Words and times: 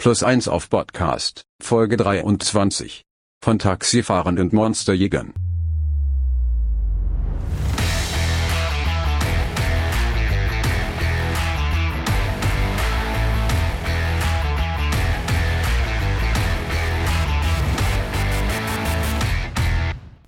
Plus 0.00 0.22
1 0.22 0.46
auf 0.46 0.70
Podcast, 0.70 1.42
Folge 1.60 1.96
23. 1.96 3.04
Von 3.42 3.58
Taxifahrern 3.58 4.38
und 4.38 4.52
Monsterjägern. 4.52 5.34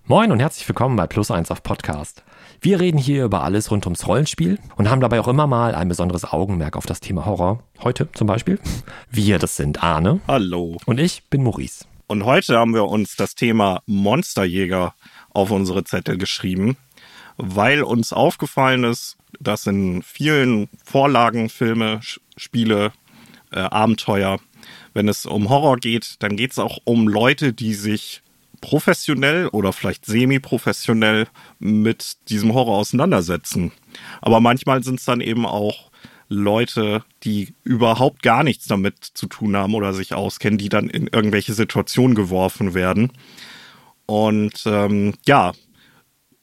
Moin 0.05 0.33
und 0.33 0.41
herzlich 0.41 0.69
willkommen 0.69 0.97
bei 0.97 1.07
Plus 1.07 1.31
1 1.31 1.53
auf 1.53 1.63
Podcast. 1.63 2.25
Wir 2.63 2.79
reden 2.79 2.99
hier 2.99 3.25
über 3.25 3.43
alles 3.43 3.71
rund 3.71 3.87
ums 3.87 4.07
Rollenspiel 4.07 4.59
und 4.77 4.91
haben 4.91 5.01
dabei 5.01 5.19
auch 5.21 5.29
immer 5.29 5.47
mal 5.47 5.75
ein 5.75 5.89
besonderes 5.89 6.31
Augenmerk 6.31 6.77
auf 6.77 6.85
das 6.85 7.01
Thema 7.01 7.25
Horror. 7.25 7.65
Heute 7.83 8.13
zum 8.13 8.27
Beispiel. 8.27 8.59
Wir, 9.11 9.39
das 9.39 9.57
sind 9.57 9.83
Arne. 9.83 10.21
Hallo. 10.29 10.77
Und 10.85 11.01
ich 11.01 11.23
bin 11.31 11.43
Maurice. 11.43 11.87
Und 12.07 12.27
heute 12.27 12.59
haben 12.59 12.75
wir 12.75 12.85
uns 12.85 13.17
das 13.17 13.35
Thema 13.35 13.81
Monsterjäger 13.87 14.95
auf 15.31 15.51
unsere 15.51 15.85
Zettel 15.85 16.19
geschrieben, 16.19 16.77
weil 17.39 17.83
uns 17.83 18.13
aufgefallen 18.13 18.85
ist, 18.85 19.17
dass 19.39 19.67
in 19.67 20.03
vielen 20.03 20.69
Vorlagen, 20.85 21.49
Filme, 21.49 22.01
Spiele, 22.37 22.93
äh, 23.53 23.61
Abenteuer, 23.61 24.39
wenn 24.93 25.09
es 25.09 25.25
um 25.25 25.49
Horror 25.49 25.79
geht, 25.79 26.17
dann 26.19 26.37
geht 26.37 26.51
es 26.51 26.59
auch 26.59 26.77
um 26.85 27.09
Leute, 27.09 27.55
die 27.55 27.73
sich 27.73 28.21
professionell 28.61 29.49
oder 29.49 29.73
vielleicht 29.73 30.07
semi-professionell 30.07 31.27
mit 31.59 32.29
diesem 32.29 32.55
Horror 32.55 32.79
auseinandersetzen. 32.79 33.73
Aber 34.21 34.41
manchmal 34.41 34.83
sind 34.83 34.99
es 34.99 35.05
dann 35.05 35.21
eben 35.21 35.47
auch 35.47 35.91
Leute, 36.29 37.03
die 37.25 37.55
überhaupt 37.65 38.23
gar 38.23 38.45
nichts 38.45 38.67
damit 38.67 39.03
zu 39.03 39.27
tun 39.27 39.57
haben 39.57 39.75
oder 39.75 39.93
sich 39.93 40.15
auskennen, 40.15 40.59
die 40.59 40.69
dann 40.69 40.89
in 40.89 41.09
irgendwelche 41.09 41.55
Situationen 41.55 42.15
geworfen 42.15 42.73
werden. 42.75 43.13
Und 44.07 44.63
ähm, 44.67 45.15
ja, 45.27 45.53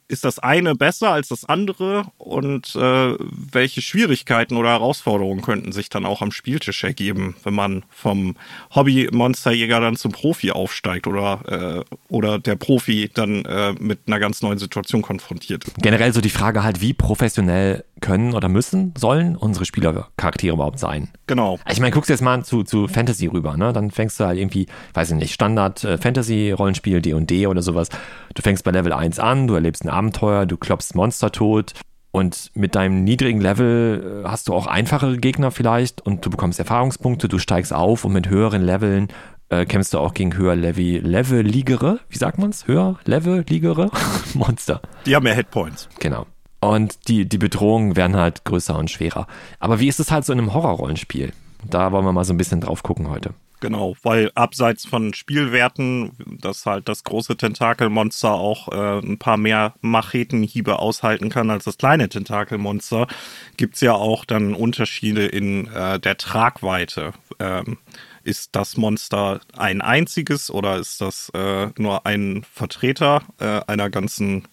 ist 0.08 0.24
das 0.24 0.38
eine 0.38 0.74
besser 0.74 1.10
als 1.10 1.28
das 1.28 1.44
andere 1.44 2.04
und 2.16 2.74
äh, 2.74 3.14
welche 3.18 3.82
Schwierigkeiten 3.82 4.56
oder 4.56 4.70
Herausforderungen 4.70 5.42
könnten 5.42 5.72
sich 5.72 5.90
dann 5.90 6.06
auch 6.06 6.22
am 6.22 6.32
Spieltisch 6.32 6.82
ergeben, 6.82 7.36
wenn 7.44 7.54
man 7.54 7.84
vom 7.90 8.36
Hobby-Monsterjäger 8.74 9.80
dann 9.80 9.96
zum 9.96 10.12
Profi 10.12 10.50
aufsteigt 10.50 11.06
oder, 11.06 11.84
äh, 11.88 11.94
oder 12.08 12.38
der 12.38 12.56
Profi 12.56 13.10
dann 13.12 13.44
äh, 13.44 13.74
mit 13.78 14.00
einer 14.06 14.18
ganz 14.18 14.40
neuen 14.40 14.58
Situation 14.58 15.02
konfrontiert? 15.02 15.64
Generell 15.76 16.12
so 16.14 16.22
die 16.22 16.30
Frage 16.30 16.62
halt, 16.62 16.80
wie 16.80 16.94
professionell 16.94 17.84
können 18.00 18.34
oder 18.34 18.48
müssen, 18.48 18.94
sollen 18.96 19.36
unsere 19.36 19.64
Spielercharaktere 19.64 20.54
überhaupt 20.54 20.78
sein? 20.78 21.08
Genau. 21.26 21.58
Ich 21.70 21.80
meine, 21.80 21.92
guckst 21.92 22.10
jetzt 22.10 22.22
mal 22.22 22.44
zu, 22.44 22.62
zu 22.62 22.88
Fantasy 22.88 23.26
rüber, 23.26 23.56
ne? 23.56 23.72
Dann 23.72 23.90
fängst 23.90 24.18
du 24.20 24.24
halt 24.24 24.38
irgendwie, 24.38 24.66
weiß 24.94 25.10
ich 25.10 25.16
nicht, 25.16 25.34
Standard 25.34 25.84
äh, 25.84 25.98
Fantasy 25.98 26.52
Rollenspiel 26.52 27.00
D&D 27.00 27.46
oder 27.46 27.62
sowas. 27.62 27.88
Du 28.34 28.42
fängst 28.42 28.64
bei 28.64 28.70
Level 28.70 28.92
1 28.92 29.18
an, 29.18 29.46
du 29.46 29.54
erlebst 29.54 29.84
ein 29.84 29.90
Abenteuer, 29.90 30.46
du 30.46 30.56
klopfst 30.56 30.94
Monster 30.94 31.32
tot 31.32 31.74
und 32.10 32.50
mit 32.54 32.74
deinem 32.74 33.04
niedrigen 33.04 33.40
Level 33.40 34.22
äh, 34.24 34.28
hast 34.28 34.48
du 34.48 34.54
auch 34.54 34.66
einfachere 34.66 35.18
Gegner 35.18 35.50
vielleicht 35.50 36.00
und 36.00 36.24
du 36.24 36.30
bekommst 36.30 36.58
Erfahrungspunkte, 36.58 37.28
du 37.28 37.38
steigst 37.38 37.72
auf 37.72 38.04
und 38.04 38.12
mit 38.12 38.28
höheren 38.28 38.62
Leveln 38.62 39.08
äh, 39.50 39.66
kämpfst 39.66 39.94
du 39.94 39.98
auch 39.98 40.14
gegen 40.14 40.36
höher 40.36 40.56
Level, 40.56 41.00
Level-Ligere, 41.00 42.00
wie 42.08 42.18
sagt 42.18 42.38
man's? 42.38 42.66
Höher 42.66 42.98
Level-Ligere 43.04 43.90
Monster. 44.34 44.80
Die 45.06 45.14
haben 45.14 45.24
mehr 45.24 45.34
Hitpoints. 45.34 45.88
Genau. 46.00 46.26
Und 46.60 47.08
die, 47.08 47.28
die 47.28 47.38
Bedrohungen 47.38 47.96
werden 47.96 48.16
halt 48.16 48.44
größer 48.44 48.76
und 48.76 48.90
schwerer. 48.90 49.26
Aber 49.60 49.80
wie 49.80 49.88
ist 49.88 50.00
es 50.00 50.10
halt 50.10 50.24
so 50.24 50.32
in 50.32 50.38
einem 50.38 50.54
Horrorrollenspiel? 50.54 51.32
Da 51.64 51.92
wollen 51.92 52.04
wir 52.04 52.12
mal 52.12 52.24
so 52.24 52.32
ein 52.32 52.38
bisschen 52.38 52.60
drauf 52.60 52.82
gucken 52.82 53.08
heute. 53.08 53.34
Genau, 53.60 53.96
weil 54.04 54.30
abseits 54.36 54.86
von 54.86 55.14
Spielwerten, 55.14 56.12
dass 56.40 56.64
halt 56.64 56.88
das 56.88 57.02
große 57.02 57.36
Tentakelmonster 57.36 58.32
auch 58.32 58.68
äh, 58.68 58.98
ein 59.00 59.18
paar 59.18 59.36
mehr 59.36 59.74
Machetenhiebe 59.80 60.78
aushalten 60.78 61.28
kann 61.28 61.50
als 61.50 61.64
das 61.64 61.76
kleine 61.76 62.08
Tentakelmonster, 62.08 63.08
gibt's 63.56 63.80
ja 63.80 63.94
auch 63.94 64.24
dann 64.24 64.54
Unterschiede 64.54 65.26
in 65.26 65.66
äh, 65.72 65.98
der 65.98 66.16
Tragweite. 66.16 67.12
Ähm, 67.40 67.78
ist 68.22 68.54
das 68.54 68.76
Monster 68.76 69.40
ein 69.56 69.80
einziges 69.80 70.50
oder 70.50 70.76
ist 70.76 71.00
das 71.00 71.30
äh, 71.34 71.68
nur 71.78 72.06
ein 72.06 72.44
Vertreter 72.52 73.22
äh, 73.40 73.60
einer 73.66 73.90
ganzen 73.90 74.46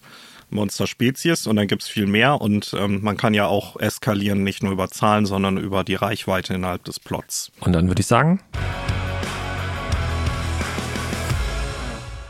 Monster-Spezies 0.50 1.46
und 1.46 1.56
dann 1.56 1.66
gibt's 1.66 1.88
viel 1.88 2.06
mehr 2.06 2.40
und 2.40 2.74
ähm, 2.78 3.00
man 3.02 3.16
kann 3.16 3.34
ja 3.34 3.46
auch 3.46 3.76
eskalieren, 3.76 4.44
nicht 4.44 4.62
nur 4.62 4.72
über 4.72 4.88
Zahlen, 4.88 5.26
sondern 5.26 5.58
über 5.58 5.84
die 5.84 5.94
Reichweite 5.94 6.54
innerhalb 6.54 6.84
des 6.84 7.00
Plots. 7.00 7.50
Und 7.60 7.72
dann 7.72 7.88
würde 7.88 8.00
ich 8.00 8.06
sagen, 8.06 8.40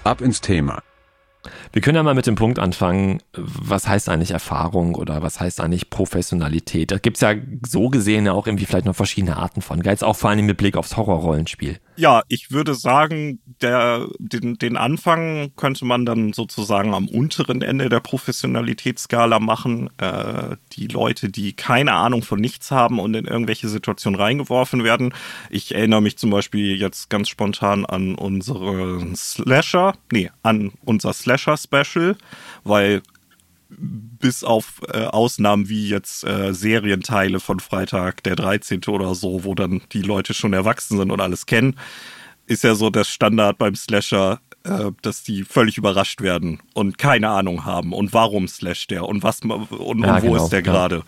Ab 0.06 0.20
ins 0.20 0.40
Thema. 0.40 0.84
Wir 1.72 1.82
können 1.82 1.96
ja 1.96 2.02
mal 2.02 2.14
mit 2.14 2.26
dem 2.26 2.34
Punkt 2.34 2.58
anfangen, 2.58 3.22
was 3.34 3.88
heißt 3.88 4.08
eigentlich 4.08 4.30
Erfahrung 4.30 4.94
oder 4.94 5.22
was 5.22 5.40
heißt 5.40 5.60
eigentlich 5.60 5.90
Professionalität? 5.90 6.90
Da 6.90 6.98
gibt's 6.98 7.20
ja 7.20 7.34
so 7.66 7.88
gesehen 7.88 8.26
ja 8.26 8.32
auch 8.32 8.46
irgendwie 8.46 8.66
vielleicht 8.66 8.86
noch 8.86 8.96
verschiedene 8.96 9.36
Arten 9.36 9.62
von. 9.62 9.82
Jetzt 9.82 10.04
auch 10.04 10.16
vor 10.16 10.30
allem 10.30 10.46
mit 10.46 10.56
Blick 10.56 10.76
aufs 10.76 10.96
Horrorrollenspiel. 10.96 11.78
Ja, 11.98 12.22
ich 12.28 12.50
würde 12.50 12.74
sagen, 12.74 13.40
der, 13.62 14.06
den, 14.18 14.58
den 14.58 14.76
Anfang 14.76 15.52
könnte 15.56 15.86
man 15.86 16.04
dann 16.04 16.34
sozusagen 16.34 16.92
am 16.92 17.08
unteren 17.08 17.62
Ende 17.62 17.88
der 17.88 18.00
Professionalitätsskala 18.00 19.38
machen. 19.40 19.88
Äh, 19.96 20.56
die 20.72 20.88
Leute, 20.88 21.30
die 21.30 21.54
keine 21.54 21.92
Ahnung 21.94 22.22
von 22.22 22.38
nichts 22.38 22.70
haben 22.70 23.00
und 23.00 23.14
in 23.14 23.24
irgendwelche 23.24 23.68
Situationen 23.68 24.20
reingeworfen 24.20 24.84
werden. 24.84 25.14
Ich 25.48 25.74
erinnere 25.74 26.02
mich 26.02 26.18
zum 26.18 26.30
Beispiel 26.30 26.76
jetzt 26.76 27.08
ganz 27.08 27.30
spontan 27.30 27.86
an 27.86 28.14
unseren 28.14 29.16
Slasher, 29.16 29.94
nee, 30.12 30.30
an 30.42 30.72
unser 30.84 31.14
Slasher-Special, 31.36 32.16
weil 32.64 33.02
bis 33.68 34.44
auf 34.44 34.80
äh, 34.92 35.04
Ausnahmen 35.04 35.68
wie 35.68 35.88
jetzt 35.88 36.24
äh, 36.24 36.54
Serienteile 36.54 37.40
von 37.40 37.60
Freitag 37.60 38.22
der 38.22 38.36
13. 38.36 38.82
oder 38.88 39.14
so, 39.14 39.44
wo 39.44 39.54
dann 39.54 39.82
die 39.92 40.02
Leute 40.02 40.34
schon 40.34 40.52
erwachsen 40.52 40.98
sind 40.98 41.10
und 41.10 41.20
alles 41.20 41.46
kennen, 41.46 41.76
ist 42.46 42.62
ja 42.62 42.76
so 42.76 42.90
das 42.90 43.08
Standard 43.08 43.58
beim 43.58 43.74
Slasher, 43.74 44.40
äh, 44.64 44.92
dass 45.02 45.24
die 45.24 45.42
völlig 45.42 45.78
überrascht 45.78 46.20
werden 46.20 46.60
und 46.74 46.96
keine 46.98 47.30
Ahnung 47.30 47.64
haben 47.64 47.92
und 47.92 48.12
warum 48.12 48.46
slasht 48.46 48.92
der 48.92 49.04
und 49.04 49.24
was 49.24 49.40
und, 49.40 49.50
Ja, 49.50 50.16
und 50.16 50.22
wo 50.22 50.32
genau, 50.32 50.44
ist 50.44 50.50
der 50.50 50.60
ja. 50.60 50.64
gerade. 50.64 51.02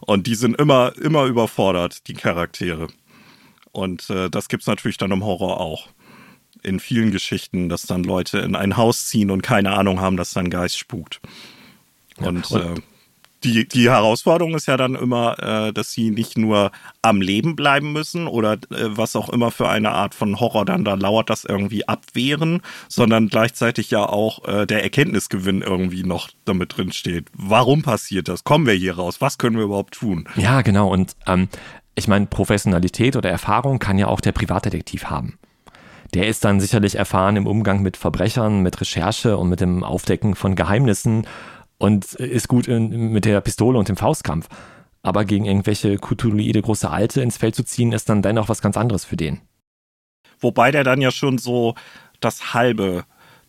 Und 0.00 0.26
die 0.26 0.34
sind 0.34 0.58
immer, 0.58 0.92
immer 1.00 1.24
überfordert, 1.24 2.06
die 2.08 2.14
Charaktere. 2.14 2.88
Und 3.70 4.10
äh, 4.10 4.28
das 4.28 4.48
gibt's 4.48 4.66
natürlich 4.66 4.98
dann 4.98 5.12
im 5.12 5.24
Horror 5.24 5.60
auch. 5.60 5.88
In 6.62 6.80
vielen 6.80 7.10
Geschichten, 7.10 7.68
dass 7.68 7.82
dann 7.82 8.04
Leute 8.04 8.38
in 8.38 8.54
ein 8.54 8.76
Haus 8.76 9.08
ziehen 9.08 9.30
und 9.30 9.42
keine 9.42 9.72
Ahnung 9.72 10.00
haben, 10.00 10.16
dass 10.16 10.32
da 10.32 10.40
ein 10.40 10.50
Geist 10.50 10.78
spukt. 10.78 11.20
Und, 12.18 12.50
und- 12.50 12.60
äh, 12.60 12.80
die, 13.44 13.66
die 13.66 13.90
Herausforderung 13.90 14.54
ist 14.54 14.66
ja 14.66 14.76
dann 14.76 14.94
immer, 14.94 15.36
äh, 15.42 15.72
dass 15.72 15.90
sie 15.92 16.10
nicht 16.10 16.38
nur 16.38 16.70
am 17.02 17.20
Leben 17.20 17.56
bleiben 17.56 17.92
müssen 17.92 18.26
oder 18.26 18.52
äh, 18.52 18.58
was 18.70 19.16
auch 19.16 19.28
immer 19.28 19.50
für 19.50 19.68
eine 19.68 19.90
Art 19.90 20.14
von 20.14 20.38
Horror 20.38 20.64
dann 20.64 20.84
da 20.84 20.94
lauert, 20.94 21.30
das 21.30 21.44
irgendwie 21.44 21.88
abwehren, 21.88 22.62
sondern 22.88 23.28
gleichzeitig 23.28 23.90
ja 23.90 24.08
auch 24.08 24.46
äh, 24.46 24.66
der 24.66 24.82
Erkenntnisgewinn 24.82 25.62
irgendwie 25.62 26.04
noch 26.04 26.28
damit 26.44 26.76
drin 26.76 26.92
steht. 26.92 27.28
Warum 27.32 27.82
passiert 27.82 28.28
das? 28.28 28.44
Kommen 28.44 28.66
wir 28.66 28.74
hier 28.74 28.96
raus? 28.96 29.20
Was 29.20 29.38
können 29.38 29.56
wir 29.56 29.64
überhaupt 29.64 29.94
tun? 29.94 30.28
Ja, 30.36 30.62
genau. 30.62 30.88
Und 30.92 31.16
ähm, 31.26 31.48
ich 31.94 32.08
meine, 32.08 32.26
Professionalität 32.26 33.16
oder 33.16 33.30
Erfahrung 33.30 33.78
kann 33.78 33.98
ja 33.98 34.06
auch 34.06 34.20
der 34.20 34.32
Privatdetektiv 34.32 35.06
haben. 35.06 35.38
Der 36.14 36.26
ist 36.26 36.44
dann 36.44 36.60
sicherlich 36.60 36.96
erfahren 36.96 37.36
im 37.36 37.46
Umgang 37.46 37.82
mit 37.82 37.96
Verbrechern, 37.96 38.60
mit 38.60 38.80
Recherche 38.80 39.38
und 39.38 39.48
mit 39.48 39.60
dem 39.60 39.82
Aufdecken 39.82 40.34
von 40.34 40.56
Geheimnissen 40.56 41.26
und 41.78 42.12
ist 42.14 42.48
gut 42.48 42.68
in, 42.68 43.12
mit 43.12 43.24
der 43.24 43.40
Pistole 43.40 43.78
und 43.78 43.88
dem 43.88 43.96
Faustkampf. 43.96 44.48
Aber 45.02 45.24
gegen 45.24 45.46
irgendwelche 45.46 45.96
Cthulhuide 45.98 46.62
große 46.62 46.88
Alte 46.88 47.22
ins 47.22 47.38
Feld 47.38 47.54
zu 47.54 47.64
ziehen, 47.64 47.92
ist 47.92 48.08
dann 48.08 48.22
dennoch 48.22 48.48
was 48.48 48.62
ganz 48.62 48.76
anderes 48.76 49.04
für 49.04 49.16
den. 49.16 49.40
Wobei 50.38 50.70
der 50.70 50.84
dann 50.84 51.00
ja 51.00 51.10
schon 51.10 51.38
so 51.38 51.74
das 52.20 52.54
halbe 52.54 53.04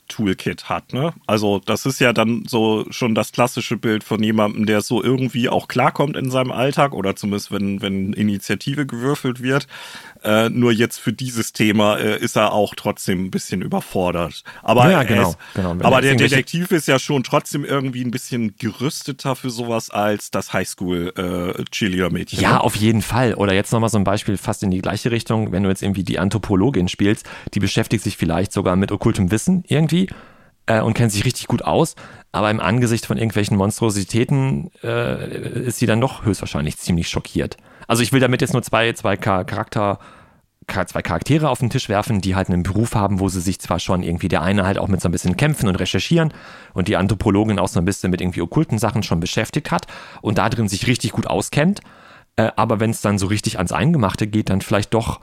Toolkit 0.07 0.69
hat, 0.69 0.94
ne? 0.94 1.13
Also 1.27 1.59
das 1.59 1.86
ist 1.86 2.00
ja 2.00 2.12
dann 2.13 2.44
so 2.45 2.86
schon 2.89 3.16
das 3.16 3.31
klassische 3.31 3.77
Bild 3.77 4.04
von 4.04 4.21
jemandem, 4.21 4.66
der 4.66 4.81
so 4.81 5.01
irgendwie 5.01 5.48
auch 5.48 5.68
klarkommt 5.68 6.18
in 6.18 6.30
seinem 6.30 6.51
Alltag 6.51 6.94
oder 6.94 7.16
zumindest 7.16 7.51
wenn 7.51 7.81
wenn 7.81 8.13
Initiative 8.13 8.86
gewürfelt 8.86 9.42
wird. 9.42 9.68
Äh, 10.23 10.49
nur 10.49 10.71
jetzt 10.71 10.99
für 10.99 11.11
dieses 11.11 11.51
Thema 11.51 11.97
äh, 11.97 12.17
ist 12.17 12.37
er 12.37 12.53
auch 12.53 12.75
trotzdem 12.75 13.25
ein 13.25 13.31
bisschen 13.31 13.61
überfordert. 13.61 14.43
Aber 14.61 14.89
Ja, 14.89 15.03
genau, 15.03 15.31
ist, 15.31 15.37
genau. 15.53 15.71
Aber 15.81 16.01
der 16.01 16.15
Detektiv 16.15 16.71
ist 16.71 16.87
ja 16.87 16.97
schon 16.97 17.23
trotzdem 17.23 17.65
irgendwie 17.65 18.03
ein 18.03 18.11
bisschen 18.11 18.55
gerüsteter 18.57 19.35
für 19.35 19.49
sowas 19.49 19.89
als 19.89 20.31
das 20.31 20.53
Highschool 20.53 21.13
äh. 21.17 21.63
Ja, 22.41 22.53
ne? 22.53 22.61
auf 22.61 22.75
jeden 22.75 23.01
Fall. 23.01 23.33
Oder 23.33 23.53
jetzt 23.53 23.73
nochmal 23.73 23.89
so 23.89 23.97
ein 23.97 24.05
Beispiel 24.05 24.37
fast 24.37 24.63
in 24.63 24.71
die 24.71 24.81
gleiche 24.81 25.11
Richtung. 25.11 25.51
Wenn 25.51 25.63
du 25.63 25.69
jetzt 25.69 25.83
irgendwie 25.83 26.03
die 26.03 26.19
Anthropologin 26.19 26.87
spielst, 26.87 27.25
die 27.53 27.59
beschäftigt 27.59 28.03
sich 28.03 28.15
vielleicht 28.15 28.53
sogar 28.53 28.75
mit 28.77 28.91
okkultem 28.91 29.29
Wissen 29.29 29.63
irgendwie 29.67 30.07
äh, 30.67 30.79
und 30.79 30.93
kennt 30.93 31.11
sich 31.11 31.25
richtig 31.25 31.47
gut 31.47 31.63
aus. 31.63 31.95
Aber 32.31 32.49
im 32.49 32.59
Angesicht 32.59 33.05
von 33.05 33.17
irgendwelchen 33.17 33.57
Monstrositäten 33.57 34.71
äh, 34.83 35.67
ist 35.67 35.79
sie 35.79 35.85
dann 35.85 36.01
doch 36.01 36.25
höchstwahrscheinlich 36.25 36.77
ziemlich 36.77 37.09
schockiert. 37.09 37.57
Also 37.88 38.03
ich 38.03 38.12
will 38.13 38.19
damit 38.19 38.41
jetzt 38.41 38.53
nur 38.53 38.63
zwei, 38.63 38.94
zwei 38.94 39.18
Char- 39.18 39.45
zwei 40.88 41.01
Charaktere 41.01 41.50
auf 41.50 41.59
den 41.59 41.69
Tisch 41.69 41.89
werfen, 41.89 42.21
die 42.21 42.35
halt 42.35 42.50
einen 42.50 42.63
Beruf 42.63 42.95
haben, 42.95 43.19
wo 43.19 43.27
sie 43.30 43.41
sich 43.41 43.59
zwar 43.59 43.80
schon 43.80 44.01
irgendwie 44.01 44.30
der 44.30 44.41
eine 44.41 44.65
halt 44.65 44.77
auch 44.77 44.88
mit 44.88 45.01
so 45.01 45.09
ein 45.09 45.12
bisschen 45.12 45.35
kämpfen 45.35 45.68
und 45.68 45.75
recherchieren 45.75 46.33
und 46.74 46.88
die 46.88 46.95
Anthropologin 46.95 47.59
auch 47.59 47.68
so 47.68 47.80
ein 47.80 47.85
bisschen 47.85 48.12
mit 48.12 48.21
irgendwie 48.21 48.41
okkulten 48.41 48.80
Sachen 48.80 49.03
schon 49.03 49.19
beschäftigt 49.19 49.71
hat 49.71 49.88
und 50.21 50.38
da 50.38 50.50
drin 50.50 50.69
sich 50.69 50.88
richtig 50.88 51.12
gut 51.12 51.27
auskennt. 51.27 51.81
Äh, 52.35 52.51
aber 52.56 52.80
wenn 52.80 52.91
es 52.91 53.01
dann 53.01 53.18
so 53.18 53.27
richtig 53.27 53.57
ans 53.57 53.71
Eingemachte 53.71 54.27
geht, 54.27 54.50
dann 54.50 54.62
vielleicht 54.62 54.94
doch 54.94 55.19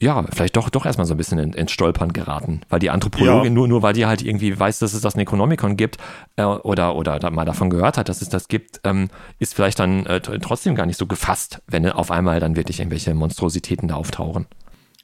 ja, 0.00 0.24
vielleicht 0.32 0.56
doch, 0.56 0.70
doch 0.70 0.86
erstmal 0.86 1.06
so 1.06 1.14
ein 1.14 1.16
bisschen 1.16 1.38
in, 1.38 1.52
ins 1.52 1.72
Stolpern 1.72 2.12
geraten. 2.12 2.60
Weil 2.68 2.78
die 2.78 2.90
Anthropologin, 2.90 3.44
ja. 3.44 3.50
nur, 3.50 3.68
nur 3.68 3.82
weil 3.82 3.94
die 3.94 4.06
halt 4.06 4.22
irgendwie 4.22 4.58
weiß, 4.58 4.78
dass 4.78 4.94
es 4.94 5.00
das 5.00 5.16
Necronomicon 5.16 5.76
gibt 5.76 5.98
äh, 6.36 6.44
oder, 6.44 6.96
oder 6.96 7.18
da 7.18 7.30
mal 7.30 7.44
davon 7.44 7.70
gehört 7.70 7.98
hat, 7.98 8.08
dass 8.08 8.22
es 8.22 8.28
das 8.28 8.48
gibt, 8.48 8.80
ähm, 8.84 9.08
ist 9.38 9.54
vielleicht 9.54 9.78
dann 9.78 10.06
äh, 10.06 10.20
trotzdem 10.20 10.74
gar 10.74 10.86
nicht 10.86 10.98
so 10.98 11.06
gefasst, 11.06 11.62
wenn 11.66 11.88
auf 11.90 12.10
einmal 12.10 12.40
dann 12.40 12.56
wirklich 12.56 12.80
irgendwelche 12.80 13.14
Monstrositäten 13.14 13.88
da 13.88 13.96
auftauchen. 13.96 14.46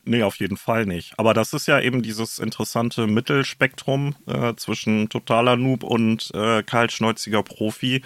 Nee, 0.07 0.23
auf 0.23 0.37
jeden 0.37 0.59
Fall 0.59 0.85
nicht. 0.85 1.15
Aber 1.17 1.33
das 1.33 1.55
ist 1.55 1.67
ja 1.67 1.81
eben 1.81 2.03
dieses 2.03 2.39
interessante 2.39 3.07
Mittelspektrum 3.07 4.15
äh, 4.27 4.55
zwischen 4.55 5.09
totaler 5.09 5.57
Noob 5.57 5.83
und 5.83 6.31
äh, 6.35 6.63
kaltschnäuziger 6.63 7.43
Profi. 7.43 8.03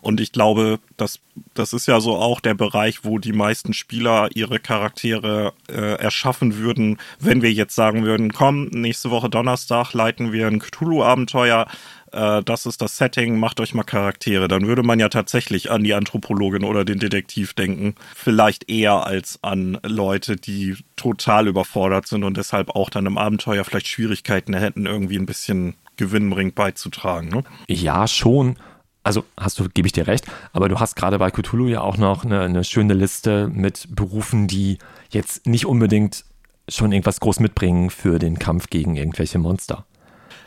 Und 0.00 0.20
ich 0.20 0.32
glaube, 0.32 0.78
das, 0.96 1.20
das 1.52 1.74
ist 1.74 1.86
ja 1.86 2.00
so 2.00 2.16
auch 2.16 2.40
der 2.40 2.54
Bereich, 2.54 3.04
wo 3.04 3.18
die 3.18 3.34
meisten 3.34 3.74
Spieler 3.74 4.30
ihre 4.34 4.60
Charaktere 4.60 5.52
äh, 5.68 5.96
erschaffen 5.96 6.56
würden, 6.56 6.98
wenn 7.20 7.42
wir 7.42 7.52
jetzt 7.52 7.74
sagen 7.74 8.04
würden, 8.04 8.32
komm, 8.32 8.68
nächste 8.68 9.10
Woche 9.10 9.28
Donnerstag 9.28 9.92
leiten 9.92 10.32
wir 10.32 10.46
ein 10.46 10.58
Cthulhu-Abenteuer 10.58 11.66
äh, 12.12 12.42
das 12.42 12.66
ist 12.66 12.82
das 12.82 12.96
Setting, 12.96 13.38
macht 13.38 13.60
euch 13.60 13.74
mal 13.74 13.82
Charaktere. 13.82 14.48
Dann 14.48 14.66
würde 14.66 14.82
man 14.82 15.00
ja 15.00 15.08
tatsächlich 15.08 15.70
an 15.70 15.84
die 15.84 15.94
Anthropologin 15.94 16.64
oder 16.64 16.84
den 16.84 16.98
Detektiv 16.98 17.54
denken. 17.54 17.94
Vielleicht 18.14 18.68
eher 18.68 19.06
als 19.06 19.38
an 19.42 19.78
Leute, 19.82 20.36
die 20.36 20.76
total 20.96 21.48
überfordert 21.48 22.06
sind 22.06 22.24
und 22.24 22.36
deshalb 22.36 22.70
auch 22.70 22.90
dann 22.90 23.06
im 23.06 23.18
Abenteuer 23.18 23.64
vielleicht 23.64 23.88
Schwierigkeiten 23.88 24.54
hätten, 24.54 24.86
irgendwie 24.86 25.16
ein 25.16 25.26
bisschen 25.26 25.74
gewinnbringend 25.96 26.54
beizutragen. 26.54 27.28
Ne? 27.28 27.44
Ja, 27.68 28.06
schon. 28.06 28.56
Also 29.04 29.24
hast 29.36 29.58
du, 29.58 29.68
gebe 29.68 29.86
ich 29.86 29.92
dir 29.92 30.06
recht, 30.06 30.26
aber 30.52 30.68
du 30.68 30.78
hast 30.78 30.94
gerade 30.94 31.18
bei 31.18 31.30
Cthulhu 31.30 31.66
ja 31.66 31.80
auch 31.80 31.96
noch 31.96 32.24
eine, 32.24 32.42
eine 32.42 32.62
schöne 32.62 32.94
Liste 32.94 33.48
mit 33.48 33.88
Berufen, 33.90 34.46
die 34.46 34.78
jetzt 35.10 35.46
nicht 35.46 35.66
unbedingt 35.66 36.24
schon 36.68 36.92
irgendwas 36.92 37.18
groß 37.18 37.40
mitbringen 37.40 37.90
für 37.90 38.20
den 38.20 38.38
Kampf 38.38 38.70
gegen 38.70 38.96
irgendwelche 38.96 39.38
Monster. 39.38 39.84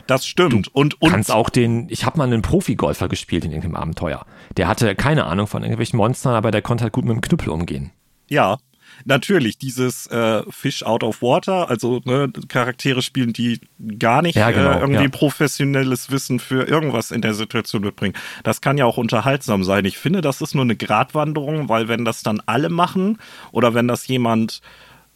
Das 0.06 0.26
stimmt. 0.26 0.52
Du 0.52 0.70
und, 0.72 1.00
und 1.00 1.10
kannst 1.10 1.30
auch 1.30 1.50
den, 1.50 1.88
ich 1.90 2.04
habe 2.04 2.18
mal 2.18 2.24
einen 2.24 2.42
Profi-Golfer 2.42 3.08
gespielt 3.08 3.44
in 3.44 3.50
irgendeinem 3.50 3.76
Abenteuer. 3.76 4.24
Der 4.56 4.68
hatte 4.68 4.94
keine 4.94 5.24
Ahnung 5.24 5.46
von 5.46 5.62
irgendwelchen 5.62 5.96
Monstern, 5.96 6.34
aber 6.34 6.50
der 6.50 6.62
konnte 6.62 6.84
halt 6.84 6.92
gut 6.92 7.04
mit 7.04 7.14
dem 7.14 7.20
Knüppel 7.20 7.48
umgehen. 7.48 7.90
Ja, 8.28 8.58
natürlich 9.04 9.58
dieses 9.58 10.06
äh, 10.08 10.42
Fish 10.50 10.82
out 10.82 11.02
of 11.02 11.22
water, 11.22 11.68
also 11.68 12.00
ne, 12.04 12.30
Charaktere 12.48 13.02
spielen, 13.02 13.32
die 13.32 13.60
gar 13.98 14.22
nicht 14.22 14.36
ja, 14.36 14.50
genau, 14.50 14.72
äh, 14.72 14.80
irgendwie 14.80 15.04
ja. 15.04 15.08
professionelles 15.10 16.10
Wissen 16.10 16.38
für 16.40 16.66
irgendwas 16.66 17.10
in 17.10 17.20
der 17.20 17.34
Situation 17.34 17.82
mitbringen. 17.82 18.14
Das 18.44 18.60
kann 18.60 18.78
ja 18.78 18.84
auch 18.84 18.96
unterhaltsam 18.96 19.64
sein. 19.64 19.84
Ich 19.84 19.98
finde, 19.98 20.20
das 20.20 20.40
ist 20.40 20.54
nur 20.54 20.64
eine 20.64 20.76
Gratwanderung, 20.76 21.68
weil 21.68 21.88
wenn 21.88 22.04
das 22.04 22.22
dann 22.22 22.42
alle 22.46 22.68
machen 22.68 23.18
oder 23.52 23.74
wenn 23.74 23.88
das 23.88 24.06
jemand, 24.06 24.60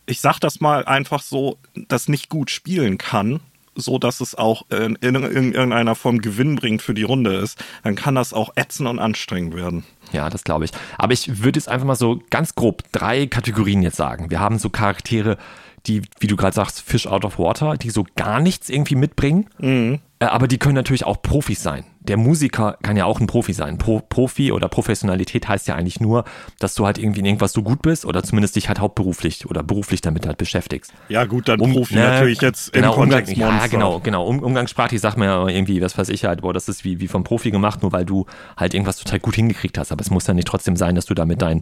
ich 0.07 0.21
sag 0.21 0.39
das 0.41 0.61
mal 0.61 0.85
einfach 0.85 1.23
so, 1.23 1.59
das 1.89 2.09
nicht 2.09 2.29
gut 2.29 2.51
spielen 2.51 2.99
kann, 2.99 3.41
so 3.75 3.99
dass 3.99 4.21
es 4.21 4.35
auch 4.35 4.65
in, 4.71 4.97
in, 4.97 5.15
in 5.15 5.53
irgendeiner 5.53 5.95
Form 5.95 6.21
Gewinn 6.21 6.57
bringt 6.57 6.83
für 6.83 6.95
die 6.95 7.03
Runde 7.03 7.35
ist, 7.35 7.63
dann 7.83 7.95
kann 7.95 8.15
das 8.15 8.33
auch 8.33 8.51
ätzend 8.57 8.89
und 8.89 8.99
anstrengend 8.99 9.55
werden. 9.55 9.85
Ja, 10.13 10.29
das 10.29 10.45
glaube 10.45 10.65
ich. 10.65 10.73
Aber 10.99 11.13
ich 11.13 11.43
würde 11.43 11.59
jetzt 11.59 11.69
einfach 11.69 11.87
mal 11.87 11.95
so 11.95 12.21
ganz 12.31 12.55
grob 12.55 12.83
drei 12.93 13.27
Kategorien 13.27 13.83
jetzt 13.83 13.97
sagen. 13.97 14.31
Wir 14.31 14.41
haben 14.41 14.59
so 14.59 14.71
Charaktere, 14.71 15.39
die, 15.87 16.03
wie 16.19 16.27
du 16.27 16.37
gerade 16.37 16.55
sagst, 16.55 16.83
Fish 16.83 17.07
out 17.07 17.25
of 17.25 17.39
water, 17.39 17.77
die 17.77 17.91
so 17.91 18.05
gar 18.17 18.41
nichts 18.41 18.69
irgendwie 18.69 18.97
mitbringen. 18.97 19.49
Mhm. 19.59 20.01
Äh, 20.19 20.27
aber 20.27 20.49
die 20.49 20.59
können 20.59 20.75
natürlich 20.75 21.07
auch 21.07 21.23
Profis 21.23 21.63
sein. 21.63 21.85
Der 22.11 22.17
Musiker 22.17 22.77
kann 22.83 22.97
ja 22.97 23.05
auch 23.05 23.21
ein 23.21 23.29
Profi 23.29 23.53
sein. 23.53 23.79
Pro, 23.79 24.01
Profi 24.01 24.51
oder 24.51 24.67
Professionalität 24.69 25.47
heißt 25.47 25.69
ja 25.69 25.77
eigentlich 25.77 26.01
nur, 26.01 26.25
dass 26.59 26.75
du 26.75 26.85
halt 26.85 26.99
irgendwie 26.99 27.21
in 27.21 27.25
irgendwas 27.25 27.53
so 27.53 27.63
gut 27.63 27.83
bist 27.83 28.05
oder 28.05 28.25
zumindest 28.25 28.57
dich 28.57 28.67
halt 28.67 28.81
hauptberuflich 28.81 29.47
oder 29.47 29.63
beruflich 29.63 30.01
damit 30.01 30.27
halt 30.27 30.37
beschäftigst. 30.37 30.93
Ja, 31.09 31.25
gut, 31.25 31.47
dann 31.49 31.61
um, 31.61 31.73
Profi 31.73 31.95
ne, 31.95 32.01
natürlich 32.01 32.41
jetzt 32.41 32.73
genau, 32.73 32.95
im 32.95 32.95
Kontext 32.97 33.33
Umgang, 33.33 33.59
Ja, 33.59 33.67
genau, 33.69 34.01
genau. 34.01 34.27
Um, 34.27 34.41
umgangssprachlich 34.41 35.01
sagt 35.01 35.19
man 35.19 35.29
ja 35.29 35.47
irgendwie, 35.47 35.81
was 35.81 35.97
weiß 35.97 36.09
ich 36.09 36.25
halt, 36.25 36.41
boah, 36.41 36.53
das 36.53 36.69
ist 36.69 36.83
wie, 36.83 36.99
wie 36.99 37.07
vom 37.07 37.23
Profi 37.23 37.53
gemacht, 37.53 37.81
nur 37.83 37.93
weil 37.93 38.05
du 38.05 38.27
halt 38.57 38.75
irgendwas 38.75 38.97
total 38.97 39.21
gut 39.21 39.37
hingekriegt 39.37 39.79
hast. 39.79 39.93
Aber 39.93 40.01
es 40.01 40.11
muss 40.11 40.27
ja 40.27 40.35
nicht 40.35 40.49
trotzdem 40.49 40.75
sein, 40.75 40.97
dass 40.97 41.07
du 41.07 41.15
damit 41.15 41.41
dein, 41.43 41.61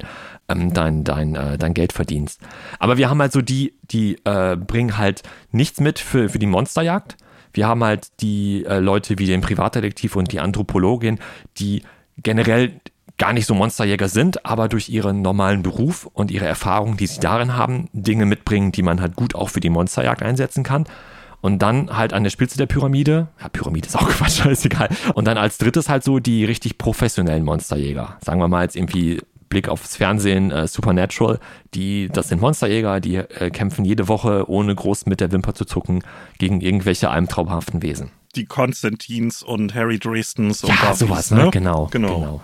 ähm, 0.49 0.73
dein, 0.73 1.05
dein, 1.05 1.35
äh, 1.35 1.59
dein 1.59 1.75
Geld 1.75 1.93
verdienst. 1.93 2.41
Aber 2.79 2.97
wir 2.97 3.11
haben 3.11 3.21
halt 3.21 3.33
so 3.33 3.43
die, 3.43 3.75
die 3.83 4.17
äh, 4.25 4.57
bringen 4.57 4.97
halt 4.97 5.25
nichts 5.53 5.79
mit 5.79 5.99
für, 5.99 6.31
für 6.31 6.39
die 6.39 6.47
Monsterjagd 6.47 7.19
wir 7.59 7.67
haben 7.67 7.83
halt 7.83 8.21
die 8.21 8.65
äh, 8.65 8.79
Leute 8.79 9.19
wie 9.19 9.27
den 9.27 9.41
Privatdetektiv 9.41 10.15
und 10.15 10.31
die 10.31 10.39
Anthropologin, 10.39 11.19
die 11.59 11.83
generell 12.17 12.81
gar 13.19 13.33
nicht 13.33 13.47
so 13.47 13.55
Monsterjäger 13.55 14.09
sind, 14.09 14.47
aber 14.47 14.69
durch 14.69 14.89
ihren 14.89 15.23
normalen 15.23 15.65
Beruf 15.65 16.09
und 16.13 16.31
ihre 16.31 16.47
Erfahrung, 16.47 16.97
die 16.97 17.09
sie 17.09 17.19
darin 17.19 17.57
haben, 17.57 17.89
Dinge 17.93 18.27
mitbringen, 18.27 18.71
die 18.71 18.83
man 18.83 19.01
halt 19.01 19.17
gut 19.17 19.35
auch 19.35 19.49
für 19.49 19.59
die 19.59 19.71
Monsterjagd 19.71 20.23
einsetzen 20.23 20.63
kann. 20.63 20.85
Und 21.41 21.61
dann 21.61 21.97
halt 21.97 22.13
an 22.13 22.23
der 22.23 22.31
Spitze 22.31 22.59
der 22.59 22.67
Pyramide, 22.67 23.27
ja, 23.43 23.49
Pyramide 23.49 23.89
ist 23.89 23.97
auch 23.97 24.09
Quatsch, 24.09 24.41
scheißegal. 24.41 24.91
Und 25.15 25.27
dann 25.27 25.37
als 25.37 25.59
drittes 25.59 25.89
halt 25.89 26.05
so 26.05 26.21
die 26.21 26.45
richtig 26.45 26.79
professionellen 26.79 27.45
Monsterjäger. 27.45 28.19
Sagen 28.25 28.39
wir 28.39 28.47
mal 28.47 28.63
jetzt 28.63 28.77
irgendwie 28.77 29.21
Blick 29.49 29.69
aufs 29.69 29.97
Fernsehen 29.97 30.51
äh, 30.51 30.67
Supernatural, 30.67 31.41
die, 31.75 32.09
das 32.09 32.29
sind 32.29 32.41
Monsterjäger, 32.41 33.01
die 33.01 33.17
äh, 33.17 33.51
kämpfen 33.51 33.85
jede 33.85 34.09
Woche, 34.09 34.49
ohne 34.49 34.75
groß 34.75 35.07
mit 35.07 35.21
der 35.21 35.33
Wimper 35.33 35.55
zu 35.55 35.65
zucken, 35.65 36.03
gegen 36.39 36.61
irgendwelche 36.61 37.11
albtraumhaften 37.11 37.83
Wesen. 37.83 38.11
Die 38.35 38.45
Konstantins 38.45 39.43
und 39.43 39.75
Harry 39.75 39.99
Dresdens 39.99 40.63
und 40.63 40.71
Ja, 40.71 40.95
sowas, 40.95 41.31
ne? 41.31 41.51
Genau. 41.51 41.89
Genau. 41.91 42.15
genau 42.15 42.43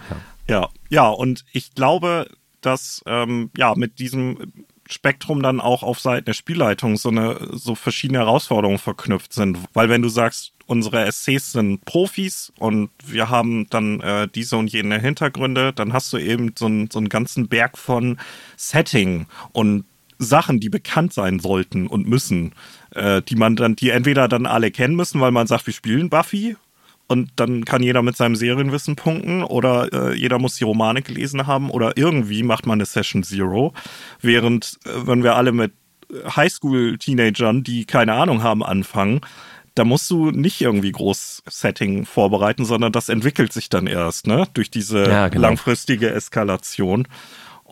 ja. 0.49 0.61
ja. 0.61 0.69
ja, 0.89 1.09
und 1.09 1.45
ich 1.53 1.75
glaube, 1.75 2.27
dass 2.61 3.03
ähm, 3.07 3.51
ja 3.57 3.75
mit 3.77 3.99
diesem 3.99 4.53
Spektrum 4.89 5.43
dann 5.43 5.61
auch 5.61 5.83
auf 5.83 6.01
Seiten 6.01 6.27
der 6.27 6.35
Spielleitung 6.35 6.97
so 6.97 7.09
eine 7.09 7.39
so 7.53 7.75
verschiedene 7.75 8.19
Herausforderungen 8.19 8.79
verknüpft 8.79 9.33
sind. 9.33 9.59
Weil 9.73 9.89
wenn 9.89 10.03
du 10.03 10.09
sagst, 10.09 10.53
unsere 10.67 11.05
Essays 11.05 11.53
sind 11.53 11.85
Profis 11.85 12.53
und 12.59 12.91
wir 13.05 13.29
haben 13.31 13.67
dann 13.71 14.01
äh, 14.01 14.29
diese 14.29 14.57
und 14.57 14.73
jene 14.73 14.99
Hintergründe, 14.99 15.73
dann 15.73 15.93
hast 15.93 16.13
du 16.13 16.19
eben 16.19 16.53
so, 16.59 16.67
ein, 16.67 16.91
so 16.91 16.99
einen 16.99 17.09
ganzen 17.09 17.49
Berg 17.49 17.79
von 17.79 18.19
Setting 18.57 19.27
und 19.53 19.85
Sachen, 20.19 20.61
die 20.61 20.69
bekannt 20.69 21.13
sein 21.13 21.39
sollten 21.41 21.87
und 21.87 22.07
müssen, 22.07 22.53
äh, 22.91 23.21
die 23.23 23.37
man 23.37 23.57
dann, 23.57 23.77
die 23.77 23.91
entweder 23.91 24.29
dann 24.29 24.47
alle 24.47 24.71
kennen 24.71 24.97
müssen, 24.97 25.21
weil 25.21 25.33
man 25.33 25.47
sagt, 25.47 25.67
wir 25.67 25.75
spielen 25.75 26.09
Buffy 26.09 26.57
und 27.07 27.31
dann 27.37 27.65
kann 27.65 27.83
jeder 27.83 28.03
mit 28.03 28.17
seinem 28.17 28.37
Serienwissen 28.37 28.97
punkten 28.97 29.43
oder 29.43 29.93
äh, 29.93 30.15
jeder 30.17 30.39
muss 30.39 30.57
die 30.57 30.65
Romane 30.65 31.03
gelesen 31.03 31.47
haben 31.47 31.71
oder 31.71 31.97
irgendwie 31.97 32.43
macht 32.43 32.67
man 32.67 32.79
eine 32.79 32.87
Session 32.87 33.23
Zero, 33.23 33.73
während 34.21 34.79
äh, 34.85 35.07
wenn 35.07 35.23
wir 35.23 35.37
alle 35.37 35.53
mit 35.53 35.73
Highschool-Teenagern, 36.13 37.63
die 37.63 37.85
keine 37.85 38.15
Ahnung 38.15 38.43
haben, 38.43 38.63
anfangen, 38.63 39.21
da 39.75 39.85
musst 39.85 40.09
du 40.11 40.31
nicht 40.31 40.61
irgendwie 40.61 40.93
groß 40.93 41.43
Setting 41.49 42.07
vorbereiten, 42.07 42.65
sondern 42.65 42.93
das 42.93 43.09
entwickelt 43.09 43.53
sich 43.53 43.69
dann 43.69 43.87
erst, 43.87 44.27
ne? 44.27 44.47
Durch 44.55 44.71
diese 44.71 45.03
ja, 45.09 45.29
genau. 45.29 45.49
langfristige 45.49 46.11
Eskalation. 46.11 47.09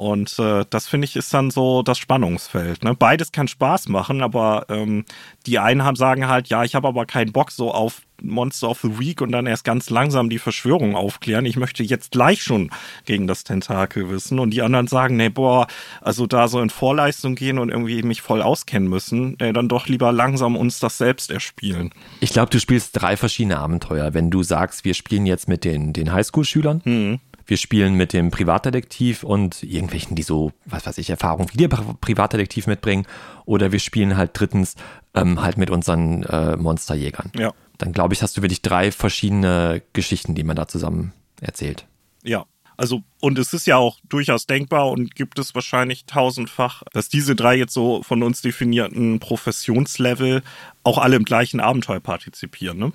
Und 0.02 0.36
äh, 0.40 0.64
das 0.68 0.88
finde 0.88 1.04
ich 1.04 1.14
ist 1.14 1.32
dann 1.32 1.52
so 1.52 1.84
das 1.84 1.96
Spannungsfeld. 1.96 2.82
Ne? 2.82 2.96
Beides 2.96 3.30
kann 3.30 3.46
Spaß 3.46 3.86
machen, 3.86 4.20
aber 4.20 4.66
ähm, 4.68 5.04
die 5.46 5.60
einen 5.60 5.84
haben 5.84 5.94
sagen 5.94 6.26
halt, 6.26 6.48
ja, 6.48 6.64
ich 6.64 6.74
habe 6.74 6.88
aber 6.88 7.06
keinen 7.06 7.30
Bock 7.30 7.52
so 7.52 7.70
auf 7.70 8.02
Monster 8.20 8.68
of 8.70 8.80
the 8.80 8.98
Week 8.98 9.20
und 9.20 9.30
dann 9.30 9.46
erst 9.46 9.62
ganz 9.62 9.90
langsam 9.90 10.28
die 10.28 10.40
Verschwörung 10.40 10.96
aufklären. 10.96 11.46
Ich 11.46 11.54
möchte 11.54 11.84
jetzt 11.84 12.10
gleich 12.10 12.42
schon 12.42 12.70
gegen 13.04 13.28
das 13.28 13.44
Tentakel 13.44 14.10
wissen. 14.10 14.40
Und 14.40 14.50
die 14.50 14.62
anderen 14.62 14.88
sagen, 14.88 15.16
nee, 15.16 15.28
boah, 15.28 15.68
also 16.00 16.26
da 16.26 16.48
so 16.48 16.60
in 16.60 16.70
Vorleistung 16.70 17.36
gehen 17.36 17.60
und 17.60 17.68
irgendwie 17.68 18.02
mich 18.02 18.22
voll 18.22 18.42
auskennen 18.42 18.88
müssen, 18.88 19.36
nee, 19.40 19.52
dann 19.52 19.68
doch 19.68 19.86
lieber 19.86 20.10
langsam 20.10 20.56
uns 20.56 20.80
das 20.80 20.98
selbst 20.98 21.30
erspielen. 21.30 21.90
Ich 22.18 22.30
glaube, 22.30 22.50
du 22.50 22.58
spielst 22.58 23.00
drei 23.00 23.16
verschiedene 23.16 23.60
Abenteuer. 23.60 24.14
Wenn 24.14 24.30
du 24.30 24.42
sagst, 24.42 24.84
wir 24.84 24.94
spielen 24.94 25.26
jetzt 25.26 25.46
mit 25.46 25.62
den, 25.62 25.92
den 25.92 26.12
Highschool-Schülern, 26.12 26.80
hm. 26.82 27.20
Wir 27.46 27.56
spielen 27.56 27.94
mit 27.94 28.12
dem 28.12 28.30
Privatdetektiv 28.30 29.24
und 29.24 29.62
irgendwelchen, 29.62 30.16
die 30.16 30.22
so, 30.22 30.52
was 30.64 30.86
weiß 30.86 30.98
ich, 30.98 31.10
Erfahrung 31.10 31.48
wie 31.52 31.56
der 31.56 31.68
Privatdetektiv 31.68 32.66
mitbringen. 32.66 33.06
Oder 33.44 33.72
wir 33.72 33.78
spielen 33.78 34.16
halt 34.16 34.30
drittens 34.34 34.76
ähm, 35.14 35.42
halt 35.42 35.56
mit 35.56 35.70
unseren 35.70 36.22
äh, 36.24 36.56
Monsterjägern. 36.56 37.32
Ja 37.36 37.52
dann 37.82 37.92
glaube 37.92 38.14
ich, 38.14 38.22
hast 38.22 38.36
du 38.36 38.42
wirklich 38.42 38.62
drei 38.62 38.92
verschiedene 38.92 39.82
Geschichten, 39.92 40.36
die 40.36 40.44
man 40.44 40.54
da 40.54 40.68
zusammen 40.68 41.12
erzählt. 41.40 41.86
Ja, 42.22 42.46
also, 42.76 43.02
und 43.20 43.38
es 43.38 43.52
ist 43.52 43.66
ja 43.66 43.76
auch 43.76 43.98
durchaus 44.08 44.46
denkbar 44.46 44.88
und 44.90 45.16
gibt 45.16 45.38
es 45.40 45.54
wahrscheinlich 45.56 46.06
tausendfach, 46.06 46.84
dass 46.92 47.08
diese 47.08 47.34
drei 47.34 47.56
jetzt 47.56 47.74
so 47.74 48.02
von 48.04 48.22
uns 48.22 48.40
definierten 48.40 49.18
Professionslevel 49.18 50.42
auch 50.84 50.98
alle 50.98 51.16
im 51.16 51.24
gleichen 51.24 51.58
Abenteuer 51.58 52.00
partizipieren, 52.00 52.78
ne? 52.78 52.92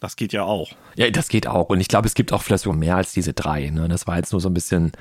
Das 0.00 0.16
geht 0.16 0.32
ja 0.32 0.44
auch. 0.44 0.70
Ja, 0.96 1.10
das 1.10 1.28
geht 1.28 1.46
auch. 1.46 1.68
Und 1.70 1.80
ich 1.80 1.88
glaube, 1.88 2.06
es 2.06 2.14
gibt 2.14 2.32
auch 2.32 2.42
vielleicht 2.42 2.64
sogar 2.64 2.78
mehr 2.78 2.96
als 2.96 3.12
diese 3.12 3.32
drei. 3.32 3.70
Ne? 3.70 3.88
Das 3.88 4.06
war 4.06 4.16
jetzt 4.16 4.32
nur 4.32 4.40
so 4.40 4.48
ein 4.48 4.54
bisschen 4.54 4.92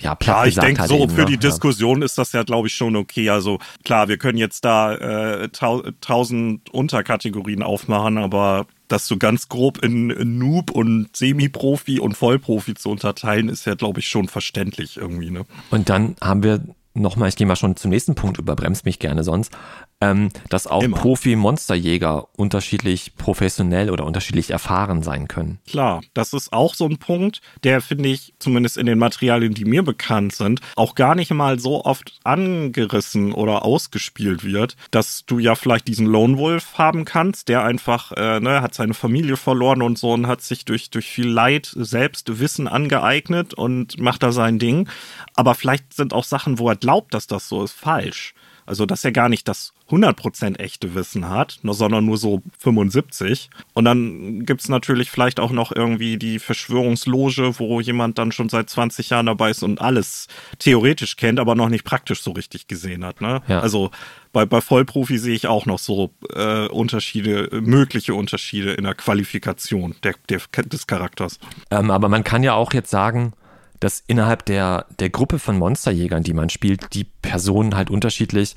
ja, 0.00 0.14
platt 0.14 0.36
Ja, 0.36 0.46
ich 0.46 0.54
denke, 0.56 0.80
halt 0.80 0.90
so 0.90 0.98
eben, 0.98 1.10
für 1.10 1.20
ne? 1.20 1.26
die 1.26 1.32
Ja. 1.34 1.38
Diskussion 1.38 2.02
ist 2.02 2.18
das 2.18 2.32
ja, 2.32 2.42
glaube 2.42 2.68
ich, 2.68 2.74
schon 2.74 2.96
okay. 2.96 3.30
Also 3.30 3.58
klar, 3.84 4.08
wir 4.08 4.18
können 4.18 4.38
jetzt 4.38 4.64
da 4.64 4.94
äh, 4.94 5.48
tau 5.50 5.82
tausend 6.00 6.68
Unterkategorien 6.70 7.62
aufmachen, 7.62 8.18
aber 8.18 8.66
das 8.88 9.06
so 9.06 9.16
ganz 9.16 9.48
grob 9.48 9.82
in, 9.82 10.38
Noob 10.38 10.70
und 10.70 11.16
Semi-Profi 11.16 11.98
und 11.98 12.16
Vollprofi 12.16 12.74
zu 12.74 12.90
unterteilen, 12.90 13.48
ist 13.48 13.66
ja, 13.66 13.74
glaube 13.74 14.00
ich, 14.00 14.08
schon 14.08 14.28
verständlich 14.28 14.96
irgendwie. 14.96 15.30
Ne? 15.30 15.44
Und 15.70 15.88
dann 15.88 16.16
haben 16.20 16.42
wir 16.42 16.62
nochmal, 16.94 17.28
ich 17.28 17.36
gehe 17.36 17.46
mal 17.46 17.56
schon 17.56 17.76
zum 17.76 17.90
nächsten 17.90 18.14
Punkt, 18.14 18.38
überbremst 18.38 18.84
mich 18.84 18.98
gerne 18.98 19.24
sonst, 19.24 19.52
ähm, 20.00 20.28
dass 20.48 20.66
auch. 20.66 20.82
Profi-Monsterjäger 20.86 22.28
unterschiedlich 22.36 23.16
professionell 23.16 23.90
oder 23.90 24.04
unterschiedlich 24.04 24.50
erfahren 24.50 25.02
sein 25.02 25.28
können. 25.28 25.58
Klar, 25.66 26.02
das 26.14 26.32
ist 26.32 26.52
auch 26.52 26.74
so 26.74 26.86
ein 26.86 26.98
Punkt, 26.98 27.40
der 27.64 27.80
finde 27.80 28.10
ich, 28.10 28.34
zumindest 28.38 28.76
in 28.76 28.86
den 28.86 28.98
Materialien, 28.98 29.54
die 29.54 29.64
mir 29.64 29.82
bekannt 29.82 30.34
sind, 30.34 30.60
auch 30.76 30.94
gar 30.94 31.14
nicht 31.14 31.30
mal 31.32 31.58
so 31.58 31.84
oft 31.84 32.18
angerissen 32.24 33.32
oder 33.32 33.64
ausgespielt 33.64 34.44
wird, 34.44 34.76
dass 34.90 35.24
du 35.26 35.38
ja 35.38 35.54
vielleicht 35.54 35.88
diesen 35.88 36.06
Lone 36.06 36.38
Wolf 36.38 36.78
haben 36.78 37.04
kannst, 37.04 37.48
der 37.48 37.64
einfach, 37.64 38.12
äh, 38.12 38.40
ne, 38.40 38.60
hat 38.60 38.74
seine 38.74 38.94
Familie 38.94 39.36
verloren 39.36 39.82
und 39.82 39.98
so 39.98 40.12
und 40.12 40.26
hat 40.26 40.42
sich 40.42 40.64
durch, 40.64 40.90
durch 40.90 41.06
viel 41.06 41.28
Leid 41.28 41.72
selbst 41.74 42.38
Wissen 42.38 42.68
angeeignet 42.68 43.54
und 43.54 43.98
macht 43.98 44.22
da 44.22 44.32
sein 44.32 44.58
Ding. 44.58 44.88
Aber 45.34 45.54
vielleicht 45.54 45.94
sind 45.94 46.12
auch 46.12 46.24
Sachen, 46.24 46.58
wo 46.58 46.68
er 46.68 46.76
glaubt, 46.76 47.14
dass 47.14 47.26
das 47.26 47.48
so 47.48 47.64
ist, 47.64 47.72
falsch. 47.72 48.34
Also, 48.66 48.84
dass 48.84 49.04
er 49.04 49.12
gar 49.12 49.28
nicht 49.28 49.46
das 49.46 49.72
100% 49.90 50.58
echte 50.58 50.94
Wissen 50.94 51.28
hat, 51.28 51.60
sondern 51.62 52.06
nur 52.06 52.18
so 52.18 52.42
75. 52.58 53.50
Und 53.72 53.84
dann 53.84 54.44
gibt's 54.44 54.68
natürlich 54.68 55.10
vielleicht 55.10 55.38
auch 55.38 55.52
noch 55.52 55.70
irgendwie 55.70 56.16
die 56.16 56.40
Verschwörungsloge, 56.40 57.58
wo 57.58 57.80
jemand 57.80 58.18
dann 58.18 58.32
schon 58.32 58.48
seit 58.48 58.68
20 58.68 59.10
Jahren 59.10 59.26
dabei 59.26 59.50
ist 59.50 59.62
und 59.62 59.80
alles 59.80 60.26
theoretisch 60.58 61.16
kennt, 61.16 61.38
aber 61.38 61.54
noch 61.54 61.68
nicht 61.68 61.84
praktisch 61.84 62.22
so 62.22 62.32
richtig 62.32 62.66
gesehen 62.66 63.04
hat. 63.04 63.20
Ne? 63.20 63.42
Ja. 63.46 63.60
Also 63.60 63.90
bei, 64.32 64.44
bei 64.44 64.60
Vollprofi 64.60 65.18
sehe 65.18 65.34
ich 65.34 65.46
auch 65.46 65.66
noch 65.66 65.78
so 65.78 66.10
äh, 66.34 66.66
Unterschiede, 66.66 67.48
mögliche 67.62 68.14
Unterschiede 68.14 68.72
in 68.72 68.84
der 68.84 68.94
Qualifikation 68.94 69.94
der, 70.02 70.14
der, 70.28 70.40
des 70.64 70.86
Charakters. 70.88 71.38
Ähm, 71.70 71.92
aber 71.92 72.08
man 72.08 72.24
kann 72.24 72.42
ja 72.42 72.54
auch 72.54 72.72
jetzt 72.72 72.90
sagen, 72.90 73.34
dass 73.80 74.02
innerhalb 74.06 74.44
der, 74.46 74.86
der 74.98 75.10
Gruppe 75.10 75.38
von 75.38 75.58
Monsterjägern, 75.58 76.22
die 76.22 76.34
man 76.34 76.50
spielt, 76.50 76.94
die 76.94 77.04
Personen 77.04 77.76
halt 77.76 77.90
unterschiedlich 77.90 78.54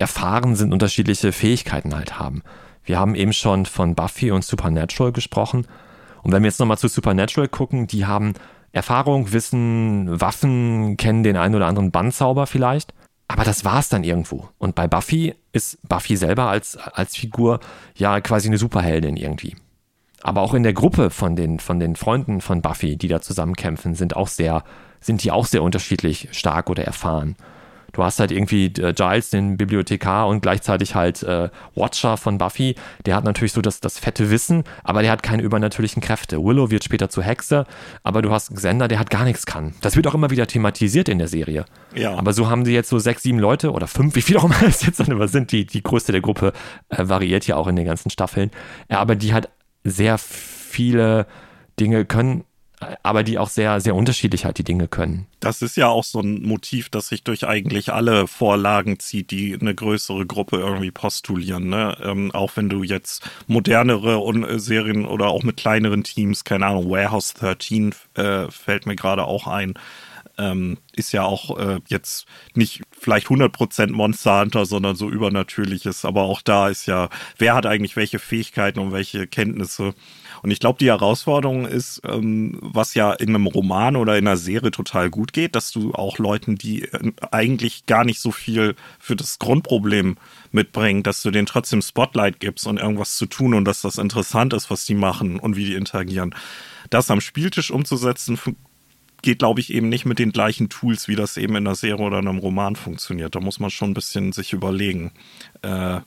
erfahren 0.00 0.56
sind, 0.56 0.72
unterschiedliche 0.72 1.30
Fähigkeiten 1.30 1.94
halt 1.94 2.18
haben. 2.18 2.42
Wir 2.84 2.98
haben 2.98 3.14
eben 3.14 3.32
schon 3.32 3.66
von 3.66 3.94
Buffy 3.94 4.30
und 4.30 4.44
Supernatural 4.44 5.12
gesprochen. 5.12 5.66
Und 6.22 6.32
wenn 6.32 6.42
wir 6.42 6.48
jetzt 6.48 6.58
nochmal 6.58 6.78
zu 6.78 6.88
Supernatural 6.88 7.48
gucken, 7.48 7.86
die 7.86 8.06
haben 8.06 8.34
Erfahrung, 8.72 9.32
Wissen, 9.32 10.20
Waffen, 10.20 10.96
kennen 10.96 11.22
den 11.22 11.36
einen 11.36 11.54
oder 11.54 11.66
anderen 11.66 11.90
Bandzauber 11.90 12.46
vielleicht. 12.46 12.94
Aber 13.28 13.44
das 13.44 13.64
war's 13.64 13.88
dann 13.88 14.02
irgendwo. 14.02 14.48
Und 14.58 14.74
bei 14.74 14.88
Buffy 14.88 15.34
ist 15.52 15.78
Buffy 15.86 16.16
selber 16.16 16.48
als, 16.48 16.76
als 16.76 17.14
Figur 17.16 17.60
ja 17.94 18.20
quasi 18.20 18.48
eine 18.48 18.58
Superheldin 18.58 19.16
irgendwie. 19.16 19.54
Aber 20.22 20.40
auch 20.40 20.54
in 20.54 20.62
der 20.62 20.72
Gruppe 20.72 21.10
von 21.10 21.36
den, 21.36 21.60
von 21.60 21.78
den 21.78 21.94
Freunden 21.94 22.40
von 22.40 22.62
Buffy, 22.62 22.96
die 22.96 23.08
da 23.08 23.20
zusammenkämpfen, 23.20 23.94
sind 23.94 24.16
auch 24.16 24.28
sehr, 24.28 24.64
sind 25.00 25.22
die 25.24 25.30
auch 25.30 25.46
sehr 25.46 25.62
unterschiedlich 25.62 26.28
stark 26.32 26.70
oder 26.70 26.84
erfahren. 26.84 27.36
Du 27.92 28.02
hast 28.02 28.20
halt 28.20 28.30
irgendwie 28.30 28.66
äh, 28.66 28.92
Giles, 28.92 29.30
den 29.30 29.56
Bibliothekar 29.56 30.28
und 30.28 30.40
gleichzeitig 30.40 30.94
halt 30.94 31.22
äh, 31.22 31.48
Watcher 31.74 32.16
von 32.16 32.38
Buffy. 32.38 32.74
Der 33.06 33.16
hat 33.16 33.24
natürlich 33.24 33.52
so 33.52 33.60
das, 33.60 33.80
das 33.80 33.98
fette 33.98 34.30
Wissen, 34.30 34.64
aber 34.84 35.02
der 35.02 35.10
hat 35.10 35.22
keine 35.22 35.42
übernatürlichen 35.42 36.02
Kräfte. 36.02 36.42
Willow 36.42 36.70
wird 36.70 36.84
später 36.84 37.08
zur 37.08 37.24
Hexe, 37.24 37.66
aber 38.02 38.22
du 38.22 38.30
hast 38.30 38.54
Xander, 38.54 38.88
der 38.88 38.98
hat 38.98 39.10
gar 39.10 39.24
nichts 39.24 39.46
kann. 39.46 39.74
Das 39.80 39.96
wird 39.96 40.06
auch 40.06 40.14
immer 40.14 40.30
wieder 40.30 40.46
thematisiert 40.46 41.08
in 41.08 41.18
der 41.18 41.28
Serie. 41.28 41.64
Ja. 41.94 42.16
Aber 42.16 42.32
so 42.32 42.48
haben 42.48 42.64
sie 42.64 42.72
jetzt 42.72 42.88
so 42.88 42.98
sechs, 42.98 43.22
sieben 43.22 43.38
Leute 43.38 43.72
oder 43.72 43.86
fünf, 43.86 44.14
wie 44.14 44.22
viel 44.22 44.36
auch 44.36 44.44
immer 44.44 44.62
es 44.66 44.84
jetzt 44.84 45.00
dann 45.00 45.10
immer 45.10 45.28
sind. 45.28 45.52
Die, 45.52 45.66
die 45.66 45.82
Größe 45.82 46.12
der 46.12 46.20
Gruppe 46.20 46.52
äh, 46.88 47.08
variiert 47.08 47.46
ja 47.46 47.56
auch 47.56 47.66
in 47.66 47.76
den 47.76 47.86
ganzen 47.86 48.10
Staffeln. 48.10 48.50
Ja, 48.90 48.98
aber 48.98 49.16
die 49.16 49.32
halt 49.32 49.48
sehr 49.84 50.18
viele 50.18 51.26
Dinge 51.78 52.04
können, 52.04 52.44
aber 53.02 53.22
die 53.22 53.38
auch 53.38 53.48
sehr, 53.48 53.80
sehr 53.80 53.94
unterschiedlich 53.94 54.44
halt 54.44 54.58
die 54.58 54.64
Dinge 54.64 54.88
können. 54.88 55.26
Das 55.40 55.62
ist 55.62 55.76
ja 55.76 55.88
auch 55.88 56.04
so 56.04 56.20
ein 56.20 56.42
Motiv, 56.42 56.88
das 56.88 57.08
sich 57.08 57.22
durch 57.22 57.46
eigentlich 57.46 57.92
alle 57.92 58.26
Vorlagen 58.26 58.98
zieht, 58.98 59.30
die 59.30 59.56
eine 59.60 59.74
größere 59.74 60.26
Gruppe 60.26 60.56
irgendwie 60.56 60.90
postulieren. 60.90 61.68
Ne? 61.68 61.96
Ähm, 62.02 62.30
auch 62.32 62.52
wenn 62.56 62.68
du 62.68 62.82
jetzt 62.82 63.28
modernere 63.46 64.16
äh, 64.48 64.58
Serien 64.58 65.04
oder 65.04 65.28
auch 65.28 65.42
mit 65.42 65.58
kleineren 65.58 66.04
Teams, 66.04 66.44
keine 66.44 66.66
Ahnung, 66.66 66.90
Warehouse 66.90 67.34
13 67.34 67.94
äh, 68.14 68.50
fällt 68.50 68.86
mir 68.86 68.96
gerade 68.96 69.24
auch 69.24 69.46
ein, 69.46 69.74
ähm, 70.38 70.78
ist 70.96 71.12
ja 71.12 71.22
auch 71.22 71.58
äh, 71.58 71.80
jetzt 71.88 72.26
nicht 72.54 72.82
vielleicht 72.90 73.26
100% 73.26 73.92
Monster 73.92 74.40
Hunter, 74.40 74.64
sondern 74.64 74.96
so 74.96 75.10
übernatürliches. 75.10 76.04
Aber 76.04 76.22
auch 76.22 76.40
da 76.40 76.68
ist 76.68 76.86
ja, 76.86 77.10
wer 77.36 77.54
hat 77.54 77.66
eigentlich 77.66 77.96
welche 77.96 78.18
Fähigkeiten 78.18 78.78
und 78.78 78.92
welche 78.92 79.26
Kenntnisse? 79.26 79.94
Und 80.42 80.50
ich 80.50 80.60
glaube, 80.60 80.78
die 80.78 80.88
Herausforderung 80.88 81.66
ist, 81.66 82.02
ähm, 82.06 82.58
was 82.60 82.94
ja 82.94 83.12
in 83.12 83.30
einem 83.30 83.46
Roman 83.46 83.96
oder 83.96 84.16
in 84.16 84.26
einer 84.26 84.36
Serie 84.36 84.70
total 84.70 85.10
gut 85.10 85.32
geht, 85.32 85.54
dass 85.54 85.70
du 85.70 85.92
auch 85.92 86.18
Leuten, 86.18 86.56
die 86.56 86.84
äh, 86.84 87.12
eigentlich 87.30 87.86
gar 87.86 88.04
nicht 88.04 88.20
so 88.20 88.30
viel 88.30 88.74
für 88.98 89.16
das 89.16 89.38
Grundproblem 89.38 90.16
mitbringen, 90.52 91.02
dass 91.02 91.22
du 91.22 91.30
denen 91.30 91.46
trotzdem 91.46 91.82
Spotlight 91.82 92.40
gibst 92.40 92.66
und 92.66 92.78
irgendwas 92.78 93.16
zu 93.16 93.26
tun 93.26 93.54
und 93.54 93.64
dass 93.64 93.82
das 93.82 93.98
interessant 93.98 94.52
ist, 94.52 94.70
was 94.70 94.84
die 94.84 94.94
machen 94.94 95.38
und 95.38 95.56
wie 95.56 95.66
die 95.66 95.74
interagieren. 95.74 96.34
Das 96.88 97.10
am 97.10 97.20
Spieltisch 97.20 97.70
umzusetzen, 97.70 98.38
geht, 99.22 99.40
glaube 99.40 99.60
ich, 99.60 99.72
eben 99.72 99.88
nicht 99.88 100.06
mit 100.06 100.18
den 100.18 100.32
gleichen 100.32 100.68
Tools, 100.68 101.08
wie 101.08 101.16
das 101.16 101.36
eben 101.36 101.56
in 101.56 101.66
einer 101.66 101.76
Serie 101.76 102.04
oder 102.04 102.18
in 102.18 102.28
einem 102.28 102.38
Roman 102.38 102.76
funktioniert. 102.76 103.34
Da 103.34 103.40
muss 103.40 103.60
man 103.60 103.70
schon 103.70 103.90
ein 103.90 103.94
bisschen 103.94 104.32
sich 104.32 104.52
überlegen. 104.52 105.12
Äh, 105.62 106.00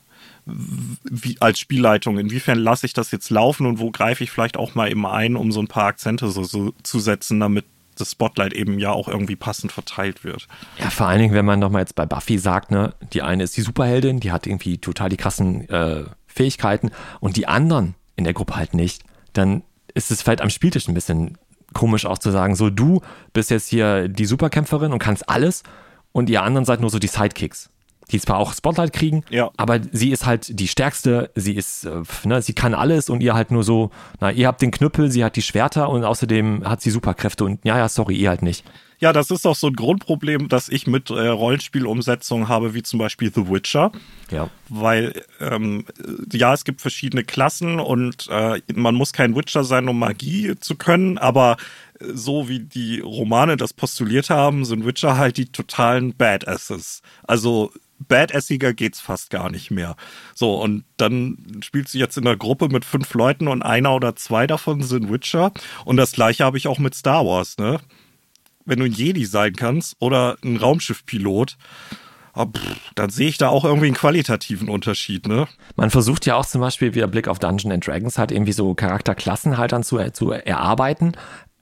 wie, 0.46 1.36
als 1.40 1.58
Spielleitung, 1.58 2.18
inwiefern 2.18 2.58
lasse 2.58 2.86
ich 2.86 2.92
das 2.92 3.10
jetzt 3.10 3.30
laufen 3.30 3.66
und 3.66 3.78
wo 3.78 3.90
greife 3.90 4.24
ich 4.24 4.30
vielleicht 4.30 4.56
auch 4.56 4.74
mal 4.74 4.90
eben 4.90 5.06
ein, 5.06 5.36
um 5.36 5.52
so 5.52 5.60
ein 5.60 5.68
paar 5.68 5.86
Akzente 5.86 6.28
so, 6.28 6.44
so 6.44 6.72
zu 6.82 7.00
setzen, 7.00 7.40
damit 7.40 7.64
das 7.96 8.10
Spotlight 8.10 8.52
eben 8.52 8.78
ja 8.78 8.90
auch 8.90 9.08
irgendwie 9.08 9.36
passend 9.36 9.72
verteilt 9.72 10.24
wird. 10.24 10.48
Ja, 10.78 10.90
vor 10.90 11.06
allen 11.06 11.20
Dingen, 11.20 11.34
wenn 11.34 11.44
man 11.44 11.60
nochmal 11.60 11.82
jetzt 11.82 11.94
bei 11.94 12.06
Buffy 12.06 12.38
sagt, 12.38 12.70
ne, 12.70 12.94
die 13.12 13.22
eine 13.22 13.44
ist 13.44 13.56
die 13.56 13.62
Superheldin, 13.62 14.20
die 14.20 14.32
hat 14.32 14.46
irgendwie 14.46 14.78
total 14.78 15.08
die 15.08 15.16
krassen 15.16 15.68
äh, 15.68 16.04
Fähigkeiten 16.26 16.90
und 17.20 17.36
die 17.36 17.46
anderen 17.46 17.94
in 18.16 18.24
der 18.24 18.34
Gruppe 18.34 18.56
halt 18.56 18.74
nicht, 18.74 19.04
dann 19.32 19.62
ist 19.94 20.10
es 20.10 20.22
vielleicht 20.22 20.40
am 20.40 20.50
Spieltisch 20.50 20.88
ein 20.88 20.94
bisschen 20.94 21.38
komisch 21.72 22.04
auch 22.06 22.18
zu 22.18 22.30
sagen, 22.30 22.54
so 22.56 22.70
du 22.70 23.00
bist 23.32 23.50
jetzt 23.50 23.68
hier 23.68 24.08
die 24.08 24.26
Superkämpferin 24.26 24.92
und 24.92 24.98
kannst 24.98 25.28
alles 25.28 25.62
und 26.12 26.28
ihr 26.30 26.42
anderen 26.42 26.64
seid 26.64 26.80
nur 26.80 26.90
so 26.90 26.98
die 26.98 27.08
Sidekicks. 27.08 27.70
Die 28.10 28.20
zwar 28.20 28.38
auch 28.38 28.52
Spotlight 28.52 28.92
kriegen, 28.92 29.24
Ja. 29.30 29.50
aber 29.56 29.80
sie 29.92 30.10
ist 30.10 30.26
halt 30.26 30.58
die 30.60 30.68
stärkste, 30.68 31.30
sie 31.34 31.54
ist, 31.54 31.84
äh, 31.84 32.02
ne, 32.24 32.42
sie 32.42 32.52
kann 32.52 32.74
alles 32.74 33.08
und 33.08 33.22
ihr 33.22 33.34
halt 33.34 33.50
nur 33.50 33.64
so, 33.64 33.90
na, 34.20 34.30
ihr 34.30 34.46
habt 34.46 34.60
den 34.62 34.70
Knüppel, 34.70 35.10
sie 35.10 35.24
hat 35.24 35.36
die 35.36 35.42
Schwerter 35.42 35.88
und 35.88 36.04
außerdem 36.04 36.68
hat 36.68 36.82
sie 36.82 36.90
Superkräfte 36.90 37.44
und 37.44 37.64
ja, 37.64 37.78
ja, 37.78 37.88
sorry, 37.88 38.14
ihr 38.16 38.28
halt 38.28 38.42
nicht. 38.42 38.64
Ja, 39.00 39.12
das 39.12 39.30
ist 39.30 39.44
auch 39.46 39.56
so 39.56 39.66
ein 39.66 39.74
Grundproblem, 39.74 40.48
das 40.48 40.68
ich 40.68 40.86
mit 40.86 41.10
äh, 41.10 41.26
Rollenspielumsetzungen 41.74 42.48
habe, 42.48 42.74
wie 42.74 42.82
zum 42.82 42.98
Beispiel 42.98 43.30
The 43.34 43.48
Witcher. 43.48 43.90
Ja. 44.30 44.48
Weil, 44.68 45.22
ähm, 45.40 45.84
ja, 46.32 46.54
es 46.54 46.64
gibt 46.64 46.80
verschiedene 46.80 47.24
Klassen 47.24 47.80
und 47.80 48.28
äh, 48.30 48.60
man 48.74 48.94
muss 48.94 49.12
kein 49.12 49.34
Witcher 49.36 49.64
sein, 49.64 49.88
um 49.88 49.98
Magie 49.98 50.54
zu 50.58 50.76
können, 50.76 51.18
aber 51.18 51.56
äh, 52.00 52.06
so 52.14 52.48
wie 52.48 52.60
die 52.60 53.00
Romane 53.00 53.56
das 53.56 53.72
postuliert 53.72 54.30
haben, 54.30 54.64
sind 54.64 54.86
Witcher 54.86 55.18
halt 55.18 55.36
die 55.36 55.46
totalen 55.46 56.14
Badasses. 56.14 57.02
Also 57.24 57.72
badassiger 57.98 58.74
geht's 58.74 59.00
fast 59.00 59.30
gar 59.30 59.50
nicht 59.50 59.70
mehr. 59.70 59.96
So, 60.34 60.60
und 60.60 60.84
dann 60.96 61.60
spielst 61.62 61.94
du 61.94 61.98
jetzt 61.98 62.16
in 62.16 62.26
einer 62.26 62.36
Gruppe 62.36 62.68
mit 62.68 62.84
fünf 62.84 63.12
Leuten 63.14 63.48
und 63.48 63.62
einer 63.62 63.94
oder 63.94 64.16
zwei 64.16 64.46
davon 64.46 64.82
sind 64.82 65.10
Witcher. 65.10 65.52
Und 65.84 65.96
das 65.96 66.12
gleiche 66.12 66.44
habe 66.44 66.58
ich 66.58 66.66
auch 66.68 66.78
mit 66.78 66.94
Star 66.94 67.24
Wars, 67.24 67.58
ne? 67.58 67.80
Wenn 68.64 68.78
du 68.78 68.86
ein 68.86 68.92
Jedi 68.92 69.26
sein 69.26 69.54
kannst 69.54 69.96
oder 69.98 70.38
ein 70.42 70.56
Raumschiffpilot, 70.56 71.58
ah, 72.32 72.46
dann 72.94 73.10
sehe 73.10 73.28
ich 73.28 73.36
da 73.36 73.48
auch 73.48 73.64
irgendwie 73.64 73.86
einen 73.86 73.94
qualitativen 73.94 74.70
Unterschied, 74.70 75.26
ne? 75.26 75.46
Man 75.76 75.90
versucht 75.90 76.24
ja 76.24 76.36
auch 76.36 76.46
zum 76.46 76.60
Beispiel 76.60 76.94
wieder 76.94 77.06
Blick 77.06 77.28
auf 77.28 77.38
Dungeon 77.38 77.72
and 77.72 77.86
Dragons 77.86 78.18
halt 78.18 78.32
irgendwie 78.32 78.52
so 78.52 78.74
Charakterklassen 78.74 79.58
halt 79.58 79.72
dann 79.72 79.82
zu, 79.82 79.98
zu 80.12 80.30
erarbeiten, 80.30 81.12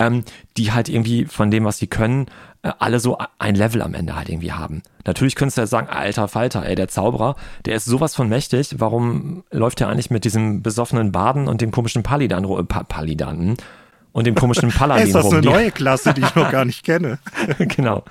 ähm, 0.03 0.25
die 0.57 0.73
halt 0.73 0.89
irgendwie 0.89 1.25
von 1.27 1.51
dem, 1.51 1.65
was 1.65 1.79
sie 1.79 1.87
können, 1.87 2.27
äh, 2.63 2.73
alle 2.79 3.01
so 3.01 3.19
ein 3.39 3.55
Level 3.55 3.83
am 3.83 3.95
Ende 3.95 4.17
halt 4.17 4.29
irgendwie 4.29 4.53
haben. 4.53 4.83
Natürlich 5.05 5.37
könntest 5.37 5.59
du 5.59 5.63
ja 5.63 5.67
sagen, 5.67 5.89
alter 5.89 6.29
Falter, 6.29 6.67
ey, 6.67 6.75
der 6.75 6.89
Zauberer, 6.89 7.37
der 7.65 7.77
ist 7.77 7.85
sowas 7.85 8.15
von 8.15 8.29
mächtig, 8.29 8.77
warum 8.79 9.45
läuft 9.51 9.81
er 9.81 9.89
eigentlich 9.89 10.11
mit 10.11 10.25
diesem 10.25 10.63
besoffenen 10.63 11.13
Baden 11.13 11.49
und 11.49 11.61
dem 11.61 11.71
komischen 11.71 12.03
Palidan, 12.03 12.45
pa 12.67 12.83
Palidan, 12.83 13.57
und 14.13 14.27
dem 14.27 14.35
komischen 14.35 14.69
Paladin 14.79 15.07
Ist 15.07 15.15
das 15.15 15.25
rum. 15.25 15.35
eine 15.35 15.43
neue 15.43 15.71
Klasse, 15.71 16.13
die 16.15 16.21
ich 16.21 16.35
noch 16.35 16.51
gar 16.51 16.65
nicht 16.65 16.85
kenne? 16.85 17.19
genau. 17.59 18.05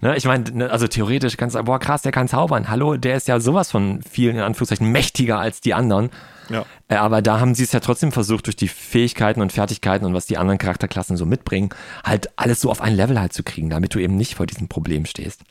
Ne, 0.00 0.16
ich 0.16 0.24
meine, 0.24 0.44
ne, 0.52 0.70
also 0.70 0.86
theoretisch 0.86 1.36
kannst 1.36 1.54
du 1.54 1.58
sagen, 1.58 1.66
boah, 1.66 1.80
krass, 1.80 2.02
der 2.02 2.12
kann 2.12 2.28
zaubern. 2.28 2.68
Hallo, 2.68 2.96
der 2.96 3.16
ist 3.16 3.26
ja 3.26 3.40
sowas 3.40 3.70
von 3.70 4.00
vielen, 4.08 4.36
in 4.36 4.42
Anführungszeichen, 4.42 4.90
mächtiger 4.90 5.38
als 5.38 5.60
die 5.60 5.74
anderen. 5.74 6.10
Ja. 6.48 6.64
Äh, 6.88 6.96
Aber 6.96 7.22
da 7.22 7.40
haben 7.40 7.54
sie 7.54 7.64
es 7.64 7.72
ja 7.72 7.80
trotzdem 7.80 8.12
versucht, 8.12 8.46
durch 8.46 8.56
die 8.56 8.68
Fähigkeiten 8.68 9.40
und 9.40 9.52
Fertigkeiten 9.52 10.04
und 10.04 10.14
was 10.14 10.26
die 10.26 10.38
anderen 10.38 10.58
Charakterklassen 10.58 11.16
so 11.16 11.26
mitbringen, 11.26 11.70
halt 12.04 12.30
alles 12.36 12.60
so 12.60 12.70
auf 12.70 12.80
ein 12.80 12.94
Level 12.94 13.20
halt 13.20 13.32
zu 13.32 13.42
kriegen, 13.42 13.70
damit 13.70 13.94
du 13.94 13.98
eben 13.98 14.16
nicht 14.16 14.34
vor 14.34 14.46
diesem 14.46 14.68
Problem 14.68 15.06
stehst. 15.06 15.42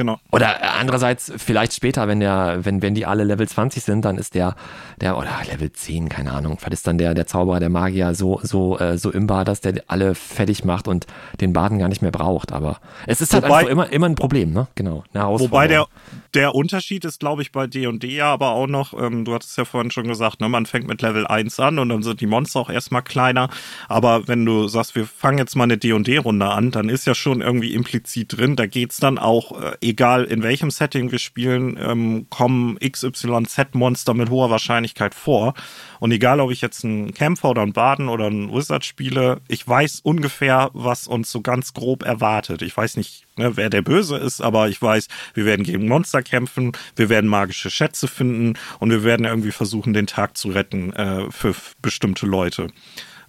Genau. 0.00 0.18
Oder 0.32 0.62
äh, 0.62 0.66
andererseits, 0.80 1.30
vielleicht 1.36 1.74
später, 1.74 2.08
wenn 2.08 2.20
der, 2.20 2.60
wenn, 2.62 2.80
wenn 2.80 2.94
die 2.94 3.04
alle 3.04 3.22
Level 3.22 3.46
20 3.46 3.82
sind, 3.82 4.02
dann 4.02 4.16
ist 4.16 4.34
der, 4.34 4.56
der, 4.98 5.18
oder 5.18 5.28
Level 5.52 5.70
10, 5.70 6.08
keine 6.08 6.32
Ahnung, 6.32 6.56
vielleicht 6.58 6.72
ist 6.72 6.86
dann 6.86 6.96
der, 6.96 7.12
der 7.12 7.26
Zauberer, 7.26 7.60
der 7.60 7.68
Magier 7.68 8.14
so, 8.14 8.40
so, 8.42 8.78
äh, 8.78 8.96
so 8.96 9.10
imbar, 9.10 9.44
dass 9.44 9.60
der 9.60 9.74
alle 9.88 10.14
fertig 10.14 10.64
macht 10.64 10.88
und 10.88 11.06
den 11.42 11.52
Baden 11.52 11.78
gar 11.78 11.88
nicht 11.88 12.00
mehr 12.00 12.12
braucht. 12.12 12.50
Aber 12.50 12.80
es 13.06 13.20
ist 13.20 13.34
halt 13.34 13.44
Wobei- 13.44 13.58
einfach 13.58 13.70
immer, 13.72 13.92
immer 13.92 14.06
ein 14.06 14.14
Problem, 14.14 14.54
ne? 14.54 14.68
Genau. 14.74 15.04
Wobei 15.12 15.68
der, 15.68 15.86
der 16.32 16.54
Unterschied 16.54 17.04
ist, 17.04 17.20
glaube 17.20 17.42
ich, 17.42 17.52
bei 17.52 17.66
D&D 17.66 18.06
ja 18.08 18.32
aber 18.32 18.52
auch 18.52 18.68
noch, 18.68 18.94
ähm, 18.98 19.26
du 19.26 19.34
hattest 19.34 19.58
ja 19.58 19.66
vorhin 19.66 19.90
schon 19.90 20.08
gesagt, 20.08 20.40
ne, 20.40 20.48
man 20.48 20.64
fängt 20.64 20.88
mit 20.88 21.02
Level 21.02 21.26
1 21.26 21.60
an 21.60 21.78
und 21.78 21.90
dann 21.90 22.02
sind 22.02 22.22
die 22.22 22.26
Monster 22.26 22.60
auch 22.60 22.70
erstmal 22.70 23.02
kleiner. 23.02 23.50
Aber 23.86 24.28
wenn 24.28 24.46
du 24.46 24.66
sagst, 24.66 24.94
wir 24.94 25.04
fangen 25.04 25.36
jetzt 25.36 25.56
mal 25.56 25.64
eine 25.64 25.76
D&D-Runde 25.76 26.46
an, 26.46 26.70
dann 26.70 26.88
ist 26.88 27.06
ja 27.06 27.14
schon 27.14 27.42
irgendwie 27.42 27.74
implizit 27.74 28.38
drin, 28.38 28.56
da 28.56 28.64
geht's 28.64 28.96
dann 28.96 29.18
auch, 29.18 29.60
äh, 29.60 29.76
egal 29.90 30.24
in 30.24 30.42
welchem 30.42 30.70
Setting 30.70 31.10
wir 31.10 31.18
spielen, 31.18 31.76
ähm, 31.80 32.26
kommen 32.30 32.78
XYZ-Monster 32.78 34.14
mit 34.14 34.30
hoher 34.30 34.50
Wahrscheinlichkeit 34.50 35.14
vor. 35.14 35.54
Und 35.98 36.12
egal, 36.12 36.40
ob 36.40 36.50
ich 36.50 36.60
jetzt 36.60 36.84
einen 36.84 37.12
Kämpfer 37.12 37.50
oder 37.50 37.62
einen 37.62 37.72
Baden 37.72 38.08
oder 38.08 38.26
einen 38.26 38.52
Wizard 38.52 38.84
spiele, 38.84 39.40
ich 39.48 39.66
weiß 39.66 40.00
ungefähr, 40.02 40.70
was 40.72 41.06
uns 41.06 41.30
so 41.30 41.40
ganz 41.42 41.74
grob 41.74 42.02
erwartet. 42.02 42.62
Ich 42.62 42.76
weiß 42.76 42.96
nicht, 42.96 43.26
ne, 43.36 43.56
wer 43.56 43.68
der 43.68 43.82
Böse 43.82 44.16
ist, 44.16 44.40
aber 44.40 44.68
ich 44.68 44.80
weiß, 44.80 45.08
wir 45.34 45.44
werden 45.44 45.64
gegen 45.64 45.86
Monster 45.86 46.22
kämpfen, 46.22 46.72
wir 46.96 47.08
werden 47.08 47.28
magische 47.28 47.70
Schätze 47.70 48.08
finden 48.08 48.54
und 48.78 48.90
wir 48.90 49.04
werden 49.04 49.26
irgendwie 49.26 49.52
versuchen, 49.52 49.92
den 49.92 50.06
Tag 50.06 50.38
zu 50.38 50.48
retten 50.48 50.92
äh, 50.92 51.30
für 51.30 51.54
bestimmte 51.82 52.26
Leute. 52.26 52.68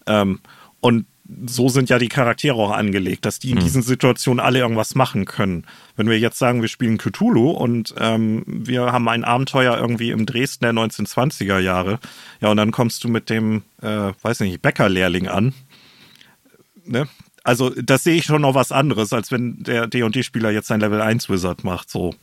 Ähm, 0.07 0.39
und 0.79 1.05
so 1.45 1.69
sind 1.69 1.89
ja 1.89 1.99
die 1.99 2.09
Charaktere 2.09 2.55
auch 2.55 2.71
angelegt, 2.71 3.25
dass 3.25 3.39
die 3.39 3.51
in 3.51 3.59
diesen 3.59 3.81
Situationen 3.81 4.39
alle 4.39 4.59
irgendwas 4.59 4.95
machen 4.95 5.25
können. 5.25 5.65
Wenn 5.95 6.09
wir 6.09 6.19
jetzt 6.19 6.37
sagen, 6.37 6.61
wir 6.61 6.67
spielen 6.67 6.97
Cthulhu 6.97 7.51
und 7.51 7.93
ähm, 7.97 8.43
wir 8.45 8.91
haben 8.91 9.07
ein 9.07 9.23
Abenteuer 9.23 9.77
irgendwie 9.77 10.11
im 10.11 10.25
Dresden 10.25 10.63
der 10.63 10.73
1920er 10.73 11.59
Jahre, 11.59 11.99
ja, 12.41 12.49
und 12.49 12.57
dann 12.57 12.71
kommst 12.71 13.03
du 13.03 13.09
mit 13.09 13.29
dem, 13.29 13.63
äh, 13.81 14.11
weiß 14.21 14.41
nicht, 14.41 14.61
Bäckerlehrling 14.61 15.27
an. 15.27 15.53
Ne? 16.85 17.07
Also, 17.43 17.69
das 17.69 18.03
sehe 18.03 18.15
ich 18.15 18.25
schon 18.25 18.41
noch 18.41 18.55
was 18.55 18.71
anderes, 18.71 19.13
als 19.13 19.31
wenn 19.31 19.63
der 19.63 19.87
D&D-Spieler 19.87 20.51
jetzt 20.51 20.67
sein 20.67 20.79
Level 20.79 21.01
1 21.01 21.29
Wizard 21.29 21.63
macht, 21.63 21.89
so. 21.89 22.13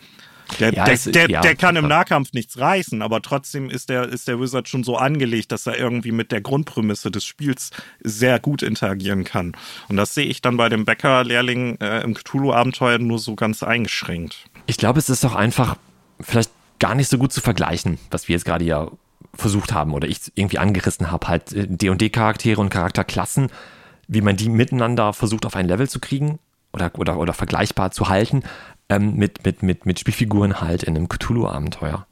Der, 0.61 0.73
Ja, 0.75 0.85
der, 0.85 0.95
es- 0.95 1.05
der, 1.05 1.31
ja, 1.31 1.41
der 1.41 1.55
kann 1.57 1.77
im. 1.77 1.89
Nahkampf 1.89 2.33
nichts 2.33 2.59
reißen, 2.59 3.03
aber 3.03 3.23
trotzdem 3.23 3.71
ist 3.71 3.89
der, 3.89 4.09
ist 4.09 4.29
der 4.29 4.41
Wizard 4.41 4.69
schon 4.69 4.85
so 4.85 4.97
angelegt, 4.97 5.53
dass 5.53 5.67
er 5.67 5.79
irgendwie 5.79 6.13
mit 6.13 6.33
der 6.33 6.41
Grundprämisse 6.41 7.11
des 7.11 7.25
Spiels 7.25 7.71
sehr 8.01 8.39
gut 8.41 8.63
interagieren 8.63 9.25
kann. 9.25 9.53
Und 9.89 9.97
das 9.97 10.15
sehe 10.15 10.27
ich 10.27 10.41
dann 10.43 10.57
bei 10.57 10.69
dem 10.69 10.85
Bäckerlehrling 10.85 11.77
äh, 11.81 12.01
im 12.03 12.15
Cthulhu-Abenteuer 12.15 12.99
nur 12.99 13.19
so 13.19 13.35
ganz 13.35 13.63
eingeschränkt. 13.63 14.47
Ich 14.67 14.77
glaube, 14.77 14.99
es 14.99 15.09
ist 15.09 15.25
doch 15.25 15.35
einfach 15.35 15.77
vielleicht 16.21 16.51
gar 16.79 16.95
nicht 16.95 17.09
so 17.09 17.19
gut 17.19 17.33
zu 17.33 17.41
vergleichen, 17.41 17.99
was 18.11 18.29
wir 18.29 18.35
jetzt 18.35 18.45
gerade 18.45 18.65
ja 18.65 18.91
versucht 19.35 19.73
haben 19.73 19.93
oder 19.95 20.09
ich 20.09 20.19
irgendwie 20.35 20.59
angerissen 20.59 21.11
habe, 21.11 21.29
halt 21.29 21.53
äh, 21.53 21.67
D&D-Charaktere 21.69 22.61
und 22.61 22.71
Charakterklassen, 22.71 23.49
wie 24.07 24.21
man 24.23 24.37
die 24.37 24.49
miteinander 24.49 25.13
versucht 25.13 25.45
auf 25.47 25.55
ein 25.57 25.67
Level 25.69 25.89
zu 25.89 26.01
kriegen 26.01 26.39
oder, 26.73 26.91
oder, 26.99 27.19
oder 27.19 27.33
vergleichbar 27.35 27.91
zu 27.91 28.09
halten 28.09 28.43
ähm, 28.89 29.17
mit, 29.17 29.45
mit, 29.45 29.63
mit, 29.63 29.87
mit 29.87 30.01
Spielfiguren 30.01 30.61
halt 30.61 30.83
in 30.83 30.97
einem 30.97 31.09
Cthulhu-Abenteuer. 31.09 32.07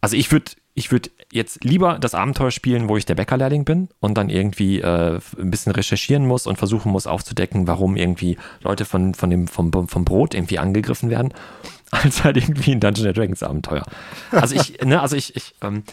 Also 0.00 0.16
ich 0.16 0.30
würde 0.30 0.52
ich 0.76 0.90
würd 0.90 1.12
jetzt 1.30 1.62
lieber 1.62 1.98
das 2.00 2.14
Abenteuer 2.14 2.50
spielen, 2.50 2.88
wo 2.88 2.96
ich 2.96 3.06
der 3.06 3.14
Bäckerlehrling 3.14 3.64
bin 3.64 3.88
und 4.00 4.18
dann 4.18 4.28
irgendwie 4.28 4.80
äh, 4.80 5.20
ein 5.38 5.50
bisschen 5.50 5.72
recherchieren 5.72 6.26
muss 6.26 6.48
und 6.48 6.56
versuchen 6.56 6.90
muss 6.90 7.06
aufzudecken, 7.06 7.68
warum 7.68 7.96
irgendwie 7.96 8.36
Leute 8.60 8.84
von, 8.84 9.14
von 9.14 9.30
dem, 9.30 9.46
vom, 9.46 9.70
vom 9.88 10.04
Brot 10.04 10.34
irgendwie 10.34 10.58
angegriffen 10.58 11.10
werden, 11.10 11.32
als 11.92 12.24
halt 12.24 12.36
irgendwie 12.36 12.72
ein 12.72 12.80
Dungeons 12.80 13.06
and 13.06 13.16
Dragons 13.16 13.42
Abenteuer. 13.44 13.84
Also 14.32 14.56
ich, 14.56 14.80
ne, 14.82 15.00
also 15.00 15.14
ich, 15.14 15.36
ich 15.36 15.54
ähm, 15.62 15.84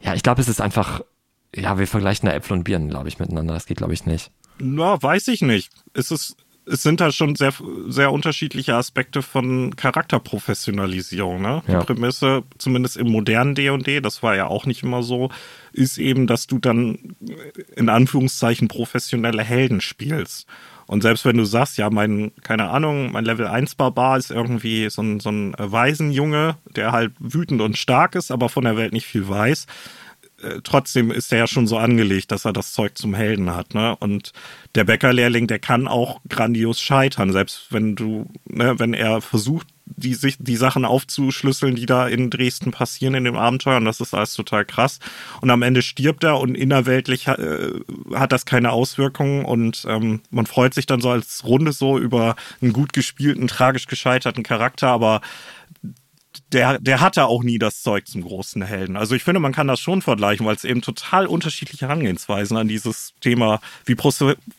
ja, 0.00 0.14
ich 0.14 0.22
glaube, 0.22 0.40
es 0.40 0.48
ist 0.48 0.60
einfach, 0.60 1.02
ja, 1.54 1.78
wir 1.78 1.86
vergleichen 1.86 2.28
da 2.28 2.34
Äpfel 2.34 2.56
und 2.56 2.64
Birnen, 2.64 2.88
glaube 2.88 3.08
ich, 3.08 3.20
miteinander. 3.20 3.54
Das 3.54 3.66
geht, 3.66 3.76
glaube 3.76 3.94
ich, 3.94 4.04
nicht. 4.04 4.32
Na, 4.58 5.00
weiß 5.00 5.28
ich 5.28 5.42
nicht. 5.42 5.70
Es 5.94 6.10
ist, 6.10 6.36
es 6.50 6.51
sind 6.64 7.00
da 7.00 7.10
schon 7.10 7.34
sehr, 7.34 7.52
sehr 7.88 8.12
unterschiedliche 8.12 8.74
Aspekte 8.74 9.22
von 9.22 9.74
Charakterprofessionalisierung. 9.74 11.42
Ne? 11.42 11.62
Ja. 11.66 11.80
Die 11.80 11.86
Prämisse, 11.86 12.44
zumindest 12.58 12.96
im 12.96 13.10
modernen 13.10 13.54
D&D, 13.54 14.00
das 14.00 14.22
war 14.22 14.36
ja 14.36 14.46
auch 14.46 14.66
nicht 14.66 14.82
immer 14.82 15.02
so, 15.02 15.30
ist 15.72 15.98
eben, 15.98 16.26
dass 16.26 16.46
du 16.46 16.58
dann 16.58 17.16
in 17.74 17.88
Anführungszeichen 17.88 18.68
professionelle 18.68 19.42
Helden 19.42 19.80
spielst. 19.80 20.46
Und 20.86 21.02
selbst 21.02 21.24
wenn 21.24 21.36
du 21.36 21.44
sagst, 21.44 21.78
ja, 21.78 21.90
mein, 21.90 22.32
keine 22.42 22.68
Ahnung, 22.70 23.12
mein 23.12 23.24
Level 23.24 23.46
1 23.46 23.76
Barbar 23.76 24.18
ist 24.18 24.30
irgendwie 24.30 24.90
so 24.90 25.02
ein, 25.02 25.20
so 25.20 25.30
ein 25.30 25.54
Waisenjunge, 25.56 26.56
der 26.76 26.92
halt 26.92 27.12
wütend 27.18 27.60
und 27.60 27.78
stark 27.78 28.14
ist, 28.14 28.30
aber 28.30 28.48
von 28.48 28.64
der 28.64 28.76
Welt 28.76 28.92
nicht 28.92 29.06
viel 29.06 29.28
weiß, 29.28 29.66
äh, 30.42 30.60
trotzdem 30.62 31.10
ist 31.10 31.32
er 31.32 31.38
ja 31.38 31.46
schon 31.46 31.66
so 31.66 31.78
angelegt, 31.78 32.32
dass 32.32 32.44
er 32.44 32.52
das 32.52 32.72
Zeug 32.72 32.96
zum 32.98 33.14
Helden 33.14 33.54
hat, 33.54 33.74
ne? 33.74 33.96
Und 33.96 34.32
der 34.74 34.84
Bäckerlehrling, 34.84 35.46
der 35.46 35.58
kann 35.58 35.88
auch 35.88 36.20
grandios 36.28 36.80
scheitern, 36.80 37.32
selbst 37.32 37.66
wenn 37.70 37.94
du, 37.94 38.30
ne, 38.48 38.78
wenn 38.78 38.94
er 38.94 39.20
versucht, 39.20 39.66
die, 39.84 40.16
die 40.38 40.56
Sachen 40.56 40.84
aufzuschlüsseln, 40.84 41.74
die 41.74 41.86
da 41.86 42.06
in 42.06 42.30
Dresden 42.30 42.70
passieren 42.70 43.14
in 43.14 43.24
dem 43.24 43.36
Abenteuer, 43.36 43.76
und 43.76 43.84
das 43.84 44.00
ist 44.00 44.14
alles 44.14 44.34
total 44.34 44.64
krass. 44.64 44.98
Und 45.40 45.50
am 45.50 45.62
Ende 45.62 45.82
stirbt 45.82 46.24
er 46.24 46.38
und 46.40 46.54
innerweltlich 46.54 47.28
hat, 47.28 47.38
äh, 47.38 47.72
hat 48.14 48.32
das 48.32 48.46
keine 48.46 48.72
Auswirkungen 48.72 49.44
und 49.44 49.84
ähm, 49.88 50.20
man 50.30 50.46
freut 50.46 50.74
sich 50.74 50.86
dann 50.86 51.00
so 51.00 51.10
als 51.10 51.44
Runde 51.44 51.72
so 51.72 51.98
über 51.98 52.36
einen 52.60 52.72
gut 52.72 52.92
gespielten, 52.92 53.48
tragisch 53.48 53.86
gescheiterten 53.86 54.42
Charakter, 54.42 54.88
aber 54.88 55.20
der, 56.52 56.78
der 56.78 57.00
hatte 57.00 57.26
auch 57.26 57.42
nie 57.42 57.58
das 57.58 57.82
Zeug 57.82 58.06
zum 58.06 58.22
großen 58.22 58.62
Helden. 58.62 58.96
Also 58.96 59.14
ich 59.14 59.24
finde, 59.24 59.40
man 59.40 59.52
kann 59.52 59.68
das 59.68 59.80
schon 59.80 60.02
vergleichen, 60.02 60.46
weil 60.46 60.56
es 60.56 60.64
eben 60.64 60.82
total 60.82 61.26
unterschiedliche 61.26 61.86
Herangehensweisen 61.86 62.56
an 62.56 62.68
dieses 62.68 63.14
Thema, 63.20 63.60
wie, 63.84 63.96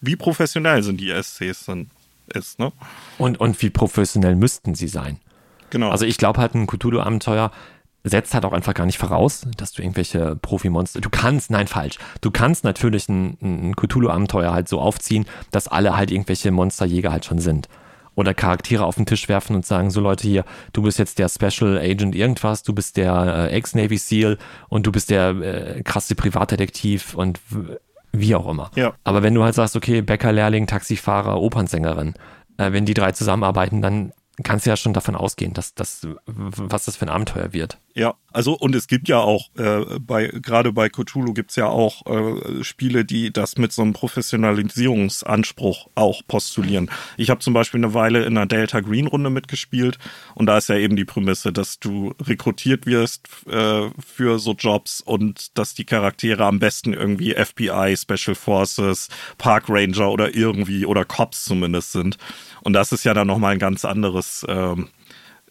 wie 0.01 0.15
professionell 0.15 0.83
sind 0.83 0.99
die 0.99 1.09
SCs 1.12 1.65
sind, 1.65 1.89
ist, 2.27 2.59
ne? 2.59 2.71
Und, 3.17 3.39
und 3.39 3.62
wie 3.62 3.69
professionell 3.69 4.36
müssten 4.36 4.75
sie 4.75 4.88
sein? 4.88 5.19
Genau. 5.69 5.89
Also 5.89 6.05
ich 6.05 6.17
glaube 6.17 6.39
halt, 6.39 6.55
ein 6.55 6.67
Cthulhu-Abenteuer 6.67 7.51
setzt 8.03 8.33
halt 8.33 8.45
auch 8.45 8.53
einfach 8.53 8.73
gar 8.73 8.86
nicht 8.86 8.97
voraus, 8.97 9.47
dass 9.57 9.71
du 9.71 9.81
irgendwelche 9.81 10.36
Profimonster, 10.36 10.99
du 10.99 11.09
kannst, 11.09 11.51
nein, 11.51 11.67
falsch, 11.67 11.97
du 12.21 12.31
kannst 12.31 12.63
natürlich 12.63 13.07
ein, 13.07 13.38
ein 13.41 13.75
Cthulhu-Abenteuer 13.75 14.51
halt 14.51 14.67
so 14.67 14.79
aufziehen, 14.79 15.25
dass 15.51 15.67
alle 15.67 15.95
halt 15.95 16.12
irgendwelche 16.12 16.51
Monsterjäger 16.51 17.12
halt 17.12 17.25
schon 17.25 17.39
sind. 17.39 17.69
Oder 18.15 18.34
Charaktere 18.34 18.86
auf 18.86 18.95
den 18.95 19.06
Tisch 19.06 19.28
werfen 19.28 19.56
und 19.56 19.65
sagen, 19.65 19.89
so 19.89 19.99
Leute 19.99 20.28
hier, 20.28 20.45
du 20.71 20.84
bist 20.84 20.99
jetzt 20.99 21.19
der 21.19 21.30
Special 21.30 21.78
Agent 21.78 22.15
irgendwas, 22.15 22.63
du 22.63 22.73
bist 22.73 22.97
der 22.97 23.49
äh, 23.49 23.56
Ex-Navy 23.56 23.97
SEAL 23.97 24.38
und 24.69 24.86
du 24.86 24.91
bist 24.91 25.10
der 25.10 25.30
äh, 25.30 25.84
krasse 25.84 26.15
Privatdetektiv 26.15 27.15
und 27.15 27.39
wie 28.12 28.36
auch 28.36 28.47
immer. 28.47 28.69
Ja. 28.76 28.93
Aber 29.04 29.23
wenn 29.23 29.34
du 29.34 29.43
halt 29.43 29.56
sagst, 29.56 29.76
okay, 29.76 30.02
Bäckerlehrling, 30.02 30.67
Taxifahrer, 30.67 31.41
Opernsängerin, 31.41 32.13
äh, 32.58 32.71
wenn 32.71 32.86
die 32.86 32.93
drei 32.93 33.12
zusammenarbeiten, 33.12 33.82
dann 33.82 34.13
kannst 34.43 34.65
du 34.65 34.69
ja 34.69 34.78
schon 34.78 34.93
davon 34.93 35.15
ausgehen, 35.15 35.54
dass 35.54 35.73
das, 35.73 36.08
was 36.26 36.86
das 36.86 36.95
für 36.95 37.06
ein 37.06 37.10
Abenteuer 37.10 37.54
wird. 37.54 37.78
Ja, 37.95 38.15
also 38.32 38.53
und 38.53 38.73
es 38.73 38.88
gibt 38.88 39.08
ja 39.08 39.19
auch 39.19 39.49
äh, 39.56 39.99
bei 39.99 40.25
gerade 40.25 40.73
bei 40.73 40.89
Cthulhu 40.89 41.34
gibt's 41.34 41.56
ja 41.56 41.67
auch 41.67 42.03
äh, 42.08 42.63
Spiele, 42.63 43.06
die 43.06 43.32
das 43.32 43.60
mit 43.60 43.71
so 43.71 43.84
einem 43.84 43.93
Professionalisierungsanspruch 43.93 45.89
auch 45.93 46.23
postulieren. 46.27 46.89
Ich 47.17 47.29
habe 47.29 47.41
zum 47.41 47.53
Beispiel 47.53 47.79
eine 47.79 47.93
Weile 47.93 48.25
in 48.25 48.36
einer 48.36 48.47
Delta 48.47 48.79
Green 48.79 49.06
Runde 49.06 49.29
mitgespielt 49.29 49.99
und 50.34 50.47
da 50.47 50.58
ist 50.58 50.69
ja 50.69 50.75
eben 50.77 50.95
die 50.95 51.06
Prämisse, 51.06 51.53
dass 51.53 51.79
du 51.79 52.15
rekrutiert 52.19 52.88
wirst 52.88 53.27
äh, 53.47 53.91
für 54.03 54.39
so 54.39 54.53
Jobs 54.53 54.99
und 54.99 55.56
dass 55.56 55.75
die 55.75 55.86
Charaktere 55.86 56.45
am 56.45 56.58
besten 56.58 56.93
irgendwie 56.93 57.36
FBI, 57.36 57.95
Special 57.95 58.34
Forces, 58.34 59.10
Park 59.38 59.65
Ranger 59.69 60.12
oder 60.12 60.34
irgendwie 60.34 60.88
oder 60.88 61.06
Cops 61.06 61.45
zumindest 61.45 61.91
sind. 61.91 62.17
Und 62.62 62.73
das 62.73 62.91
ist 62.91 63.03
ja 63.03 63.13
dann 63.13 63.27
nochmal 63.27 63.53
ein 63.53 63.60
ganz 63.60 63.86
anderes 63.86 64.43
ähm, 64.49 64.88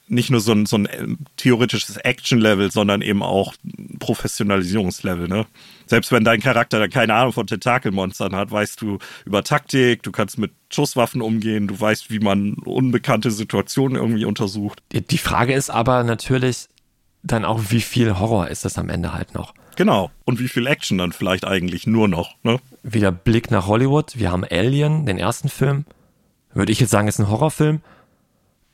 nicht 0.08 0.30
nur 0.30 0.40
so 0.40 0.52
ein, 0.52 0.66
so 0.66 0.76
ein 0.76 0.86
äh, 0.86 1.06
theoretisches 1.36 1.96
Action-Level, 1.96 2.70
sondern 2.70 3.02
eben 3.02 3.22
auch 3.22 3.54
Professionalisierungslevel. 3.98 5.28
Ne? 5.28 5.46
Selbst 5.86 6.12
wenn 6.12 6.24
dein 6.24 6.40
Charakter 6.40 6.78
da 6.78 6.88
keine 6.88 7.14
Ahnung 7.14 7.32
von 7.32 7.46
Tentakelmonstern 7.46 8.34
hat, 8.36 8.50
weißt 8.50 8.80
du 8.80 8.98
über 9.24 9.42
Taktik, 9.42 10.02
du 10.02 10.12
kannst 10.12 10.38
mit 10.38 10.52
Schusswaffen 10.70 11.22
umgehen, 11.22 11.66
du 11.68 11.78
weißt, 11.78 12.10
wie 12.10 12.18
man 12.18 12.54
unbekannte 12.64 13.30
Situationen 13.30 13.96
irgendwie 13.96 14.24
untersucht. 14.24 14.82
Die- 14.92 15.00
Die 15.02 15.18
Frage 15.18 15.54
ist 15.54 15.70
aber 15.70 16.04
natürlich 16.04 16.68
dann 17.22 17.44
auch, 17.44 17.60
wie 17.70 17.80
viel 17.80 18.18
Horror 18.18 18.48
ist 18.48 18.64
das 18.64 18.78
am 18.78 18.88
Ende 18.88 19.12
halt 19.14 19.34
noch? 19.34 19.54
Genau. 19.76 20.10
Und 20.24 20.38
wie 20.40 20.48
viel 20.48 20.66
Action 20.66 20.98
dann 20.98 21.12
vielleicht 21.12 21.46
eigentlich 21.46 21.86
nur 21.86 22.08
noch, 22.08 22.34
ne? 22.42 22.58
Wieder 22.82 23.10
Blick 23.12 23.50
nach 23.50 23.66
Hollywood. 23.66 24.18
Wir 24.18 24.30
haben 24.30 24.44
Alien, 24.44 25.06
den 25.06 25.18
ersten 25.18 25.48
Film. 25.48 25.84
Würde 26.52 26.72
ich 26.72 26.80
jetzt 26.80 26.90
sagen, 26.90 27.08
ist 27.08 27.18
ein 27.18 27.28
Horrorfilm. 27.28 27.80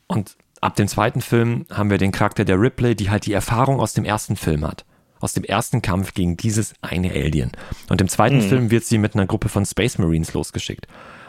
Und 0.09 0.37
ab 0.61 0.77
dem 0.77 0.89
zweiten 0.89 1.21
Film 1.21 1.67
haben 1.71 1.91
wir 1.91 1.99
den 1.99 2.13
Charakter 2.13 2.45
der 2.45 2.61
Ripley, 2.61 2.95
die 2.95 3.11
halt 3.11 3.27
die 3.27 3.33
Erfahrung 3.33 3.81
aus 3.81 3.93
dem 3.93 4.05
ersten 4.05 4.37
Film 4.37 4.67
hat. 4.67 4.85
Aus 5.21 5.33
dem 5.33 5.45
ersten 5.45 5.83
Kampf 5.83 6.15
gegen 6.15 6.37
dieses 6.37 6.75
eine 6.81 7.11
Alien. 7.11 7.51
Und 7.89 8.01
im 8.01 8.09
zweiten 8.09 8.37
mhm. 8.37 8.49
Film 8.49 8.71
wird 8.71 8.85
sie 8.85 8.99
mit 8.99 9.15
einer 9.15 9.27
Gruppe 9.27 9.49
von 9.49 9.67
Space 9.67 9.99
Marines 9.99 10.33
losgeschickt. 10.33 10.87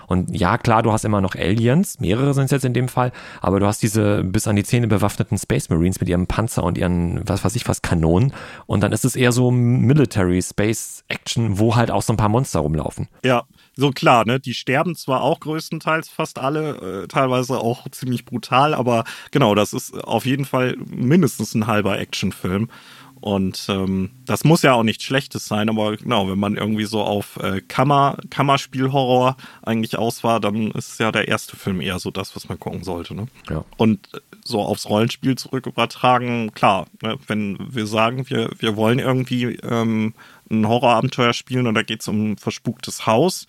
Und 0.09 0.35
ja, 0.35 0.57
klar, 0.57 0.81
du 0.81 0.91
hast 0.91 1.05
immer 1.05 1.21
noch 1.21 1.35
Aliens, 1.35 1.99
mehrere 1.99 2.33
sind 2.33 2.45
es 2.45 2.51
jetzt 2.51 2.65
in 2.65 2.73
dem 2.73 2.87
Fall, 2.87 3.11
aber 3.41 3.59
du 3.59 3.67
hast 3.67 3.83
diese 3.83 4.23
bis 4.23 4.47
an 4.47 4.55
die 4.55 4.63
Zähne 4.63 4.87
bewaffneten 4.87 5.37
Space 5.37 5.69
Marines 5.69 5.99
mit 5.99 6.09
ihrem 6.09 6.25
Panzer 6.25 6.63
und 6.63 6.79
ihren, 6.79 7.21
was 7.29 7.45
weiß 7.45 7.55
ich 7.55 7.67
was, 7.67 7.83
Kanonen. 7.83 8.33
Und 8.65 8.81
dann 8.81 8.91
ist 8.91 9.05
es 9.05 9.15
eher 9.15 9.31
so 9.31 9.51
Military 9.51 10.41
Space 10.41 11.03
Action, 11.07 11.59
wo 11.59 11.75
halt 11.75 11.91
auch 11.91 12.01
so 12.01 12.11
ein 12.11 12.17
paar 12.17 12.29
Monster 12.29 12.59
rumlaufen. 12.59 13.07
Ja, 13.23 13.43
so 13.75 13.91
klar, 13.91 14.25
ne? 14.25 14.39
Die 14.39 14.55
sterben 14.55 14.95
zwar 14.95 15.21
auch 15.21 15.39
größtenteils 15.39 16.09
fast 16.09 16.39
alle, 16.39 17.03
äh, 17.03 17.07
teilweise 17.07 17.59
auch 17.59 17.87
ziemlich 17.91 18.25
brutal, 18.25 18.73
aber 18.73 19.03
genau, 19.29 19.53
das 19.53 19.73
ist 19.73 19.93
auf 20.03 20.25
jeden 20.25 20.45
Fall 20.45 20.75
mindestens 20.87 21.53
ein 21.53 21.67
halber 21.67 21.99
Actionfilm. 21.99 22.69
Und 23.21 23.65
ähm, 23.69 24.11
das 24.25 24.43
muss 24.43 24.61
ja 24.61 24.73
auch 24.73 24.83
nichts 24.83 25.03
Schlechtes 25.03 25.45
sein, 25.45 25.69
aber 25.69 25.97
genau, 25.97 26.29
wenn 26.29 26.39
man 26.39 26.55
irgendwie 26.55 26.85
so 26.85 27.01
auf 27.01 27.37
äh, 27.37 27.61
Kammer, 27.61 28.17
Kammerspielhorror 28.29 29.35
eigentlich 29.61 29.97
aus 29.97 30.23
war, 30.23 30.39
dann 30.39 30.71
ist 30.71 30.99
ja 30.99 31.11
der 31.11 31.27
erste 31.27 31.57
Film 31.57 31.81
eher 31.81 31.99
so 31.99 32.11
das, 32.11 32.35
was 32.35 32.47
man 32.47 32.59
gucken 32.59 32.83
sollte. 32.83 33.13
Ne? 33.13 33.27
Ja. 33.49 33.65
Und 33.77 34.09
so 34.45 34.61
aufs 34.61 34.87
Rollenspiel 34.87 35.37
zurück 35.37 35.67
übertragen, 35.67 36.53
klar, 36.53 36.87
ne, 37.01 37.17
wenn 37.27 37.57
wir 37.59 37.85
sagen, 37.85 38.29
wir, 38.29 38.51
wir 38.57 38.75
wollen 38.75 38.99
irgendwie 38.99 39.55
ähm, 39.63 40.13
ein 40.49 40.67
Horrorabenteuer 40.67 41.33
spielen 41.33 41.67
und 41.67 41.75
da 41.75 41.83
geht 41.83 42.01
es 42.01 42.07
um 42.07 42.31
ein 42.31 42.37
verspuktes 42.37 43.05
Haus, 43.05 43.47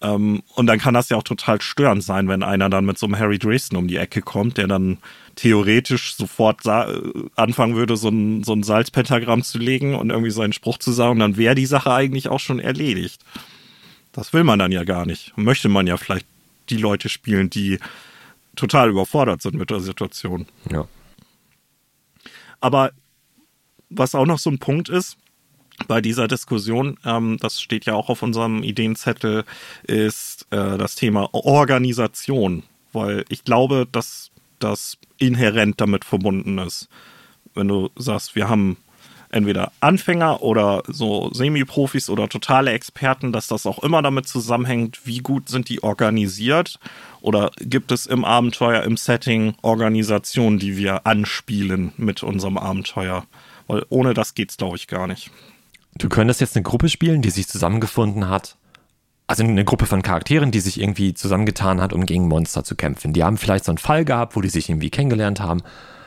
ähm, 0.00 0.42
und 0.54 0.66
dann 0.66 0.78
kann 0.78 0.94
das 0.94 1.08
ja 1.08 1.16
auch 1.16 1.24
total 1.24 1.60
störend 1.60 2.04
sein, 2.04 2.28
wenn 2.28 2.42
einer 2.42 2.70
dann 2.70 2.84
mit 2.84 2.98
so 2.98 3.06
einem 3.06 3.18
Harry 3.18 3.38
Dresden 3.38 3.76
um 3.76 3.88
die 3.88 3.96
Ecke 3.96 4.22
kommt, 4.22 4.56
der 4.56 4.68
dann 4.68 4.98
theoretisch 5.34 6.14
sofort 6.14 6.66
anfangen 6.66 7.76
würde, 7.76 7.96
so 7.96 8.08
ein, 8.08 8.44
so 8.44 8.52
ein 8.52 8.62
Salzpentagramm 8.62 9.42
zu 9.42 9.58
legen 9.58 9.94
und 9.94 10.10
irgendwie 10.10 10.30
seinen 10.30 10.52
Spruch 10.52 10.78
zu 10.78 10.92
sagen, 10.92 11.18
dann 11.18 11.36
wäre 11.36 11.54
die 11.54 11.66
Sache 11.66 11.92
eigentlich 11.92 12.28
auch 12.28 12.40
schon 12.40 12.60
erledigt. 12.60 13.24
Das 14.12 14.32
will 14.32 14.44
man 14.44 14.58
dann 14.58 14.72
ja 14.72 14.84
gar 14.84 15.06
nicht. 15.06 15.36
Möchte 15.36 15.68
man 15.68 15.86
ja 15.86 15.96
vielleicht 15.96 16.26
die 16.70 16.76
Leute 16.76 17.08
spielen, 17.08 17.50
die 17.50 17.78
total 18.56 18.90
überfordert 18.90 19.42
sind 19.42 19.54
mit 19.54 19.70
der 19.70 19.80
Situation. 19.80 20.46
Ja. 20.70 20.86
Aber 22.60 22.90
was 23.90 24.14
auch 24.14 24.26
noch 24.26 24.38
so 24.38 24.50
ein 24.50 24.58
Punkt 24.58 24.88
ist, 24.88 25.16
bei 25.86 26.00
dieser 26.00 26.28
Diskussion, 26.28 26.98
ähm, 27.04 27.38
das 27.40 27.60
steht 27.60 27.86
ja 27.86 27.94
auch 27.94 28.08
auf 28.08 28.22
unserem 28.22 28.62
Ideenzettel, 28.62 29.44
ist 29.84 30.46
äh, 30.50 30.76
das 30.76 30.94
Thema 30.94 31.28
Organisation, 31.32 32.62
weil 32.92 33.24
ich 33.28 33.44
glaube, 33.44 33.86
dass 33.90 34.30
das 34.58 34.98
inhärent 35.18 35.80
damit 35.80 36.04
verbunden 36.04 36.58
ist. 36.58 36.88
Wenn 37.54 37.68
du 37.68 37.90
sagst, 37.96 38.34
wir 38.34 38.48
haben 38.48 38.76
entweder 39.30 39.72
Anfänger 39.80 40.42
oder 40.42 40.82
so 40.86 41.30
Semi-Profis 41.32 42.08
oder 42.08 42.28
totale 42.28 42.72
Experten, 42.72 43.32
dass 43.32 43.48
das 43.48 43.66
auch 43.66 43.80
immer 43.80 44.02
damit 44.02 44.26
zusammenhängt, 44.26 45.00
wie 45.04 45.18
gut 45.18 45.48
sind 45.48 45.68
die 45.68 45.82
organisiert 45.82 46.78
oder 47.20 47.50
gibt 47.60 47.92
es 47.92 48.06
im 48.06 48.24
Abenteuer, 48.24 48.82
im 48.82 48.96
Setting 48.96 49.54
Organisationen, 49.62 50.58
die 50.58 50.76
wir 50.76 51.06
anspielen 51.06 51.92
mit 51.96 52.22
unserem 52.22 52.58
Abenteuer. 52.58 53.24
Weil 53.66 53.84
ohne 53.90 54.14
das 54.14 54.34
geht's, 54.34 54.56
glaube 54.56 54.76
ich, 54.76 54.86
gar 54.86 55.06
nicht. 55.06 55.30
Du 55.98 56.08
könntest 56.08 56.40
jetzt 56.40 56.56
eine 56.56 56.62
Gruppe 56.62 56.88
spielen, 56.88 57.22
die 57.22 57.30
sich 57.30 57.48
zusammengefunden 57.48 58.28
hat. 58.28 58.56
Also 59.26 59.42
eine 59.42 59.64
Gruppe 59.64 59.86
von 59.86 60.02
Charakteren, 60.02 60.52
die 60.52 60.60
sich 60.60 60.80
irgendwie 60.80 61.12
zusammengetan 61.12 61.80
hat, 61.80 61.92
um 61.92 62.06
gegen 62.06 62.28
Monster 62.28 62.64
zu 62.64 62.76
kämpfen. 62.76 63.12
Die 63.12 63.24
haben 63.24 63.36
vielleicht 63.36 63.64
so 63.64 63.72
einen 63.72 63.78
Fall 63.78 64.04
gehabt, 64.04 64.36
wo 64.36 64.40
die 64.40 64.48
sich 64.48 64.70
irgendwie 64.70 64.90
kennengelernt 64.90 65.40
haben, 65.40 65.62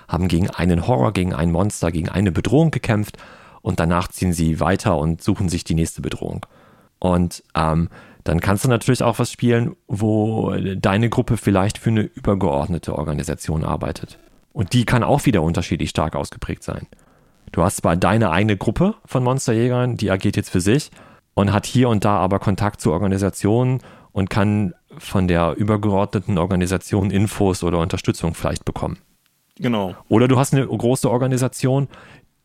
haben 0.07 0.27
gegen 0.27 0.49
einen 0.49 0.87
Horror, 0.87 1.13
gegen 1.13 1.33
ein 1.33 1.51
Monster, 1.51 1.91
gegen 1.91 2.09
eine 2.09 2.31
Bedrohung 2.31 2.71
gekämpft 2.71 3.17
und 3.61 3.79
danach 3.79 4.07
ziehen 4.07 4.33
sie 4.33 4.59
weiter 4.59 4.97
und 4.97 5.21
suchen 5.21 5.49
sich 5.49 5.63
die 5.63 5.75
nächste 5.75 6.01
Bedrohung. 6.01 6.45
Und 6.97 7.43
ähm, 7.53 7.89
dann 8.23 8.39
kannst 8.39 8.63
du 8.63 8.69
natürlich 8.69 9.03
auch 9.03 9.19
was 9.19 9.31
spielen, 9.31 9.75
wo 9.87 10.55
deine 10.77 11.09
Gruppe 11.09 11.37
vielleicht 11.37 11.77
für 11.77 11.89
eine 11.89 12.01
übergeordnete 12.01 12.95
Organisation 12.97 13.63
arbeitet. 13.63 14.17
Und 14.53 14.73
die 14.73 14.85
kann 14.85 15.03
auch 15.03 15.25
wieder 15.25 15.41
unterschiedlich 15.41 15.89
stark 15.89 16.15
ausgeprägt 16.15 16.63
sein. 16.63 16.87
Du 17.51 17.63
hast 17.63 17.77
zwar 17.77 17.95
deine 17.97 18.31
eigene 18.31 18.57
Gruppe 18.57 18.95
von 19.05 19.23
Monsterjägern, 19.23 19.97
die 19.97 20.09
agiert 20.09 20.37
jetzt 20.37 20.49
für 20.49 20.61
sich 20.61 20.89
und 21.33 21.51
hat 21.51 21.65
hier 21.65 21.89
und 21.89 22.05
da 22.05 22.17
aber 22.17 22.39
Kontakt 22.39 22.81
zu 22.81 22.91
Organisationen 22.91 23.81
und 24.11 24.29
kann 24.29 24.73
von 24.97 25.27
der 25.27 25.55
übergeordneten 25.57 26.37
Organisation 26.37 27.11
Infos 27.11 27.63
oder 27.63 27.79
Unterstützung 27.79 28.33
vielleicht 28.33 28.65
bekommen. 28.65 28.99
Genau. 29.57 29.95
Oder 30.07 30.27
du 30.27 30.37
hast 30.37 30.53
eine 30.53 30.65
große 30.65 31.09
Organisation, 31.09 31.87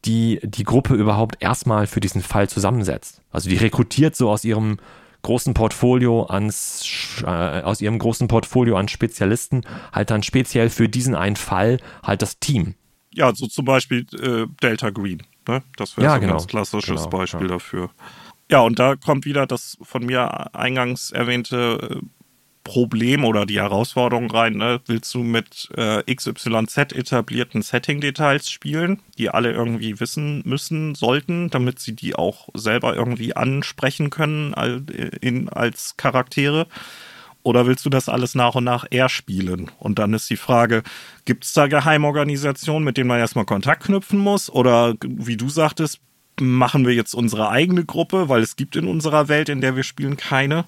die 0.04 0.40
die 0.42 0.64
Gruppe 0.64 0.94
überhaupt 0.94 1.36
erstmal 1.40 1.86
für 1.86 2.00
diesen 2.00 2.22
Fall 2.22 2.48
zusammensetzt. 2.48 3.22
Also 3.30 3.48
die 3.48 3.56
rekrutiert 3.56 4.14
so 4.14 4.30
aus 4.30 4.44
ihrem 4.44 4.78
großen 5.22 5.54
Portfolio 5.54 6.26
ans, 6.26 6.84
äh, 7.24 7.62
aus 7.62 7.80
ihrem 7.80 7.98
großen 7.98 8.28
Portfolio 8.28 8.76
an 8.76 8.86
Spezialisten 8.88 9.62
halt 9.92 10.10
dann 10.10 10.22
speziell 10.22 10.70
für 10.70 10.88
diesen 10.88 11.14
einen 11.14 11.36
Fall 11.36 11.78
halt 12.02 12.22
das 12.22 12.38
Team 12.38 12.74
ja, 13.16 13.34
so 13.34 13.46
zum 13.46 13.64
Beispiel 13.64 14.06
äh, 14.20 14.46
Delta 14.62 14.90
Green. 14.90 15.22
Ne? 15.48 15.62
Das 15.76 15.96
wäre 15.96 16.04
ja, 16.04 16.10
so 16.10 16.14
ein 16.16 16.20
genau. 16.20 16.32
ganz 16.34 16.46
klassisches 16.46 17.04
genau, 17.04 17.08
Beispiel 17.08 17.46
ja. 17.46 17.54
dafür. 17.54 17.90
Ja, 18.50 18.60
und 18.60 18.78
da 18.78 18.94
kommt 18.94 19.24
wieder 19.24 19.46
das 19.46 19.76
von 19.82 20.04
mir 20.04 20.54
eingangs 20.54 21.10
erwähnte 21.10 21.98
äh, 22.02 22.06
Problem 22.62 23.24
oder 23.24 23.46
die 23.46 23.60
Herausforderung 23.60 24.30
rein. 24.30 24.54
Ne? 24.54 24.80
Willst 24.86 25.14
du 25.14 25.22
mit 25.22 25.68
äh, 25.76 26.02
XYZ 26.12 26.76
etablierten 26.94 27.62
Setting-Details 27.62 28.50
spielen, 28.50 29.00
die 29.18 29.30
alle 29.30 29.52
irgendwie 29.52 29.98
wissen 30.00 30.42
müssen, 30.44 30.94
sollten, 30.94 31.48
damit 31.48 31.78
sie 31.78 31.94
die 31.94 32.16
auch 32.16 32.48
selber 32.54 32.94
irgendwie 32.94 33.34
ansprechen 33.36 34.10
können 34.10 34.52
in, 35.20 35.48
als 35.48 35.96
Charaktere? 35.96 36.66
Oder 37.46 37.64
willst 37.64 37.86
du 37.86 37.90
das 37.90 38.08
alles 38.08 38.34
nach 38.34 38.56
und 38.56 38.64
nach 38.64 38.86
eher 38.90 39.08
spielen? 39.08 39.70
Und 39.78 40.00
dann 40.00 40.12
ist 40.14 40.28
die 40.28 40.36
Frage, 40.36 40.82
gibt 41.26 41.44
es 41.44 41.52
da 41.52 41.68
Geheimorganisationen, 41.68 42.82
mit 42.82 42.96
denen 42.96 43.06
man 43.06 43.20
erstmal 43.20 43.44
Kontakt 43.44 43.84
knüpfen 43.84 44.18
muss? 44.18 44.50
Oder 44.50 44.94
wie 45.00 45.36
du 45.36 45.48
sagtest, 45.48 46.00
machen 46.40 46.84
wir 46.84 46.92
jetzt 46.92 47.14
unsere 47.14 47.48
eigene 47.48 47.84
Gruppe, 47.84 48.28
weil 48.28 48.42
es 48.42 48.56
gibt 48.56 48.74
in 48.74 48.88
unserer 48.88 49.28
Welt, 49.28 49.48
in 49.48 49.60
der 49.60 49.76
wir 49.76 49.84
spielen, 49.84 50.16
keine? 50.16 50.64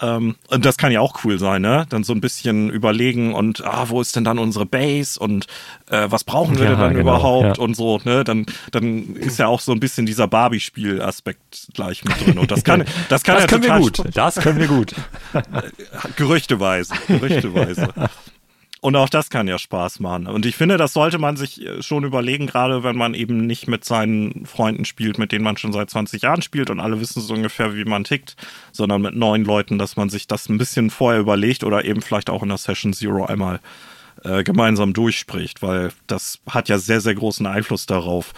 Ähm, 0.00 0.36
und 0.48 0.64
das 0.64 0.76
kann 0.76 0.92
ja 0.92 1.00
auch 1.00 1.24
cool 1.24 1.38
sein, 1.38 1.62
ne? 1.62 1.86
Dann 1.88 2.04
so 2.04 2.12
ein 2.12 2.20
bisschen 2.20 2.70
überlegen 2.70 3.34
und 3.34 3.64
ah, 3.64 3.86
wo 3.88 4.00
ist 4.00 4.16
denn 4.16 4.24
dann 4.24 4.38
unsere 4.38 4.66
Base 4.66 5.18
und 5.20 5.46
äh, 5.90 6.06
was 6.10 6.24
brauchen 6.24 6.56
wir 6.58 6.64
Ja, 6.64 6.70
denn 6.70 6.80
dann 6.80 6.94
genau, 6.94 7.02
überhaupt 7.02 7.58
ja. 7.58 7.62
und 7.62 7.74
so, 7.74 8.00
ne? 8.04 8.24
Dann, 8.24 8.46
dann 8.72 9.14
ist 9.16 9.38
ja 9.38 9.46
auch 9.46 9.60
so 9.60 9.72
ein 9.72 9.80
bisschen 9.80 10.06
dieser 10.06 10.26
Barbie-Spiel-Aspekt 10.26 11.68
gleich 11.74 12.04
mit 12.04 12.24
drin. 12.24 12.38
Und 12.38 12.50
das 12.50 12.64
kann, 12.64 12.84
das 13.08 13.22
kann 13.22 13.34
Das 13.36 13.44
ja 13.44 13.48
können 13.48 13.62
wir 13.64 13.78
gut. 13.78 14.02
Das 14.14 14.34
können 14.36 14.58
wir 14.58 14.68
gut. 14.68 14.94
Gerüchteweise, 16.16 16.94
gerüchteweise. 17.06 17.88
Und 18.80 18.96
auch 18.96 19.10
das 19.10 19.28
kann 19.28 19.46
ja 19.46 19.58
Spaß 19.58 20.00
machen. 20.00 20.26
Und 20.26 20.46
ich 20.46 20.56
finde, 20.56 20.78
das 20.78 20.94
sollte 20.94 21.18
man 21.18 21.36
sich 21.36 21.60
äh, 21.60 21.82
schon 21.82 22.04
überlegen, 22.04 22.46
gerade 22.46 22.82
wenn 22.82 22.96
man 22.96 23.12
eben 23.12 23.46
nicht 23.46 23.68
mit 23.68 23.84
seinen 23.84 24.46
Freunden 24.46 24.86
spielt, 24.86 25.18
mit 25.18 25.32
denen 25.32 25.44
man 25.44 25.58
schon 25.58 25.72
seit 25.72 25.90
20 25.90 26.22
Jahren 26.22 26.40
spielt 26.40 26.70
und 26.70 26.80
alle 26.80 26.98
wissen 26.98 27.20
so 27.20 27.34
ungefähr, 27.34 27.74
wie 27.74 27.84
man 27.84 28.04
tickt, 28.04 28.36
sondern 28.72 29.02
mit 29.02 29.14
neuen 29.14 29.44
Leuten, 29.44 29.78
dass 29.78 29.96
man 29.96 30.08
sich 30.08 30.26
das 30.26 30.48
ein 30.48 30.56
bisschen 30.56 30.88
vorher 30.88 31.20
überlegt 31.20 31.62
oder 31.62 31.84
eben 31.84 32.00
vielleicht 32.00 32.30
auch 32.30 32.42
in 32.42 32.48
der 32.48 32.58
Session 32.58 32.94
Zero 32.94 33.26
einmal 33.26 33.60
äh, 34.24 34.42
gemeinsam 34.44 34.94
durchspricht, 34.94 35.62
weil 35.62 35.92
das 36.06 36.38
hat 36.48 36.68
ja 36.68 36.78
sehr, 36.78 37.00
sehr 37.00 37.14
großen 37.14 37.46
Einfluss 37.46 37.86
darauf, 37.86 38.32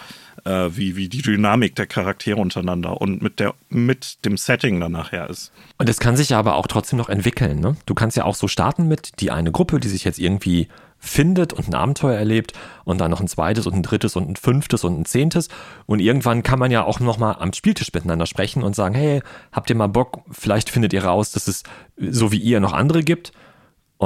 äh, 0.45 0.69
wie, 0.71 0.95
wie 0.95 1.09
die 1.09 1.21
Dynamik 1.21 1.75
der 1.75 1.87
Charaktere 1.87 2.39
untereinander 2.39 2.99
und 2.99 3.21
mit, 3.21 3.39
der, 3.39 3.53
mit 3.69 4.25
dem 4.25 4.37
Setting 4.37 4.79
dann 4.79 4.91
nachher 4.91 5.29
ist. 5.29 5.51
Und 5.77 5.89
es 5.89 5.99
kann 5.99 6.17
sich 6.17 6.29
ja 6.29 6.39
aber 6.39 6.55
auch 6.55 6.67
trotzdem 6.67 6.97
noch 6.97 7.09
entwickeln. 7.09 7.59
Ne? 7.59 7.75
Du 7.85 7.93
kannst 7.93 8.17
ja 8.17 8.25
auch 8.25 8.35
so 8.35 8.47
starten 8.47 8.87
mit 8.87 9.19
die 9.19 9.31
eine 9.31 9.51
Gruppe, 9.51 9.79
die 9.79 9.89
sich 9.89 10.03
jetzt 10.03 10.19
irgendwie 10.19 10.67
findet 10.99 11.51
und 11.51 11.67
ein 11.67 11.75
Abenteuer 11.75 12.17
erlebt 12.17 12.53
und 12.85 13.01
dann 13.01 13.11
noch 13.11 13.19
ein 13.19 13.27
zweites 13.27 13.67
und 13.67 13.73
ein 13.73 13.83
drittes 13.83 14.15
und 14.15 14.29
ein 14.29 14.35
fünftes 14.37 14.85
und 14.85 15.01
ein 15.01 15.05
zehntes 15.05 15.49
und 15.85 15.99
irgendwann 15.99 16.43
kann 16.43 16.59
man 16.59 16.71
ja 16.71 16.85
auch 16.85 17.01
noch 17.01 17.17
mal 17.17 17.33
am 17.33 17.51
Spieltisch 17.51 17.91
miteinander 17.93 18.25
sprechen 18.25 18.63
und 18.63 18.73
sagen, 18.73 18.95
hey, 18.95 19.21
habt 19.51 19.69
ihr 19.69 19.75
mal 19.75 19.87
Bock, 19.87 20.21
vielleicht 20.31 20.69
findet 20.69 20.93
ihr 20.93 21.03
raus, 21.03 21.33
dass 21.33 21.49
es 21.49 21.63
so 21.97 22.31
wie 22.31 22.37
ihr 22.37 22.61
noch 22.61 22.71
andere 22.71 23.03
gibt 23.03 23.33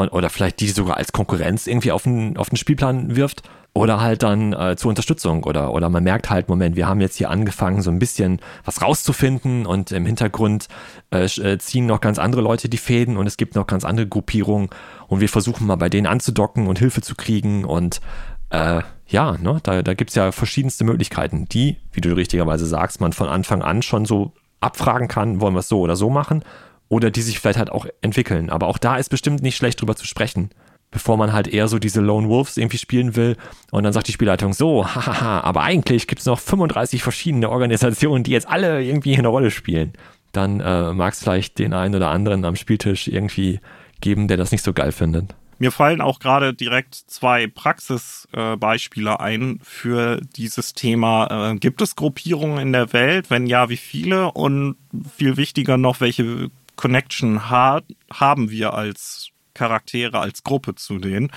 und, 0.02 0.10
oder 0.10 0.30
vielleicht 0.30 0.60
die 0.60 0.70
sogar 0.70 0.98
als 0.98 1.12
Konkurrenz 1.12 1.68
irgendwie 1.68 1.92
auf 1.92 2.04
den, 2.04 2.38
auf 2.38 2.50
den 2.50 2.58
Spielplan 2.58 3.16
wirft 3.16 3.44
oder 3.74 4.02
halt 4.02 4.24
dann 4.24 4.54
äh, 4.54 4.76
zur 4.76 4.90
Unterstützung 4.90 5.44
oder, 5.44 5.74
oder 5.74 5.90
man 5.90 6.04
merkt 6.04 6.30
halt, 6.30 6.50
Moment, 6.50 6.76
wir 6.76 6.88
haben 6.88 7.00
jetzt 7.00 7.18
hier 7.18 7.30
angefangen, 7.30 7.82
so 7.82 7.92
ein 7.92 8.00
bisschen 8.00 8.40
was 8.66 8.82
rauszufinden 8.82 9.66
und 9.66 9.92
im 9.92 10.06
Hintergrund 10.06 10.68
äh, 11.12 11.26
äh, 11.26 11.58
ziehen 11.60 11.86
noch 11.86 12.02
ganz 12.02 12.18
andere 12.20 12.42
Leute 12.42 12.70
die 12.70 12.78
Fäden 12.78 13.18
und 13.18 13.28
es 13.28 13.38
gibt 13.38 13.56
noch 13.56 13.68
ganz 13.68 13.86
andere 13.86 14.08
Gruppierungen 14.08 14.70
und 15.08 15.20
wir 15.20 15.30
versuchen 15.30 15.68
mal 15.68 15.76
bei 15.76 15.90
denen 15.90 16.08
anzudocken 16.08 16.68
und 16.68 16.80
Hilfe 16.80 17.02
zu 17.02 17.16
kriegen 17.16 17.66
und 17.66 18.02
äh, 18.50 18.82
ja, 19.10 19.38
ne, 19.38 19.60
da, 19.64 19.82
da 19.84 19.94
gibt 19.94 20.10
es 20.10 20.16
ja 20.16 20.32
verschiedenste 20.32 20.84
Möglichkeiten, 20.84 21.46
die, 21.46 21.78
wie 21.92 22.02
du 22.02 22.16
richtigerweise 22.16 22.66
sagst, 22.66 23.00
man 23.00 23.14
von 23.14 23.30
Anfang 23.30 23.62
an 23.62 23.82
schon 23.82 24.06
so 24.06 24.34
abfragen 24.60 25.08
kann, 25.08 25.40
wollen 25.40 25.54
wir 25.54 25.60
es 25.60 25.70
so 25.70 25.82
oder 25.82 25.96
so 25.96 26.10
machen, 26.10 26.44
oder 26.90 27.12
die 27.12 27.22
sich 27.22 27.40
vielleicht 27.40 27.60
halt 27.60 27.72
auch 27.72 27.86
entwickeln. 28.02 28.50
Aber 28.50 28.68
auch 28.68 28.78
da 28.78 28.98
ist 28.98 29.10
bestimmt 29.10 29.42
nicht 29.42 29.58
schlecht 29.58 29.82
drüber 29.82 29.96
zu 29.96 30.06
sprechen, 30.06 30.50
bevor 30.92 31.18
man 31.18 31.34
halt 31.34 31.48
eher 31.48 31.68
so 31.68 31.80
diese 31.80 32.02
Lone 32.02 32.30
Wolves 32.30 32.58
irgendwie 32.58 32.78
spielen 32.78 33.16
will 33.16 33.36
und 33.72 33.84
dann 33.84 33.94
sagt 33.94 34.08
die 34.08 34.14
Spielleitung 34.14 34.54
so, 34.54 34.86
hahaha, 34.96 35.42
aber 35.42 35.64
eigentlich 35.64 36.08
gibt 36.08 36.20
es 36.20 36.26
noch 36.26 36.40
35 36.40 37.04
verschiedene 37.04 37.50
Organisationen, 37.50 38.24
die 38.24 38.32
jetzt 38.32 38.48
alle 38.48 38.84
irgendwie 38.84 39.18
eine 39.18 39.28
Rolle 39.28 39.52
spielen. 39.52 39.94
Dann 40.32 40.60
äh, 40.60 40.94
mag 40.94 41.14
es 41.14 41.20
vielleicht 41.20 41.58
den 41.60 41.74
einen 41.74 41.96
oder 41.96 42.10
anderen 42.10 42.46
am 42.46 42.56
Spieltisch 42.56 43.08
irgendwie 43.08 43.60
geben, 44.02 44.28
der 44.28 44.38
das 44.38 44.52
nicht 44.52 44.64
so 44.64 44.74
geil 44.74 44.92
findet. 44.92 45.34
Mir 45.60 45.72
fallen 45.72 46.02
auch 46.02 46.20
gerade 46.20 46.54
direkt 46.54 46.94
zwei 46.94 47.48
Praxisbeispiele 47.48 49.12
äh, 49.12 49.18
ein 49.18 49.60
für 49.64 50.22
dieses 50.36 50.74
Thema. 50.74 51.52
Äh, 51.52 51.56
gibt 51.56 51.82
es 51.82 51.96
Gruppierungen 51.96 52.60
in 52.60 52.74
der 52.74 52.94
Welt? 52.94 53.32
Wenn 53.32 53.48
ja, 53.48 53.70
wie 53.70 53.78
viele? 53.78 54.32
Und 54.32 54.76
viel 55.16 55.36
wichtiger 55.36 55.78
noch, 55.78 56.00
welche 56.00 56.52
Connection 56.78 57.50
ha 57.50 57.82
haben 58.14 58.50
wir 58.50 58.74
als 58.74 59.32
Charaktere, 59.54 60.20
als 60.20 60.44
Gruppe 60.44 60.76
zu 60.76 61.00
denen? 61.00 61.32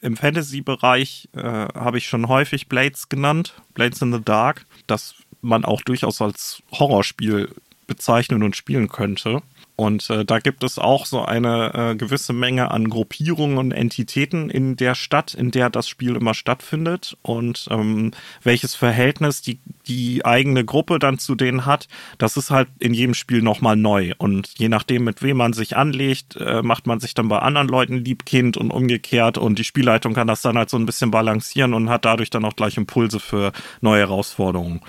Im 0.00 0.16
Fantasy-Bereich 0.16 1.28
äh, 1.34 1.42
habe 1.42 1.98
ich 1.98 2.08
schon 2.08 2.28
häufig 2.28 2.68
Blades 2.68 3.08
genannt, 3.08 3.54
Blades 3.74 4.00
in 4.00 4.12
the 4.12 4.22
Dark, 4.24 4.64
das 4.86 5.14
man 5.42 5.64
auch 5.64 5.82
durchaus 5.82 6.22
als 6.22 6.62
Horrorspiel 6.72 7.54
bezeichnen 7.86 8.42
und 8.42 8.56
spielen 8.56 8.88
könnte. 8.88 9.42
Und 9.78 10.10
äh, 10.10 10.24
da 10.24 10.40
gibt 10.40 10.64
es 10.64 10.76
auch 10.80 11.06
so 11.06 11.24
eine 11.24 11.72
äh, 11.72 11.94
gewisse 11.94 12.32
Menge 12.32 12.72
an 12.72 12.88
Gruppierungen 12.88 13.58
und 13.58 13.70
Entitäten 13.70 14.50
in 14.50 14.74
der 14.74 14.96
Stadt, 14.96 15.34
in 15.34 15.52
der 15.52 15.70
das 15.70 15.88
Spiel 15.88 16.16
immer 16.16 16.34
stattfindet 16.34 17.16
und 17.22 17.68
ähm, 17.70 18.10
welches 18.42 18.74
Verhältnis 18.74 19.40
die, 19.40 19.60
die 19.86 20.24
eigene 20.24 20.64
Gruppe 20.64 20.98
dann 20.98 21.20
zu 21.20 21.36
denen 21.36 21.64
hat, 21.64 21.86
das 22.18 22.36
ist 22.36 22.50
halt 22.50 22.66
in 22.80 22.92
jedem 22.92 23.14
Spiel 23.14 23.40
nochmal 23.40 23.76
neu. 23.76 24.14
Und 24.18 24.48
je 24.58 24.68
nachdem, 24.68 25.04
mit 25.04 25.22
wem 25.22 25.36
man 25.36 25.52
sich 25.52 25.76
anlegt, 25.76 26.34
äh, 26.34 26.60
macht 26.60 26.88
man 26.88 26.98
sich 26.98 27.14
dann 27.14 27.28
bei 27.28 27.38
anderen 27.38 27.68
Leuten 27.68 27.98
Liebkind 27.98 28.56
und 28.56 28.72
umgekehrt 28.72 29.38
und 29.38 29.60
die 29.60 29.64
Spielleitung 29.64 30.12
kann 30.12 30.26
das 30.26 30.42
dann 30.42 30.58
halt 30.58 30.70
so 30.70 30.76
ein 30.76 30.86
bisschen 30.86 31.12
balancieren 31.12 31.72
und 31.72 31.88
hat 31.88 32.04
dadurch 32.04 32.30
dann 32.30 32.44
auch 32.44 32.56
gleich 32.56 32.76
Impulse 32.78 33.20
für 33.20 33.52
neue 33.80 34.00
Herausforderungen. 34.00 34.80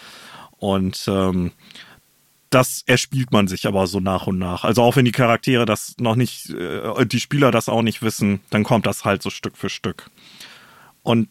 Und 0.58 1.06
ähm, 1.08 1.52
das 2.50 2.84
erspielt 2.86 3.32
man 3.32 3.48
sich 3.48 3.68
aber 3.68 3.86
so 3.88 4.00
nach 4.00 4.28
und 4.28 4.40
nach. 4.40 4.64
Also 4.64 4.82
auch 4.82 4.96
wenn 4.96 5.06
die 5.06 5.12
Charaktere 5.12 5.66
das 5.66 5.96
noch 6.00 6.16
nicht, 6.16 6.50
äh, 6.50 7.06
die 7.06 7.20
Spieler 7.20 7.52
das 7.52 7.70
auch 7.70 7.82
nicht 7.82 8.02
wissen, 8.02 8.42
dann 8.50 8.64
kommt 8.64 8.86
das 8.86 9.06
halt 9.06 9.22
so 9.22 9.30
Stück 9.30 9.58
für 9.58 9.70
Stück. 9.70 10.10
Und 11.04 11.30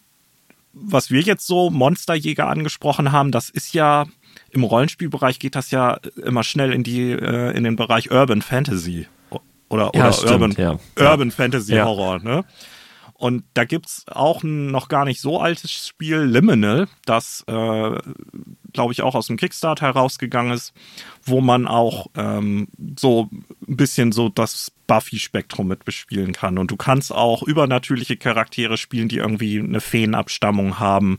was 0.72 1.10
wir 1.10 1.20
jetzt 1.20 1.46
so 1.46 1.70
Monsterjäger 1.70 2.48
angesprochen 2.48 3.10
haben, 3.10 3.32
das 3.32 3.50
ist 3.50 3.74
ja 3.74 4.06
im 4.50 4.62
Rollenspielbereich 4.62 5.38
geht 5.38 5.56
das 5.56 5.70
ja 5.70 5.98
immer 6.24 6.44
schnell 6.44 6.72
in 6.72 6.84
die 6.84 7.10
äh, 7.10 7.56
in 7.56 7.64
den 7.64 7.76
Bereich 7.76 8.10
Urban 8.10 8.42
Fantasy 8.42 9.08
oder, 9.68 9.94
oder 9.94 10.12
stimmt, 10.12 10.30
Urban, 10.30 10.52
ja. 10.52 10.78
Urban 10.98 11.30
Fantasy 11.30 11.74
Horror, 11.74 12.20
ne? 12.20 12.44
Und 13.18 13.42
da 13.54 13.64
gibt's 13.64 14.04
auch 14.06 14.44
ein 14.44 14.70
noch 14.70 14.88
gar 14.88 15.04
nicht 15.04 15.20
so 15.20 15.40
altes 15.40 15.72
Spiel, 15.72 16.18
Liminal, 16.18 16.86
das, 17.04 17.42
äh, 17.48 17.98
glaube 18.72 18.92
ich, 18.92 19.02
auch 19.02 19.16
aus 19.16 19.26
dem 19.26 19.36
Kickstarter 19.36 19.86
herausgegangen 19.86 20.52
ist, 20.52 20.72
wo 21.24 21.40
man 21.40 21.66
auch 21.66 22.06
ähm, 22.16 22.68
so 22.96 23.28
ein 23.32 23.76
bisschen 23.76 24.12
so 24.12 24.28
das 24.28 24.70
Buffy-Spektrum 24.86 25.66
mit 25.66 25.84
bespielen 25.84 26.32
kann. 26.32 26.58
Und 26.58 26.70
du 26.70 26.76
kannst 26.76 27.12
auch 27.12 27.42
übernatürliche 27.42 28.16
Charaktere 28.16 28.76
spielen, 28.76 29.08
die 29.08 29.16
irgendwie 29.16 29.58
eine 29.58 29.80
Feenabstammung 29.80 30.78
haben 30.78 31.18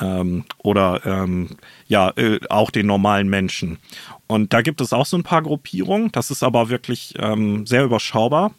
ähm, 0.00 0.46
oder 0.62 1.04
ähm, 1.04 1.50
ja, 1.86 2.12
äh, 2.16 2.40
auch 2.48 2.70
den 2.70 2.86
normalen 2.86 3.28
Menschen. 3.28 3.78
Und 4.26 4.54
da 4.54 4.62
gibt 4.62 4.80
es 4.80 4.94
auch 4.94 5.06
so 5.06 5.18
ein 5.18 5.22
paar 5.22 5.42
Gruppierungen. 5.42 6.10
Das 6.12 6.30
ist 6.30 6.42
aber 6.42 6.70
wirklich 6.70 7.12
ähm, 7.18 7.66
sehr 7.66 7.84
überschaubar. 7.84 8.52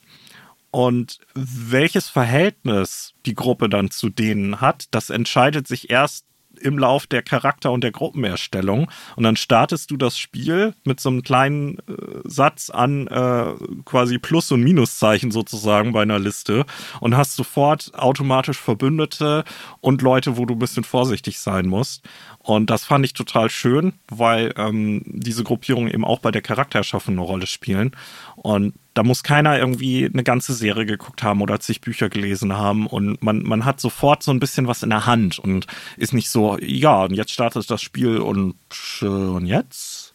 Und 0.72 1.20
welches 1.34 2.10
Verhältnis 2.10 3.14
die 3.26 3.36
Gruppe 3.36 3.70
dann 3.70 3.90
zu 3.90 4.10
denen 4.10 4.62
hat, 4.62 4.86
das 4.92 5.10
entscheidet 5.10 5.68
sich 5.68 5.90
erst 5.90 6.28
im 6.60 6.78
Lauf 6.78 7.08
der 7.08 7.22
Charakter- 7.22 7.72
und 7.72 7.84
der 7.84 7.92
Gruppenerstellung. 7.92 8.90
Und 9.16 9.24
dann 9.24 9.36
startest 9.36 9.92
du 9.92 9.98
das 9.98 10.18
Spiel 10.18 10.74
mit 10.84 11.00
so 11.00 11.10
einem 11.10 11.24
kleinen 11.24 11.78
äh, 11.80 11.82
Satz 12.24 12.70
an 12.70 13.08
äh, 13.08 13.54
quasi 13.86 14.18
Plus- 14.18 14.52
und 14.52 14.64
Minuszeichen 14.64 15.32
sozusagen 15.32 15.94
bei 15.94 16.02
einer 16.02 16.20
Liste 16.20 16.66
und 17.00 17.16
hast 17.16 17.36
sofort 17.36 17.92
automatisch 17.96 18.58
Verbündete 18.58 19.44
und 19.82 20.02
Leute, 20.02 20.38
wo 20.38 20.46
du 20.46 20.56
ein 20.56 20.60
bisschen 20.60 20.84
vorsichtig 20.84 21.40
sein 21.40 21.68
musst. 21.68 22.04
Und 22.40 22.70
das 22.70 22.86
fand 22.86 23.06
ich 23.06 23.14
total 23.14 23.50
schön, 23.50 23.94
weil 24.10 24.54
ähm, 24.58 25.04
diese 25.06 25.44
Gruppierungen 25.44 25.92
eben 25.92 26.06
auch 26.06 26.20
bei 26.20 26.32
der 26.32 26.42
Charaktererschaffung 26.42 27.16
eine 27.16 27.22
Rolle 27.22 27.48
spielen. 27.48 27.92
Und 28.38 28.76
da 28.94 29.04
muss 29.04 29.24
keiner 29.24 29.58
irgendwie 29.58 30.06
eine 30.06 30.24
ganze 30.24 30.54
Serie 30.54 30.86
geguckt 30.86 31.22
haben 31.24 31.42
oder 31.42 31.60
zig 31.60 31.82
Bücher 31.82 32.10
gelesen 32.10 32.54
haben. 32.54 32.88
Und 32.88 33.22
man, 33.22 33.44
man 33.44 33.66
hat 33.66 33.80
sofort 33.82 34.24
so 34.24 34.32
ein 34.32 34.40
bisschen 34.40 34.68
was 34.68 34.84
in 34.84 34.90
der 34.90 35.06
Hand 35.06 35.40
und 35.40 35.68
ist 35.98 36.14
nicht 36.14 36.30
so, 36.30 36.58
ja, 36.60 37.04
und 37.04 37.14
jetzt 37.14 37.32
startet 37.32 37.70
das 37.70 37.82
Spiel 37.82 38.20
und, 38.20 38.56
und 39.02 39.46
jetzt? 39.46 40.14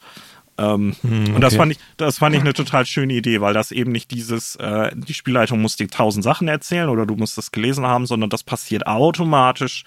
Ähm, 0.57 0.95
hm, 1.03 1.23
okay. 1.23 1.33
Und 1.33 1.41
das 1.41 1.57
fand 1.57 1.73
ich, 1.73 1.79
das 1.97 2.19
fand 2.19 2.35
ich 2.35 2.41
eine 2.41 2.55
total 2.55 2.87
schöne 2.87 3.15
Idee, 3.15 3.41
weil 3.41 3.55
das 3.55 3.73
eben 3.73 3.93
nicht 3.93 4.11
dieses, 4.11 4.57
äh, 4.57 4.91
die 4.95 5.15
Spielleitung 5.15 5.61
muss 5.61 5.77
dir 5.77 5.89
tausend 5.89 6.25
Sachen 6.25 6.49
erzählen 6.49 6.89
oder 6.89 7.07
du 7.07 7.17
musst 7.17 7.37
das 7.39 7.53
gelesen 7.53 7.87
haben, 7.87 8.07
sondern 8.07 8.31
das 8.31 8.43
passiert 8.43 8.87
automatisch 8.87 9.85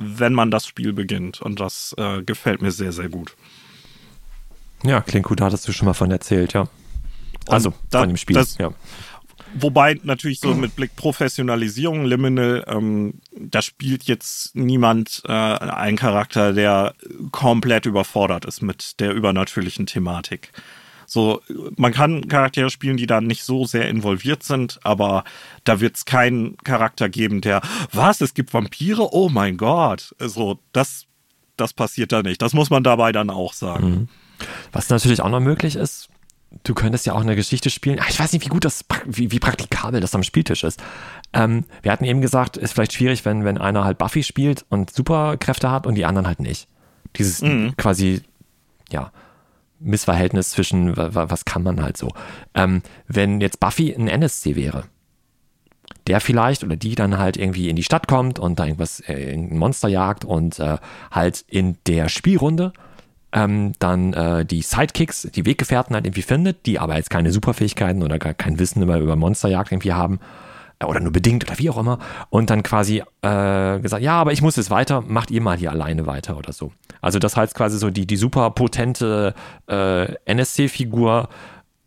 wenn 0.00 0.32
man 0.32 0.50
das 0.50 0.66
Spiel 0.66 0.92
beginnt. 0.92 1.40
Und 1.40 1.60
das 1.60 1.94
äh, 1.98 2.22
gefällt 2.22 2.62
mir 2.62 2.72
sehr, 2.72 2.92
sehr 2.92 3.08
gut. 3.08 3.36
Ja, 4.82 5.00
klingt 5.00 5.26
gut, 5.26 5.40
da 5.40 5.46
hattest 5.46 5.68
du 5.68 5.72
schon 5.72 5.86
mal 5.86 5.94
von 5.94 6.10
erzählt, 6.10 6.54
ja. 6.54 6.68
Also 7.52 7.72
da, 7.90 8.00
von 8.00 8.08
dem 8.08 8.16
Spiel, 8.16 8.34
das, 8.34 8.58
ja. 8.58 8.72
Wobei 9.54 9.98
natürlich 10.02 10.40
so 10.40 10.54
mit 10.54 10.76
Blick 10.76 10.94
Professionalisierung, 10.96 12.04
Liminal, 12.04 12.64
ähm, 12.68 13.14
da 13.36 13.62
spielt 13.62 14.04
jetzt 14.04 14.54
niemand 14.54 15.22
äh, 15.26 15.32
einen 15.32 15.96
Charakter, 15.96 16.52
der 16.52 16.94
komplett 17.32 17.86
überfordert 17.86 18.44
ist 18.44 18.62
mit 18.62 19.00
der 19.00 19.12
übernatürlichen 19.12 19.86
Thematik. 19.86 20.52
So, 21.06 21.40
man 21.76 21.92
kann 21.92 22.28
Charaktere 22.28 22.70
spielen, 22.70 22.96
die 22.96 23.08
da 23.08 23.20
nicht 23.20 23.42
so 23.42 23.64
sehr 23.64 23.88
involviert 23.88 24.44
sind, 24.44 24.78
aber 24.84 25.24
da 25.64 25.80
wird 25.80 25.96
es 25.96 26.04
keinen 26.04 26.56
Charakter 26.58 27.08
geben, 27.08 27.40
der, 27.40 27.62
was, 27.92 28.20
es 28.20 28.32
gibt 28.32 28.54
Vampire? 28.54 29.12
Oh 29.12 29.28
mein 29.28 29.56
Gott. 29.56 30.14
So, 30.20 30.60
das, 30.72 31.06
das 31.56 31.72
passiert 31.72 32.12
da 32.12 32.22
nicht. 32.22 32.40
Das 32.40 32.52
muss 32.52 32.70
man 32.70 32.84
dabei 32.84 33.10
dann 33.10 33.28
auch 33.28 33.54
sagen. 33.54 33.90
Mhm. 33.90 34.08
Was 34.70 34.88
natürlich 34.88 35.20
auch 35.20 35.28
noch 35.28 35.40
möglich 35.40 35.74
ist, 35.74 36.09
du 36.64 36.74
könntest 36.74 37.06
ja 37.06 37.14
auch 37.14 37.20
eine 37.20 37.36
Geschichte 37.36 37.70
spielen. 37.70 38.00
Ah, 38.00 38.06
ich 38.08 38.18
weiß 38.18 38.32
nicht, 38.32 38.44
wie 38.44 38.50
gut 38.50 38.64
das, 38.64 38.84
wie, 39.06 39.30
wie 39.30 39.38
praktikabel 39.38 40.00
das 40.00 40.14
am 40.14 40.22
Spieltisch 40.22 40.64
ist. 40.64 40.82
Ähm, 41.32 41.64
wir 41.82 41.92
hatten 41.92 42.04
eben 42.04 42.20
gesagt, 42.20 42.56
ist 42.56 42.72
vielleicht 42.72 42.92
schwierig, 42.92 43.24
wenn, 43.24 43.44
wenn 43.44 43.58
einer 43.58 43.84
halt 43.84 43.98
Buffy 43.98 44.22
spielt 44.22 44.64
und 44.68 44.90
Superkräfte 44.90 45.70
hat 45.70 45.86
und 45.86 45.94
die 45.94 46.04
anderen 46.04 46.26
halt 46.26 46.40
nicht. 46.40 46.68
Dieses 47.16 47.42
mhm. 47.42 47.76
quasi, 47.76 48.22
ja, 48.90 49.12
Missverhältnis 49.78 50.50
zwischen, 50.50 50.94
was 50.96 51.44
kann 51.46 51.62
man 51.62 51.82
halt 51.82 51.96
so. 51.96 52.12
Ähm, 52.54 52.82
wenn 53.06 53.40
jetzt 53.40 53.60
Buffy 53.60 53.94
ein 53.94 54.08
NSC 54.08 54.54
wäre, 54.54 54.84
der 56.06 56.20
vielleicht 56.20 56.64
oder 56.64 56.76
die 56.76 56.94
dann 56.94 57.18
halt 57.18 57.36
irgendwie 57.36 57.68
in 57.68 57.76
die 57.76 57.82
Stadt 57.82 58.06
kommt 58.06 58.38
und 58.38 58.58
da 58.58 58.66
irgendwas, 58.66 59.00
äh, 59.00 59.32
ein 59.32 59.56
Monster 59.56 59.88
jagt 59.88 60.24
und 60.24 60.58
äh, 60.58 60.76
halt 61.10 61.44
in 61.48 61.78
der 61.86 62.08
Spielrunde 62.08 62.72
ähm, 63.32 63.72
dann 63.78 64.12
äh, 64.12 64.44
die 64.44 64.62
Sidekicks, 64.62 65.28
die 65.34 65.46
Weggefährten 65.46 65.94
halt 65.94 66.06
irgendwie 66.06 66.22
findet, 66.22 66.66
die 66.66 66.78
aber 66.78 66.96
jetzt 66.96 67.10
keine 67.10 67.32
Superfähigkeiten 67.32 68.02
oder 68.02 68.18
gar 68.18 68.34
kein 68.34 68.58
Wissen 68.58 68.82
über, 68.82 68.98
über 68.98 69.16
Monsterjagd 69.16 69.72
irgendwie 69.72 69.92
haben 69.92 70.20
äh, 70.80 70.84
oder 70.84 71.00
nur 71.00 71.12
bedingt 71.12 71.48
oder 71.48 71.58
wie 71.58 71.70
auch 71.70 71.78
immer 71.78 71.98
und 72.30 72.50
dann 72.50 72.62
quasi 72.62 73.02
äh, 73.22 73.78
gesagt, 73.80 74.02
ja, 74.02 74.14
aber 74.20 74.32
ich 74.32 74.42
muss 74.42 74.56
jetzt 74.56 74.70
weiter, 74.70 75.02
macht 75.02 75.30
ihr 75.30 75.40
mal 75.40 75.56
hier 75.56 75.70
alleine 75.70 76.06
weiter 76.06 76.36
oder 76.36 76.52
so. 76.52 76.72
Also 77.00 77.18
das 77.18 77.36
heißt 77.36 77.54
quasi 77.54 77.78
so 77.78 77.90
die, 77.90 78.06
die 78.06 78.16
super 78.16 78.50
potente 78.50 79.34
äh, 79.68 80.14
NSC-Figur 80.24 81.28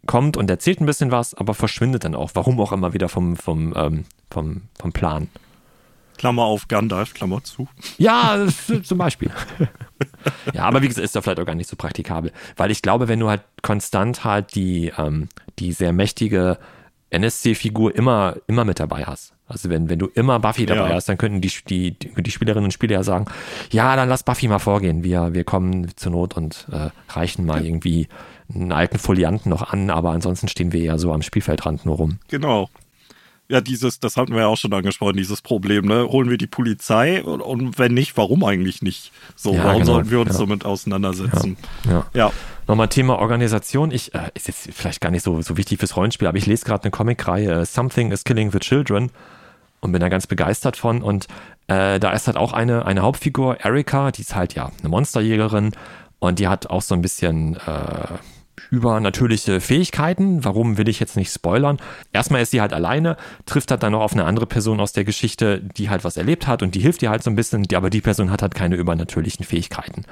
kommt 0.06 0.38
und 0.38 0.50
erzählt 0.50 0.82
ein 0.82 0.86
bisschen 0.86 1.12
was, 1.12 1.34
aber 1.34 1.54
verschwindet 1.54 2.04
dann 2.04 2.16
auch, 2.16 2.32
warum 2.34 2.60
auch 2.60 2.72
immer 2.72 2.94
wieder 2.94 3.10
vom, 3.10 3.36
vom, 3.36 3.74
ähm, 3.76 4.06
vom, 4.30 4.64
vom 4.80 4.92
Plan. 4.92 5.30
Klammer 6.24 6.44
auf 6.44 6.70
Gandalf, 6.70 7.14
Klammer 7.14 7.44
zu. 7.44 7.68
Ja, 7.98 8.48
zum 8.84 8.98
Beispiel. 8.98 9.30
ja, 10.54 10.64
aber 10.64 10.82
wie 10.82 10.88
gesagt, 10.88 11.04
ist 11.04 11.18
da 11.18 11.22
vielleicht 11.22 11.42
auch 11.42 11.46
gar 11.46 11.54
nicht 11.54 11.70
so 11.70 11.76
praktikabel. 11.76 12.32
Weil 12.56 12.72
ich 12.72 12.82
glaube, 12.82 13.10
wenn 13.10 13.20
du 13.20 13.28
halt 13.28 13.42
konstant 13.62 14.24
halt 14.24 14.56
die, 14.56 14.94
ähm, 14.98 15.28
die 15.60 15.74
sehr 15.74 15.92
mächtige 15.92 16.60
NSC-Figur 17.10 17.94
immer, 17.94 18.38
immer 18.48 18.64
mit 18.64 18.80
dabei 18.80 19.04
hast. 19.04 19.34
Also 19.48 19.70
wenn, 19.70 19.90
wenn 19.90 20.00
du 20.00 20.06
immer 20.06 20.40
Buffy 20.40 20.66
dabei 20.66 20.92
ja. 20.92 20.96
hast, 20.96 21.10
dann 21.10 21.18
könnten 21.18 21.42
die, 21.42 21.52
die, 21.68 21.92
die 22.00 22.32
Spielerinnen 22.32 22.64
und 22.64 22.72
Spieler 22.72 22.94
ja 22.94 23.04
sagen, 23.04 23.26
ja, 23.70 23.98
dann 23.98 24.08
lass 24.08 24.24
Buffy 24.24 24.48
mal 24.48 24.60
vorgehen. 24.60 25.04
Wir, 25.04 25.34
wir 25.34 25.44
kommen 25.44 25.92
zur 25.98 26.14
Not 26.14 26.38
und 26.38 26.68
äh, 26.72 26.90
reichen 27.10 27.46
mal 27.46 27.66
irgendwie 27.66 28.08
einen 28.48 28.72
alten 28.72 28.98
Folianten 28.98 29.50
noch 29.50 29.74
an, 29.74 29.90
aber 29.90 30.12
ansonsten 30.12 30.48
stehen 30.48 30.72
wir 30.72 30.80
ja 30.80 30.98
so 30.98 31.12
am 31.12 31.22
Spielfeldrand 31.22 31.86
nur 31.86 31.98
rum. 31.98 32.20
Genau. 32.30 32.70
Ja, 33.54 33.62
dieses, 33.62 34.00
das 34.00 34.18
hatten 34.18 34.34
wir 34.34 34.42
ja 34.42 34.48
auch 34.48 34.58
schon 34.58 34.74
angesprochen, 34.74 35.16
dieses 35.16 35.44
Problem, 35.44 35.86
ne? 35.86 36.08
Holen 36.08 36.28
wir 36.28 36.40
die 36.40 36.48
Polizei 36.48 37.22
und, 37.22 37.40
und 37.40 37.78
wenn 37.78 37.94
nicht, 37.94 38.18
warum 38.18 38.44
eigentlich 38.44 38.82
nicht? 38.82 39.12
So, 39.36 39.54
Ja, 39.54 39.66
warum 39.66 39.82
genau, 39.82 39.94
sollten 39.94 40.10
wir 40.10 40.22
uns 40.22 40.34
ja. 40.34 40.40
damit 40.40 40.66
auseinandersetzen? 40.66 41.56
Ja. 41.88 42.08
Ja. 42.16 42.32
Nochmal 42.68 42.88
Thema 42.88 43.20
Organisation. 43.20 43.92
Ich, 43.92 44.16
äh, 44.16 44.32
ist 44.34 44.48
jetzt 44.48 44.70
vielleicht 44.74 45.02
gar 45.02 45.12
nicht 45.12 45.22
so, 45.22 45.40
so 45.44 45.56
wichtig 45.56 45.78
fürs 45.78 45.96
Rollenspiel, 45.96 46.28
aber 46.28 46.40
ich 46.40 46.48
lese 46.48 46.66
gerade 46.66 46.86
eine 46.86 46.90
Comicreihe, 46.90 47.62
äh, 47.62 47.64
Something 47.64 48.12
is 48.12 48.24
Killing 48.24 48.50
the 48.52 48.58
Children 48.58 49.12
und 49.82 49.92
bin 49.92 50.02
da 50.02 50.10
ganz 50.10 50.26
begeistert 50.26 50.76
von. 50.76 51.04
Und 51.04 51.28
äh, 51.68 52.00
da 52.00 52.10
ist 52.10 52.26
halt 52.26 52.38
auch 52.38 52.54
eine, 52.54 52.88
eine 52.88 53.04
Hauptfigur, 53.04 53.60
Erika, 53.64 54.10
die 54.10 54.22
ist 54.22 54.34
halt 54.34 54.56
ja 54.56 54.72
eine 54.80 54.90
Monsterjägerin 54.90 55.74
und 56.18 56.40
die 56.40 56.48
hat 56.48 56.72
auch 56.72 56.82
so 56.82 56.96
ein 56.96 57.04
bisschen 57.04 57.58
äh, 57.58 58.18
übernatürliche 58.74 59.62
Fähigkeiten. 59.62 60.44
Warum 60.44 60.78
will 60.78 60.90
ich 60.90 61.00
jetzt 61.00 61.16
nicht 61.16 61.32
spoilern? 61.32 61.78
Erstmal 62.12 62.42
ist 62.42 62.52
sie 62.52 62.60
halt 62.60 62.74
alleine, 62.74 63.18
trifft 63.46 63.70
halt 63.70 63.84
dann 63.84 63.92
noch 63.92 64.02
auf 64.02 64.14
eine 64.14 64.26
andere 64.26 64.48
Person 64.48 64.80
aus 64.80 64.94
der 64.94 65.04
Geschichte, 65.04 65.62
die 65.62 65.92
halt 65.92 66.04
was 66.04 66.18
erlebt 66.18 66.48
hat 66.48 66.64
und 66.64 66.74
die 66.74 66.80
hilft 66.80 67.04
ihr 67.04 67.12
halt 67.12 67.22
so 67.22 67.30
ein 67.30 67.36
bisschen, 67.36 67.68
aber 67.76 67.92
die 67.92 68.02
Person 68.02 68.32
hat 68.32 68.42
halt 68.42 68.56
keine 68.56 68.76
übernatürlichen 68.76 69.46
Fähigkeiten. 69.46 70.06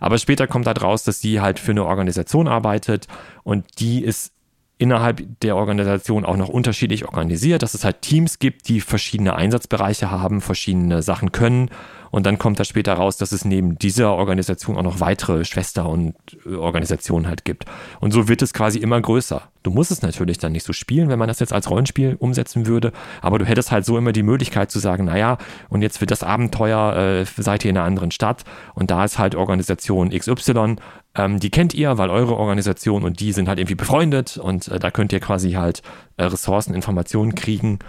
Aber 0.00 0.18
später 0.18 0.48
kommt 0.48 0.66
halt 0.66 0.82
raus, 0.82 1.04
dass 1.04 1.20
sie 1.20 1.40
halt 1.40 1.60
für 1.60 1.70
eine 1.70 1.84
Organisation 1.84 2.48
arbeitet 2.48 3.06
und 3.44 3.64
die 3.78 4.02
ist 4.02 4.32
innerhalb 4.80 5.22
der 5.40 5.56
Organisation 5.56 6.24
auch 6.24 6.38
noch 6.38 6.48
unterschiedlich 6.48 7.04
organisiert, 7.04 7.62
dass 7.62 7.74
es 7.74 7.84
halt 7.84 8.00
Teams 8.00 8.38
gibt, 8.38 8.66
die 8.68 8.80
verschiedene 8.80 9.36
Einsatzbereiche 9.36 10.10
haben, 10.10 10.40
verschiedene 10.40 11.02
Sachen 11.02 11.32
können. 11.32 11.70
Und 12.10 12.26
dann 12.26 12.38
kommt 12.38 12.58
da 12.58 12.64
später 12.64 12.94
raus, 12.94 13.18
dass 13.18 13.30
es 13.30 13.44
neben 13.44 13.78
dieser 13.78 14.14
Organisation 14.14 14.76
auch 14.76 14.82
noch 14.82 14.98
weitere 14.98 15.44
Schwester- 15.44 15.88
und 15.88 16.14
äh, 16.44 16.54
Organisationen 16.54 17.28
halt 17.28 17.44
gibt. 17.44 17.66
Und 18.00 18.12
so 18.12 18.26
wird 18.26 18.42
es 18.42 18.52
quasi 18.52 18.78
immer 18.78 19.00
größer. 19.00 19.42
Du 19.62 19.70
musst 19.70 19.90
es 19.90 20.02
natürlich 20.02 20.38
dann 20.38 20.52
nicht 20.52 20.64
so 20.64 20.72
spielen, 20.72 21.08
wenn 21.08 21.18
man 21.18 21.28
das 21.28 21.38
jetzt 21.38 21.52
als 21.52 21.70
Rollenspiel 21.70 22.16
umsetzen 22.18 22.66
würde, 22.66 22.92
aber 23.20 23.38
du 23.38 23.44
hättest 23.44 23.70
halt 23.70 23.84
so 23.84 23.98
immer 23.98 24.12
die 24.12 24.22
Möglichkeit 24.22 24.70
zu 24.70 24.78
sagen, 24.78 25.04
naja, 25.04 25.36
und 25.68 25.82
jetzt 25.82 26.00
wird 26.00 26.10
das 26.10 26.22
Abenteuer, 26.22 26.96
äh, 26.96 27.24
seid 27.24 27.64
ihr 27.64 27.70
in 27.70 27.76
einer 27.76 27.86
anderen 27.86 28.10
Stadt 28.10 28.44
und 28.74 28.90
da 28.90 29.04
ist 29.04 29.18
halt 29.18 29.34
Organisation 29.34 30.10
XY, 30.10 30.76
ähm, 31.14 31.40
die 31.40 31.50
kennt 31.50 31.74
ihr, 31.74 31.98
weil 31.98 32.10
eure 32.10 32.36
Organisation 32.36 33.02
und 33.02 33.20
die 33.20 33.32
sind 33.32 33.48
halt 33.48 33.58
irgendwie 33.58 33.74
befreundet 33.74 34.36
und 34.36 34.68
äh, 34.68 34.78
da 34.78 34.90
könnt 34.90 35.12
ihr 35.12 35.20
quasi 35.20 35.52
halt 35.52 35.82
äh, 36.16 36.24
Ressourcen, 36.24 36.74
Informationen 36.74 37.34
kriegen. 37.34 37.80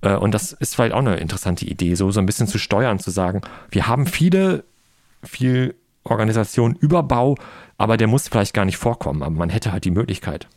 Äh, 0.00 0.16
und 0.16 0.32
das 0.32 0.52
ist 0.52 0.74
vielleicht 0.74 0.94
auch 0.94 1.00
eine 1.00 1.16
interessante 1.16 1.66
Idee, 1.66 1.94
so, 1.94 2.10
so 2.10 2.20
ein 2.20 2.26
bisschen 2.26 2.46
zu 2.46 2.58
steuern, 2.58 2.98
zu 2.98 3.10
sagen, 3.10 3.42
wir 3.70 3.86
haben 3.86 4.06
viele, 4.06 4.64
viel 5.22 5.74
Organisation, 6.04 6.74
Überbau, 6.74 7.36
aber 7.76 7.96
der 7.96 8.06
muss 8.06 8.28
vielleicht 8.28 8.54
gar 8.54 8.64
nicht 8.64 8.78
vorkommen, 8.78 9.22
aber 9.22 9.34
man 9.34 9.50
hätte 9.50 9.72
halt 9.72 9.84
die 9.84 9.90
Möglichkeit. 9.90 10.48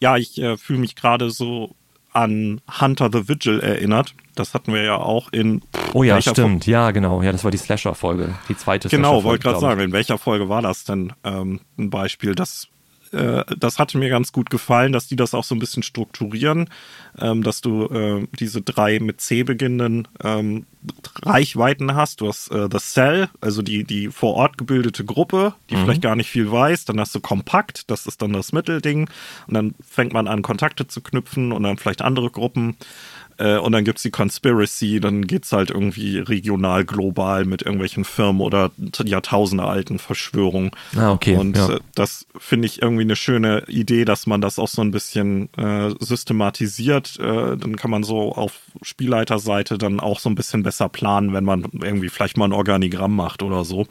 Ja, 0.00 0.16
ich 0.16 0.38
äh, 0.40 0.56
fühle 0.56 0.80
mich 0.80 0.96
gerade 0.96 1.30
so 1.30 1.74
an 2.12 2.60
Hunter 2.80 3.10
the 3.12 3.28
Vigil 3.28 3.60
erinnert. 3.60 4.14
Das 4.34 4.54
hatten 4.54 4.72
wir 4.72 4.82
ja 4.82 4.96
auch 4.96 5.32
in. 5.32 5.62
Oh 5.92 6.02
ja, 6.02 6.20
stimmt, 6.20 6.66
ja, 6.66 6.90
genau. 6.90 7.22
Ja, 7.22 7.32
das 7.32 7.44
war 7.44 7.50
die 7.50 7.58
Slasher-Folge, 7.58 8.34
die 8.48 8.56
zweite 8.56 8.88
Genau, 8.88 9.20
Slasher-Folge, 9.20 9.24
wollte 9.24 9.42
gerade 9.42 9.60
sagen, 9.60 9.80
in 9.80 9.92
welcher 9.92 10.18
Folge 10.18 10.48
war 10.48 10.62
das 10.62 10.84
denn 10.84 11.12
ähm, 11.24 11.60
ein 11.78 11.90
Beispiel? 11.90 12.34
Das, 12.34 12.68
äh, 13.12 13.44
das 13.58 13.78
hatte 13.78 13.98
mir 13.98 14.08
ganz 14.08 14.32
gut 14.32 14.50
gefallen, 14.50 14.92
dass 14.92 15.06
die 15.06 15.16
das 15.16 15.34
auch 15.34 15.44
so 15.44 15.54
ein 15.54 15.58
bisschen 15.58 15.82
strukturieren, 15.82 16.68
ähm, 17.18 17.42
dass 17.42 17.60
du 17.60 17.86
äh, 17.86 18.26
diese 18.38 18.62
drei 18.62 19.00
mit 19.00 19.20
C 19.20 19.42
beginnenden 19.42 20.08
ähm, 20.22 20.66
Reichweiten 21.22 21.94
hast. 21.94 22.20
Du 22.20 22.28
hast 22.28 22.50
äh, 22.50 22.68
das 22.68 22.92
Cell, 22.92 23.28
also 23.40 23.62
die, 23.62 23.84
die 23.84 24.08
vor 24.08 24.34
Ort 24.34 24.58
gebildete 24.58 25.04
Gruppe, 25.04 25.54
die 25.68 25.76
vielleicht 25.76 26.02
gar 26.02 26.16
nicht 26.16 26.30
viel 26.30 26.50
weiß. 26.50 26.84
Dann 26.84 27.00
hast 27.00 27.14
du 27.14 27.20
Kompakt, 27.20 27.90
das 27.90 28.06
ist 28.06 28.22
dann 28.22 28.32
das 28.32 28.52
Mittelding. 28.52 29.08
Und 29.46 29.54
dann 29.54 29.74
fängt 29.86 30.12
man 30.12 30.28
an, 30.28 30.42
Kontakte 30.42 30.86
zu 30.86 31.00
knüpfen 31.00 31.52
und 31.52 31.62
dann 31.64 31.78
vielleicht 31.78 32.02
andere 32.02 32.30
Gruppen. 32.30 32.76
Äh, 33.40 33.56
Und 33.58 33.72
dann 33.72 33.84
gibt's 33.84 34.02
die 34.02 34.10
Conspiracy, 34.10 35.00
dann 35.00 35.26
geht's 35.26 35.50
halt 35.52 35.70
irgendwie 35.70 36.18
regional, 36.18 36.84
global 36.84 37.46
mit 37.46 37.62
irgendwelchen 37.62 38.04
Firmen 38.04 38.42
oder 38.42 38.70
jahrtausendealten 39.02 39.98
Verschwörungen. 39.98 40.70
Ah, 40.94 41.12
okay, 41.12 41.36
Und 41.36 41.56
ja. 41.56 41.76
äh, 41.76 41.80
das 41.94 42.26
finde 42.38 42.66
ich 42.66 42.82
irgendwie 42.82 43.02
eine 43.02 43.16
schöne 43.16 43.64
Idee, 43.68 44.04
dass 44.04 44.26
man 44.26 44.40
das 44.40 44.58
auch 44.58 44.68
so 44.68 44.82
ein 44.82 44.90
bisschen 44.90 45.48
äh, 45.56 45.90
systematisiert. 46.00 47.18
Äh, 47.18 47.56
dann 47.56 47.76
kann 47.76 47.90
man 47.90 48.02
so 48.02 48.32
auf 48.32 48.60
Spielleiterseite 48.82 49.78
dann 49.78 50.00
auch 50.00 50.20
so 50.20 50.28
ein 50.28 50.34
bisschen 50.34 50.62
besser 50.62 50.88
planen, 50.90 51.32
wenn 51.32 51.44
man 51.44 51.64
irgendwie 51.72 52.10
vielleicht 52.10 52.36
mal 52.36 52.44
ein 52.44 52.52
Organigramm 52.52 53.16
macht 53.16 53.42
oder 53.42 53.64
so. 53.64 53.86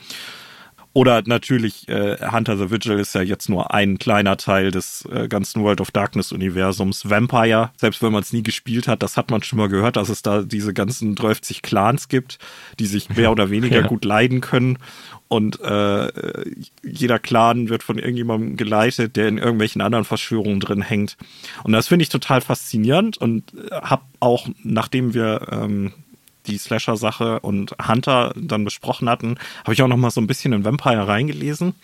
Oder 0.94 1.22
natürlich, 1.26 1.88
äh, 1.88 2.18
Hunter 2.32 2.58
the 2.58 2.72
Vigil 2.72 2.98
ist 2.98 3.14
ja 3.14 3.22
jetzt 3.22 3.48
nur 3.48 3.74
ein 3.74 4.00
kleiner 4.00 4.38
Teil 4.38 4.72
des 4.72 5.08
äh, 5.12 5.28
ganzen 5.28 5.62
World 5.62 5.82
of 5.82 5.92
Darkness-Universums. 5.92 7.08
Vampire, 7.10 7.70
selbst 7.78 8.02
wenn 8.02 8.12
man 8.12 8.24
es 8.24 8.34
nie 8.34 8.42
gespielt 8.42 8.88
hat, 8.88 9.04
das 9.04 9.16
hat 9.16 9.30
man 9.30 9.44
schon 9.44 9.58
mal 9.60 9.70
gehört, 9.70 9.98
dass 9.98 10.10
es 10.10 10.24
da 10.24 10.42
diese 10.42 10.74
ganzen 10.74 11.14
30 11.14 11.62
Clans 11.62 12.08
gibt, 12.08 12.40
die 12.80 12.88
sich 12.88 13.10
mehr 13.16 13.32
oder 13.32 13.52
weniger 13.52 13.82
Ja. 13.82 13.88
gut 13.88 14.04
leiden 14.04 14.42
können. 14.42 14.80
Und 15.28 15.62
äh, 15.62 16.10
jeder 16.84 17.20
Clan 17.20 17.70
wird 17.70 17.84
von 17.84 18.00
irgendjemandem 18.00 18.58
geleitet, 18.58 19.16
der 19.16 19.28
in 19.28 19.38
irgendwelchen 19.38 19.82
anderen 19.82 20.06
Verschwörungen 20.06 20.60
drin 20.60 20.82
hängt. 20.82 21.18
Und 21.64 21.72
das 21.74 21.88
finde 21.88 22.02
ich 22.04 22.10
total 22.10 22.42
faszinierend 22.42 23.18
und 23.18 23.44
habe 23.72 24.02
auch, 24.20 24.48
nachdem 24.64 25.14
wir 25.14 25.48
ähm, 25.52 25.94
die 26.50 26.58
Slasher-Sache 26.58 27.40
und 27.40 27.76
Hunter 27.88 28.34
dann 28.36 28.66
besprochen 28.66 29.10
hatten, 29.10 29.38
habe 29.64 29.74
ich 29.74 29.82
auch 29.82 29.88
noch 29.88 29.98
mal 29.98 30.12
so 30.12 30.22
ein 30.22 30.28
bisschen 30.28 30.54
in 30.54 30.66
Vampire 30.66 31.08
reingelesen. 31.08 31.76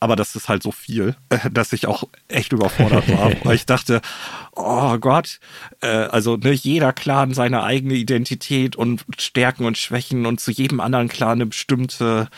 Aber 0.00 0.16
das 0.16 0.34
ist 0.34 0.48
halt 0.48 0.64
so 0.64 0.72
viel, 0.72 1.14
äh, 1.28 1.48
dass 1.48 1.72
ich 1.72 1.86
auch 1.86 2.02
echt 2.26 2.52
überfordert 2.52 3.08
war. 3.08 3.30
weil 3.44 3.54
ich 3.54 3.66
dachte, 3.66 4.00
oh 4.56 4.98
Gott, 4.98 5.38
äh, 5.80 5.86
also 5.86 6.36
ne, 6.36 6.50
jeder 6.50 6.92
Clan 6.92 7.34
seine 7.34 7.62
eigene 7.62 7.94
Identität 7.94 8.74
und 8.74 9.04
Stärken 9.16 9.64
und 9.64 9.78
Schwächen 9.78 10.26
und 10.26 10.40
zu 10.40 10.50
jedem 10.50 10.80
anderen 10.80 11.06
Clan 11.06 11.32
eine 11.32 11.46
bestimmte 11.46 12.28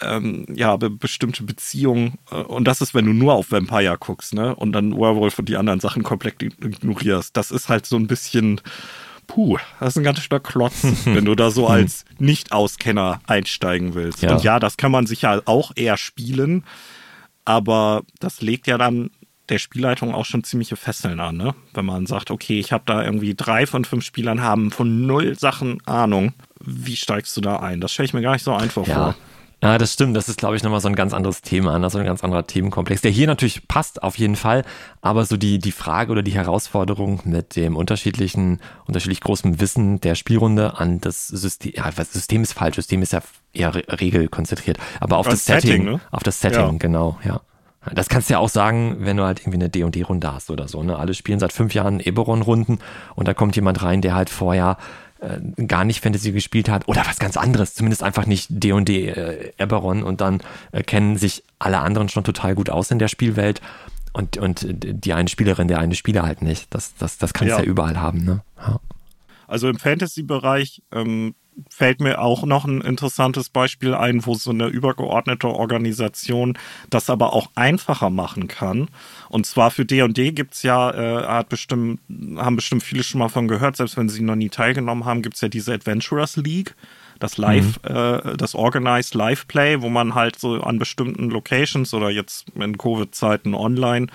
ähm, 0.00 0.46
ja, 0.54 0.76
be 0.76 0.90
bestimmte 0.90 1.42
Beziehung. 1.42 2.18
Äh, 2.30 2.36
Und 2.36 2.64
das 2.66 2.80
ist, 2.80 2.94
wenn 2.94 3.06
du 3.06 3.12
nur 3.12 3.34
auf 3.34 3.50
Vampire 3.50 3.96
guckst, 3.98 4.34
ne? 4.34 4.54
Und 4.54 4.72
dann 4.72 4.92
Werewolf 4.96 5.38
und 5.38 5.48
die 5.48 5.56
anderen 5.56 5.80
Sachen 5.80 6.02
komplett 6.02 6.40
ignorierst. 6.42 7.36
Das 7.36 7.50
ist 7.50 7.68
halt 7.68 7.86
so 7.86 7.96
ein 7.96 8.06
bisschen, 8.06 8.60
puh, 9.28 9.58
das 9.78 9.90
ist 9.90 9.98
ein 9.98 10.02
ganz 10.02 10.18
schöner 10.20 10.40
Klotz, 10.40 10.82
wenn 11.04 11.24
du 11.24 11.36
da 11.36 11.52
so 11.52 11.68
als 11.68 12.04
Nicht-Auskenner 12.18 13.20
einsteigen 13.28 13.94
willst. 13.94 14.22
Ja. 14.22 14.32
Und 14.32 14.42
ja, 14.42 14.58
das 14.58 14.76
kann 14.76 14.90
man 14.90 15.06
sicher 15.06 15.42
auch 15.44 15.70
eher 15.76 15.96
spielen, 15.96 16.64
aber 17.44 18.02
das 18.18 18.40
legt 18.40 18.66
ja 18.66 18.76
dann 18.78 19.10
der 19.48 19.58
Spielleitung 19.58 20.14
auch 20.14 20.26
schon 20.26 20.44
ziemliche 20.44 20.76
Fesseln 20.76 21.20
an, 21.20 21.36
ne? 21.38 21.54
Wenn 21.72 21.86
man 21.86 22.04
sagt, 22.06 22.30
okay, 22.30 22.58
ich 22.58 22.72
habe 22.72 22.82
da 22.86 23.02
irgendwie 23.02 23.34
drei 23.34 23.64
von 23.66 23.84
fünf 23.86 24.04
Spielern 24.04 24.42
haben 24.42 24.70
von 24.70 25.06
null 25.06 25.38
Sachen 25.38 25.80
Ahnung. 25.86 26.34
Wie 26.60 26.96
steigst 26.96 27.34
du 27.36 27.40
da 27.40 27.56
ein? 27.56 27.80
Das 27.80 27.92
stelle 27.92 28.04
ich 28.06 28.12
mir 28.14 28.20
gar 28.20 28.32
nicht 28.32 28.42
so 28.44 28.52
einfach 28.52 28.86
Ja. 28.86 28.94
vor. 28.94 29.14
Ja, 29.60 29.76
das 29.76 29.92
stimmt. 29.92 30.16
Das 30.16 30.28
ist, 30.28 30.38
glaube 30.38 30.54
ich, 30.56 30.62
nochmal 30.62 30.80
so 30.80 30.86
ein 30.88 30.94
ganz 30.94 31.12
anderes 31.12 31.42
Thema, 31.42 31.74
also 31.74 31.98
ein 31.98 32.04
ganz 32.04 32.22
anderer 32.22 32.46
Themenkomplex, 32.46 33.00
der 33.00 33.10
hier 33.10 33.26
natürlich 33.26 33.66
passt 33.66 34.02
auf 34.04 34.16
jeden 34.16 34.36
Fall. 34.36 34.64
Aber 35.00 35.24
so 35.24 35.36
die, 35.36 35.58
die 35.58 35.72
Frage 35.72 36.12
oder 36.12 36.22
die 36.22 36.30
Herausforderung 36.34 37.20
mit 37.24 37.56
dem 37.56 37.74
unterschiedlichen, 37.74 38.60
unterschiedlich 38.86 39.20
großen 39.20 39.60
Wissen 39.60 40.00
der 40.00 40.14
Spielrunde 40.14 40.78
an 40.78 41.00
das 41.00 41.26
System, 41.26 41.72
ja, 41.74 41.90
das 41.90 42.12
System 42.12 42.42
ist 42.44 42.52
falsch. 42.52 42.76
System 42.76 43.02
ist 43.02 43.12
ja 43.12 43.20
eher 43.52 43.74
re- 43.74 43.84
regelkonzentriert. 44.00 44.78
Aber 45.00 45.16
auf 45.16 45.26
Das 45.26 45.44
das, 45.44 45.46
Setting, 45.46 45.70
Setting, 45.70 45.84
ne? 45.86 46.00
auf 46.12 46.22
das 46.22 46.40
Setting, 46.40 46.60
Ja. 46.60 46.72
genau, 46.78 47.18
ja. 47.24 47.40
Das 47.94 48.08
kannst 48.08 48.28
du 48.28 48.34
ja 48.34 48.38
auch 48.38 48.48
sagen, 48.50 48.98
wenn 49.00 49.16
du 49.16 49.24
halt 49.24 49.40
irgendwie 49.40 49.56
eine 49.58 49.70
D&D-Runde 49.70 50.32
hast 50.32 50.50
oder 50.50 50.68
so. 50.68 50.82
Ne? 50.82 50.96
Alle 50.98 51.14
spielen 51.14 51.38
seit 51.40 51.52
fünf 51.52 51.72
Jahren 51.74 52.00
Eberron-Runden 52.00 52.80
und 53.14 53.26
da 53.28 53.34
kommt 53.34 53.56
jemand 53.56 53.82
rein, 53.82 54.02
der 54.02 54.14
halt 54.14 54.28
vorher 54.30 54.76
äh, 55.20 55.64
gar 55.64 55.84
nicht 55.84 56.00
Fantasy 56.02 56.32
gespielt 56.32 56.68
hat 56.68 56.88
oder 56.88 57.04
was 57.06 57.18
ganz 57.18 57.36
anderes, 57.36 57.74
zumindest 57.74 58.02
einfach 58.02 58.26
nicht 58.26 58.46
D&D 58.50 59.08
äh, 59.08 59.52
Eberron 59.58 60.02
und 60.02 60.20
dann 60.20 60.40
äh, 60.72 60.82
kennen 60.82 61.16
sich 61.16 61.42
alle 61.58 61.78
anderen 61.78 62.08
schon 62.08 62.24
total 62.24 62.54
gut 62.54 62.70
aus 62.70 62.90
in 62.90 62.98
der 62.98 63.08
Spielwelt 63.08 63.60
und, 64.12 64.36
und 64.36 64.66
die 64.68 65.12
eine 65.12 65.28
Spielerin, 65.28 65.68
der 65.68 65.78
eine 65.78 65.94
Spieler 65.94 66.22
halt 66.22 66.42
nicht. 66.42 66.72
Das, 66.74 66.94
das, 66.96 67.18
das 67.18 67.32
kannst 67.32 67.52
du 67.52 67.58
Ja. 67.58 67.62
ja 67.64 67.68
überall 67.68 68.00
haben. 68.00 68.24
Ne? 68.24 68.42
Ja. 68.58 68.80
Also 69.46 69.68
im 69.68 69.78
Fantasy-Bereich 69.78 70.82
ähm, 70.92 71.34
fällt 71.70 72.00
mir 72.00 72.20
auch 72.20 72.44
noch 72.44 72.64
ein 72.64 72.80
interessantes 72.80 73.48
Beispiel 73.48 73.94
ein, 73.94 74.24
wo 74.26 74.34
so 74.34 74.50
eine 74.50 74.66
übergeordnete 74.66 75.48
Organisation 75.48 76.58
das 76.90 77.10
aber 77.10 77.32
auch 77.32 77.50
einfacher 77.54 78.10
machen 78.10 78.48
kann. 78.48 78.88
Und 79.28 79.46
zwar 79.46 79.70
für 79.70 79.84
D&D 79.84 80.32
gibt's 80.32 80.62
ja, 80.62 80.90
äh, 80.90 81.26
hat 81.26 81.48
bestimmt, 81.48 82.00
haben 82.36 82.56
bestimmt 82.56 82.82
viele 82.82 83.02
schon 83.02 83.18
mal 83.18 83.28
von 83.28 83.48
gehört, 83.48 83.76
selbst 83.76 83.96
wenn 83.96 84.08
sie 84.08 84.22
noch 84.22 84.36
nie 84.36 84.48
teilgenommen 84.50 85.04
haben, 85.04 85.22
gibt's 85.22 85.40
ja 85.40 85.48
diese 85.48 85.72
Adventurers 85.72 86.36
League. 86.36 86.74
Das 87.18 87.36
Live, 87.36 87.80
äh, 87.82 88.36
das 88.36 88.54
Organized 88.54 89.14
Live 89.16 89.48
Play, 89.48 89.82
wo 89.82 89.88
man 89.88 90.14
halt 90.14 90.38
so 90.38 90.60
an 90.62 90.78
bestimmten 90.78 91.30
Locations 91.30 91.92
oder 91.92 92.10
jetzt 92.10 92.46
in 92.54 92.78
Covid-Zeiten 92.78 93.54
online 93.54 94.06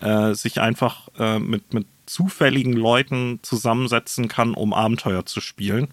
äh, 0.00 0.34
sich 0.34 0.60
einfach 0.60 1.08
äh, 1.20 1.38
mit, 1.38 1.72
mit 1.72 1.86
zufälligen 2.06 2.72
Leuten 2.72 3.38
zusammensetzen 3.42 4.28
kann, 4.28 4.54
um 4.54 4.72
Abenteuer 4.72 5.24
zu 5.26 5.40
spielen. 5.40 5.88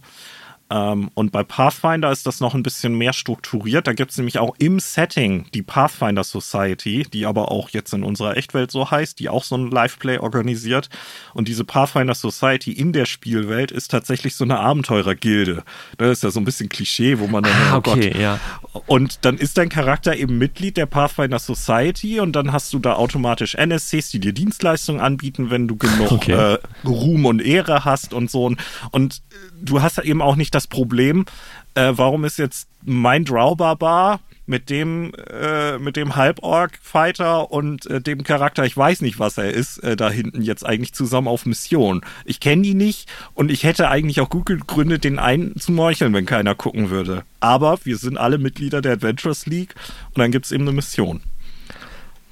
Ähm, 0.71 1.11
und 1.13 1.31
bei 1.31 1.43
Pathfinder 1.43 2.11
ist 2.11 2.25
das 2.25 2.39
noch 2.39 2.55
ein 2.55 2.63
bisschen 2.63 2.95
mehr 2.97 3.13
strukturiert. 3.13 3.85
Da 3.85 3.93
gibt 3.93 4.11
es 4.11 4.17
nämlich 4.17 4.39
auch 4.39 4.55
im 4.57 4.79
Setting 4.79 5.45
die 5.53 5.61
Pathfinder 5.61 6.23
Society, 6.23 7.05
die 7.13 7.25
aber 7.27 7.51
auch 7.51 7.69
jetzt 7.69 7.93
in 7.93 8.03
unserer 8.03 8.35
Echtwelt 8.35 8.71
so 8.71 8.89
heißt, 8.89 9.19
die 9.19 9.29
auch 9.29 9.43
so 9.43 9.55
ein 9.55 9.69
Liveplay 9.69 10.17
organisiert. 10.17 10.89
Und 11.35 11.47
diese 11.47 11.65
Pathfinder 11.65 12.15
Society 12.15 12.71
in 12.71 12.93
der 12.93 13.05
Spielwelt 13.05 13.71
ist 13.71 13.91
tatsächlich 13.91 14.35
so 14.35 14.43
eine 14.43 14.59
Abenteurergilde. 14.59 15.63
Das 15.97 16.09
ist 16.11 16.23
ja 16.23 16.31
so 16.31 16.39
ein 16.39 16.45
bisschen 16.45 16.69
Klischee, 16.69 17.19
wo 17.19 17.27
man 17.27 17.43
dann, 17.43 17.53
Ah, 17.53 17.75
oh 17.75 17.77
okay, 17.77 18.09
Gott. 18.11 18.21
ja. 18.21 18.39
Und 18.87 19.19
dann 19.25 19.37
ist 19.37 19.57
dein 19.57 19.69
Charakter 19.69 20.15
eben 20.15 20.37
Mitglied 20.37 20.77
der 20.77 20.85
Pathfinder 20.87 21.39
Society 21.39 22.19
und 22.19 22.33
dann 22.35 22.51
hast 22.51 22.73
du 22.73 22.79
da 22.79 22.93
automatisch 22.93 23.55
NSCs, 23.55 24.09
die 24.09 24.19
dir 24.19 24.33
Dienstleistungen 24.33 24.99
anbieten, 24.99 25.49
wenn 25.51 25.67
du 25.67 25.75
genug 25.75 26.11
Okay. 26.11 26.31
äh, 26.55 26.57
Ruhm 26.87 27.25
und 27.25 27.41
Ehre 27.41 27.85
hast 27.85 28.13
und 28.13 28.31
so. 28.31 28.51
Und 28.91 29.21
äh, 29.31 29.54
du 29.65 29.81
hast 29.81 29.97
eben 29.99 30.21
auch 30.21 30.35
nicht 30.35 30.53
das 30.55 30.67
Problem, 30.67 31.25
äh, 31.73 31.91
warum 31.95 32.23
ist 32.25 32.37
jetzt 32.37 32.67
mein 32.83 33.25
Drow-Barbar 33.25 34.19
mit 34.47 34.69
dem, 34.69 35.11
äh, 35.15 35.79
mit 35.79 35.95
dem 35.95 36.15
Halborg-Fighter 36.15 37.51
und 37.51 37.87
äh, 37.87 37.99
dem 37.99 38.23
Charakter, 38.23 38.63
ich 38.63 38.77
weiß 38.77 39.01
nicht, 39.01 39.17
was 39.19 39.37
er 39.39 39.51
ist, 39.51 39.79
äh, 39.79 39.95
da 39.95 40.09
hinten 40.09 40.41
jetzt 40.43 40.65
eigentlich 40.65 40.93
zusammen 40.93 41.27
auf 41.27 41.45
Mission. 41.47 42.01
Ich 42.25 42.39
kenne 42.39 42.61
die 42.61 42.75
nicht 42.75 43.09
und 43.33 43.49
ich 43.49 43.63
hätte 43.63 43.89
eigentlich 43.89 44.21
auch 44.21 44.29
gut 44.29 44.45
gegründet, 44.45 45.03
den 45.03 45.17
einen 45.19 45.55
zu 45.59 45.71
meucheln, 45.71 46.13
wenn 46.13 46.27
keiner 46.27 46.53
gucken 46.55 46.91
würde. 46.91 47.23
Aber 47.39 47.79
wir 47.83 47.97
sind 47.97 48.17
alle 48.17 48.37
Mitglieder 48.37 48.81
der 48.81 48.93
Adventures 48.93 49.47
League 49.47 49.73
und 50.13 50.19
dann 50.19 50.31
gibt 50.31 50.45
es 50.45 50.51
eben 50.51 50.63
eine 50.63 50.73
Mission. 50.73 51.21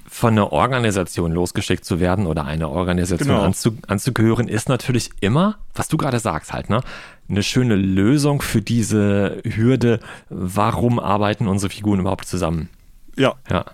von 0.06 0.34
einer 0.34 0.52
Organisation 0.52 1.32
losgeschickt 1.32 1.84
zu 1.84 1.98
werden 1.98 2.26
oder 2.26 2.44
einer 2.44 2.70
Organisation 2.70 3.28
Genau. 3.30 3.42
anzu, 3.42 3.76
anzugehören, 3.88 4.46
ist 4.46 4.68
natürlich 4.68 5.10
immer, 5.20 5.56
was 5.74 5.88
du 5.88 5.96
gerade 5.96 6.20
sagst 6.20 6.52
halt, 6.52 6.70
ne, 6.70 6.82
eine 7.28 7.42
schöne 7.42 7.76
Lösung 7.76 8.42
für 8.42 8.62
diese 8.62 9.40
Hürde, 9.44 10.00
warum 10.28 10.98
arbeiten 10.98 11.48
unsere 11.48 11.70
Figuren 11.70 12.00
überhaupt 12.00 12.26
zusammen? 12.26 12.68
Ja, 13.16 13.34
Ja. 13.50 13.64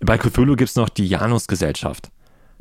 Bei 0.00 0.16
Cthulhu 0.16 0.56
gibt's 0.56 0.76
noch 0.76 0.88
die 0.88 1.06
Janus-Gesellschaft. 1.06 2.10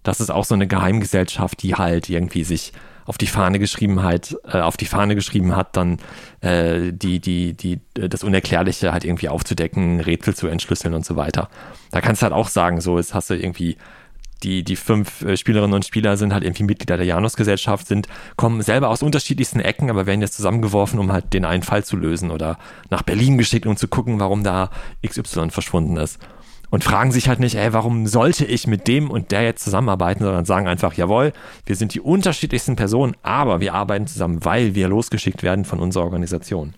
Das 0.03 0.19
ist 0.19 0.29
auch 0.29 0.45
so 0.45 0.53
eine 0.53 0.67
Geheimgesellschaft, 0.67 1.63
die 1.63 1.75
halt 1.75 2.09
irgendwie 2.09 2.43
sich 2.43 2.73
auf 3.05 3.17
die 3.17 3.27
Fahne 3.27 3.59
geschrieben 3.59 4.03
hat, 4.03 4.35
äh, 4.45 4.59
auf 4.59 4.77
die 4.77 4.85
Fahne 4.85 5.15
geschrieben 5.15 5.55
hat, 5.55 5.77
dann 5.77 5.99
äh, 6.41 6.91
die, 6.91 7.19
die, 7.19 7.53
die, 7.53 7.79
äh, 7.97 8.09
das 8.09 8.23
Unerklärliche 8.23 8.91
halt 8.91 9.05
irgendwie 9.05 9.29
aufzudecken, 9.29 10.01
Rätsel 10.01 10.35
zu 10.35 10.47
entschlüsseln 10.47 10.93
und 10.93 11.05
so 11.05 11.15
weiter. 11.15 11.49
Da 11.91 12.01
kannst 12.01 12.21
du 12.21 12.23
halt 12.23 12.33
auch 12.33 12.49
sagen, 12.49 12.81
so, 12.81 12.97
jetzt 12.97 13.13
hast 13.13 13.29
du 13.29 13.35
irgendwie 13.35 13.77
die, 14.43 14.63
die 14.63 14.75
fünf 14.75 15.21
äh, 15.21 15.37
Spielerinnen 15.37 15.73
und 15.73 15.85
Spieler 15.85 16.17
sind 16.17 16.33
halt 16.33 16.43
irgendwie 16.43 16.63
Mitglieder 16.63 16.97
der 16.97 17.05
Janus-Gesellschaft, 17.05 17.87
sind, 17.87 18.07
kommen 18.35 18.61
selber 18.61 18.89
aus 18.89 19.03
unterschiedlichsten 19.03 19.59
Ecken, 19.59 19.89
aber 19.89 20.05
werden 20.05 20.21
jetzt 20.21 20.35
zusammengeworfen, 20.35 20.99
um 20.99 21.11
halt 21.11 21.33
den 21.33 21.45
einen 21.45 21.63
Fall 21.63 21.83
zu 21.83 21.97
lösen 21.97 22.31
oder 22.31 22.57
nach 22.89 23.01
Berlin 23.01 23.37
geschickt, 23.37 23.65
um 23.65 23.77
zu 23.77 23.87
gucken, 23.87 24.19
warum 24.19 24.43
da 24.43 24.69
XY 25.05 25.49
verschwunden 25.49 25.97
ist. 25.97 26.19
Und 26.69 26.83
fragen 26.83 27.11
sich 27.11 27.29
halt 27.29 27.39
nicht, 27.39 27.55
ey, 27.55 27.73
warum 27.73 28.07
sollte 28.07 28.43
ich 28.43 28.67
mit 28.67 28.87
dem 28.87 29.09
und 29.09 29.31
der 29.31 29.43
jetzt 29.43 29.63
zusammenarbeiten, 29.63 30.23
sondern 30.23 30.45
sagen 30.45 30.67
einfach, 30.67 30.93
jawohl, 30.93 31.31
wir 31.65 31.75
sind 31.75 31.93
die 31.93 32.01
unterschiedlichsten 32.01 32.75
Personen, 32.75 33.15
aber 33.21 33.61
wir 33.61 33.73
arbeiten 33.73 34.07
zusammen, 34.07 34.43
weil 34.43 34.75
wir 34.75 34.89
losgeschickt 34.89 35.43
werden 35.43 35.63
von 35.63 35.79
unserer 35.79 36.03
Organisation. 36.03 36.73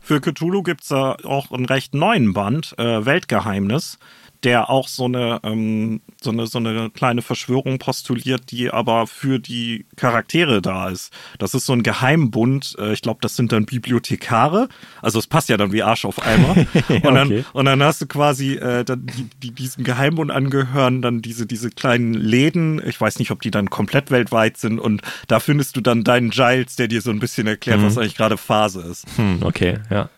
Für 0.00 0.20
Cthulhu 0.20 0.62
gibt's 0.62 0.88
da 0.88 1.16
auch 1.24 1.50
einen 1.50 1.64
recht 1.64 1.92
neuen 1.92 2.32
Band, 2.32 2.74
äh, 2.78 3.04
Weltgeheimnis, 3.04 3.98
der 4.46 4.70
auch 4.70 4.86
so 4.86 5.06
eine, 5.06 5.40
ähm, 5.42 6.00
so, 6.22 6.30
eine, 6.30 6.46
so 6.46 6.58
eine 6.58 6.88
kleine 6.90 7.20
Verschwörung 7.20 7.80
postuliert, 7.80 8.52
die 8.52 8.70
aber 8.70 9.08
für 9.08 9.40
die 9.40 9.86
Charaktere 9.96 10.62
da 10.62 10.88
ist. 10.88 11.12
Das 11.40 11.52
ist 11.52 11.66
so 11.66 11.72
ein 11.72 11.82
Geheimbund, 11.82 12.76
äh, 12.78 12.92
ich 12.92 13.02
glaube, 13.02 13.18
das 13.22 13.34
sind 13.34 13.50
dann 13.50 13.66
Bibliothekare, 13.66 14.68
also 15.02 15.18
es 15.18 15.26
passt 15.26 15.48
ja 15.48 15.56
dann 15.56 15.72
wie 15.72 15.82
Arsch 15.82 16.04
auf 16.04 16.24
Eimer. 16.24 16.54
und, 16.88 17.14
dann, 17.14 17.26
okay. 17.26 17.44
und 17.54 17.64
dann 17.64 17.82
hast 17.82 18.02
du 18.02 18.06
quasi, 18.06 18.54
äh, 18.54 18.84
dann 18.84 19.06
die, 19.06 19.28
die 19.42 19.50
diesem 19.50 19.82
Geheimbund 19.82 20.30
angehören, 20.30 21.02
dann 21.02 21.22
diese, 21.22 21.44
diese 21.44 21.70
kleinen 21.70 22.14
Läden, 22.14 22.80
ich 22.86 23.00
weiß 23.00 23.18
nicht, 23.18 23.32
ob 23.32 23.42
die 23.42 23.50
dann 23.50 23.68
komplett 23.68 24.12
weltweit 24.12 24.58
sind 24.58 24.78
und 24.78 25.02
da 25.26 25.40
findest 25.40 25.76
du 25.76 25.80
dann 25.80 26.04
deinen 26.04 26.30
Giles, 26.30 26.76
der 26.76 26.86
dir 26.86 27.00
so 27.00 27.10
ein 27.10 27.18
bisschen 27.18 27.48
erklärt, 27.48 27.82
was 27.82 27.98
eigentlich 27.98 28.16
gerade 28.16 28.36
Phase 28.36 28.82
ist. 28.82 29.06
Hm, 29.16 29.40
okay, 29.42 29.80
ja. 29.90 30.08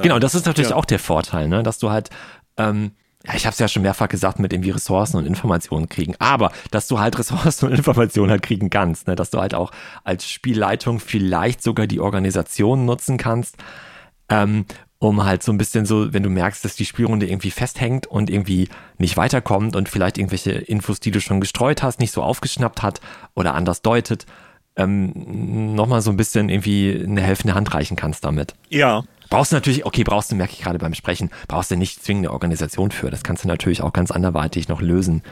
Genau, 0.00 0.18
das 0.18 0.34
ist 0.34 0.46
natürlich 0.46 0.70
ja. 0.70 0.76
auch 0.76 0.86
der 0.86 0.98
Vorteil, 0.98 1.48
ne? 1.48 1.62
dass 1.62 1.78
du 1.78 1.90
halt, 1.90 2.08
ähm, 2.56 2.92
ja, 3.28 3.34
ich 3.34 3.44
habe 3.46 3.52
es 3.52 3.58
ja 3.58 3.68
schon 3.68 3.82
mehrfach 3.82 4.08
gesagt, 4.08 4.38
mit 4.38 4.52
irgendwie 4.52 4.70
Ressourcen 4.70 5.18
und 5.18 5.26
Informationen 5.26 5.88
kriegen, 5.88 6.14
aber 6.18 6.50
dass 6.70 6.88
du 6.88 6.98
halt 6.98 7.18
Ressourcen 7.18 7.66
und 7.66 7.72
Informationen 7.72 8.30
halt 8.30 8.42
kriegen 8.42 8.70
kannst, 8.70 9.06
ne? 9.06 9.14
dass 9.14 9.30
du 9.30 9.40
halt 9.40 9.54
auch 9.54 9.70
als 10.04 10.28
Spielleitung 10.28 10.98
vielleicht 10.98 11.62
sogar 11.62 11.86
die 11.86 12.00
Organisation 12.00 12.84
nutzen 12.84 13.18
kannst, 13.18 13.56
ähm, 14.30 14.64
um 14.98 15.24
halt 15.24 15.42
so 15.42 15.52
ein 15.52 15.58
bisschen 15.58 15.86
so, 15.86 16.12
wenn 16.12 16.22
du 16.22 16.30
merkst, 16.30 16.64
dass 16.64 16.74
die 16.74 16.86
Spielrunde 16.86 17.28
irgendwie 17.28 17.50
festhängt 17.52 18.06
und 18.06 18.30
irgendwie 18.30 18.68
nicht 18.96 19.16
weiterkommt 19.16 19.76
und 19.76 19.88
vielleicht 19.88 20.18
irgendwelche 20.18 20.52
Infos, 20.52 20.98
die 20.98 21.12
du 21.12 21.20
schon 21.20 21.40
gestreut 21.40 21.82
hast, 21.82 22.00
nicht 22.00 22.12
so 22.12 22.22
aufgeschnappt 22.22 22.82
hat 22.82 23.00
oder 23.34 23.54
anders 23.54 23.82
deutet, 23.82 24.26
ähm, 24.74 25.74
nochmal 25.74 26.00
so 26.00 26.10
ein 26.10 26.16
bisschen 26.16 26.48
irgendwie 26.48 27.04
eine 27.04 27.20
helfende 27.20 27.54
Hand 27.54 27.74
reichen 27.74 27.96
kannst 27.96 28.24
damit. 28.24 28.54
Ja, 28.70 29.04
Brauchst 29.30 29.52
du 29.52 29.56
natürlich, 29.56 29.84
okay, 29.84 30.04
brauchst 30.04 30.30
du, 30.30 30.36
merke 30.36 30.54
ich 30.54 30.60
gerade 30.62 30.78
beim 30.78 30.94
Sprechen, 30.94 31.30
brauchst 31.48 31.70
du 31.70 31.76
nicht 31.76 32.02
zwingend 32.02 32.26
eine 32.26 32.32
Organisation 32.32 32.90
für. 32.90 33.10
Das 33.10 33.22
kannst 33.22 33.44
du 33.44 33.48
natürlich 33.48 33.82
auch 33.82 33.92
ganz 33.92 34.10
anderweitig 34.10 34.68
noch 34.68 34.80
lösen. 34.80 35.22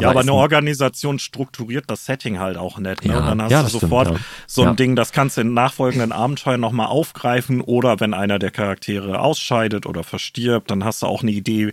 ja, 0.00 0.08
aber 0.08 0.20
eine 0.20 0.30
ein- 0.30 0.36
Organisation 0.36 1.18
strukturiert 1.18 1.84
das 1.88 2.04
Setting 2.06 2.38
halt 2.38 2.56
auch 2.56 2.78
nicht. 2.78 3.04
Ne? 3.04 3.12
Ja, 3.12 3.20
dann 3.20 3.42
hast 3.42 3.50
ja, 3.50 3.58
du 3.58 3.62
das 3.64 3.70
stimmt, 3.72 3.80
sofort 3.82 4.10
ja. 4.10 4.16
so 4.46 4.62
ein. 4.64 4.76
Ding, 4.76 4.96
das 4.96 5.12
kannst 5.12 5.36
du 5.36 5.42
in 5.42 5.54
nachfolgenden 5.54 6.12
Abenteuern 6.12 6.60
nochmal 6.60 6.86
aufgreifen 6.86 7.60
oder 7.60 8.00
wenn 8.00 8.14
einer 8.14 8.38
der 8.38 8.50
Charaktere 8.50 9.20
ausscheidet 9.20 9.86
oder 9.86 10.02
verstirbt, 10.02 10.70
dann 10.70 10.84
hast 10.84 11.02
du 11.02 11.06
auch 11.06 11.22
eine 11.22 11.30
Idee, 11.30 11.72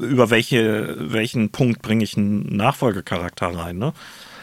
über 0.00 0.30
welche, 0.30 0.96
welchen 0.98 1.50
Punkt 1.50 1.82
bringe 1.82 2.04
ich 2.04 2.16
einen 2.16 2.56
Nachfolgecharakter 2.56 3.48
rein. 3.56 3.78
Ne? 3.78 3.92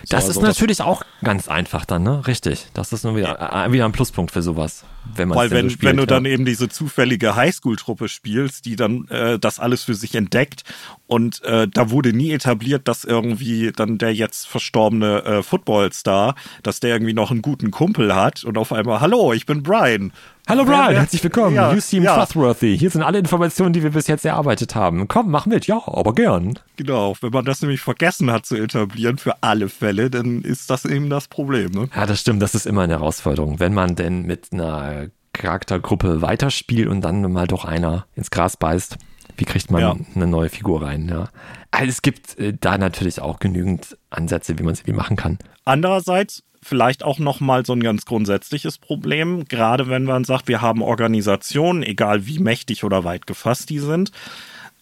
So, 0.06 0.16
Das 0.16 0.26
also 0.26 0.40
ist 0.40 0.46
natürlich 0.46 0.82
auch 0.82 1.04
ganz 1.24 1.48
einfach 1.48 1.86
dann, 1.86 2.04
ne? 2.04 2.26
Richtig. 2.28 2.68
Das 2.74 2.94
ist 2.94 3.04
nur 3.04 3.16
wieder, 3.16 3.66
äh, 3.66 3.72
wieder 3.72 3.86
ein 3.86 3.92
Pluspunkt 3.92 4.32
für 4.32 4.42
sowas, 4.42 4.86
wenn 5.16 5.30
man 5.30 5.38
Weil 5.38 5.52
wenn, 5.52 5.66
so 5.66 5.72
spielt, 5.72 5.90
wenn 5.90 5.98
du 5.98 6.04
ja. 6.04 6.08
dann 6.08 6.26
eben 6.26 6.46
diese 6.46 6.70
zufällige 6.70 7.36
Highschool-Truppe 7.36 8.08
spielst, 8.08 8.66
die 8.66 8.76
dann 8.76 9.08
äh, 9.10 9.40
das 9.40 9.60
alles 9.60 9.84
für 9.84 9.96
sich 9.96 10.16
entdeckt 10.16 10.64
und 11.08 11.44
äh, 11.44 11.68
da 11.68 11.90
wurde 11.90 12.14
nie 12.14 12.32
etabliert, 12.32 12.88
dass 12.88 13.04
irgendwie 13.04 13.72
dann 13.76 13.98
der 13.98 14.14
jetzt 14.14 14.48
verstorbene 14.48 15.24
äh, 15.24 15.44
Footballstar, 15.44 16.36
dass 16.64 16.80
der 16.80 16.92
irgendwie 16.94 17.14
noch 17.14 17.32
einen 17.32 17.42
guten 17.42 17.72
Kumpel 17.72 18.16
hat 18.16 18.44
und 18.44 18.58
auf 18.58 18.72
einmal, 18.72 19.02
hallo, 19.02 19.34
ich 19.34 19.46
bin 19.46 19.64
Brian. 19.64 20.12
Hallo 20.48 20.64
Brian, 20.64 20.90
wer- 20.92 21.00
herzlich 21.00 21.24
willkommen. 21.24 21.56
Ja, 21.56 21.74
you 21.74 21.80
seem 21.80 22.04
ja. 22.04 22.16
trustworthy. 22.18 22.78
Hier 22.78 22.92
sind 22.92 23.02
alle 23.02 23.18
Informationen, 23.18 23.74
die 23.74 23.82
wir 23.82 23.90
bis 23.90 24.06
jetzt 24.06 24.26
erarbeitet 24.26 24.76
haben. 24.76 25.08
Komm, 25.08 25.32
mach 25.32 25.48
mit. 25.48 25.66
Ja, 25.66 25.82
aber 25.88 26.14
gern. 26.14 26.60
Genau, 26.78 27.16
wenn 27.22 27.32
man 27.32 27.46
das 27.46 27.62
nämlich 27.62 27.82
vergessen 27.82 28.30
hat 28.32 28.46
zu 28.46 28.56
etablieren 28.56 29.18
für 29.18 29.42
alle 29.42 29.70
Fälle, 29.70 30.12
dann 30.12 30.44
ist 30.44 30.70
das 30.70 30.86
eben 30.86 31.10
das 31.10 31.28
Problem. 31.28 31.72
Ne? 31.72 31.90
Ja, 31.96 32.06
das 32.06 32.20
stimmt. 32.22 32.44
Das 32.44 32.54
ist 32.54 32.68
immer 32.68 32.84
eine 32.84 32.94
Herausforderung. 32.94 33.60
Wenn 33.60 33.74
man 33.74 33.96
denn 33.96 34.22
mit 34.28 34.54
einer 34.54 35.08
Charaktergruppe 35.34 36.22
weiterspielt 36.22 36.88
und 36.90 37.02
dann 37.02 37.22
mal 37.32 37.48
doch 37.48 37.66
einer 37.66 38.06
ins 38.16 38.30
Gras 38.30 38.56
beißt, 38.56 38.98
wie 39.38 39.46
kriegt 39.46 39.72
man 39.72 39.82
Ja. 39.82 39.96
eine 40.14 40.28
neue 40.28 40.50
Figur 40.50 40.84
rein? 40.84 41.10
Ja. 41.10 41.30
Also 41.72 41.90
es 41.90 42.02
gibt 42.04 42.38
äh, 42.38 42.54
da 42.58 42.78
natürlich 42.78 43.20
auch 43.20 43.40
genügend 43.40 43.98
Ansätze, 44.12 44.60
wie 44.60 44.64
man 44.64 44.74
es 44.74 44.82
irgendwie 44.82 44.98
machen 44.98 45.18
kann. 45.18 45.40
Andererseits 45.66 46.44
vielleicht 46.66 47.04
auch 47.04 47.20
noch 47.20 47.40
mal 47.40 47.64
so 47.64 47.74
ein 47.74 47.84
ganz 47.84 48.06
grundsätzliches 48.06 48.80
Problem, 48.80 49.46
gerade 49.46 49.88
wenn 49.88 50.04
man 50.04 50.24
sagt, 50.24 50.48
wir 50.48 50.62
haben 50.62 50.82
Organisationen, 50.82 51.84
egal 51.84 52.26
wie 52.26 52.40
mächtig 52.40 52.84
oder 52.84 53.04
weit 53.04 53.28
gefasst 53.28 53.70
die 53.70 53.80
sind. 53.80 54.12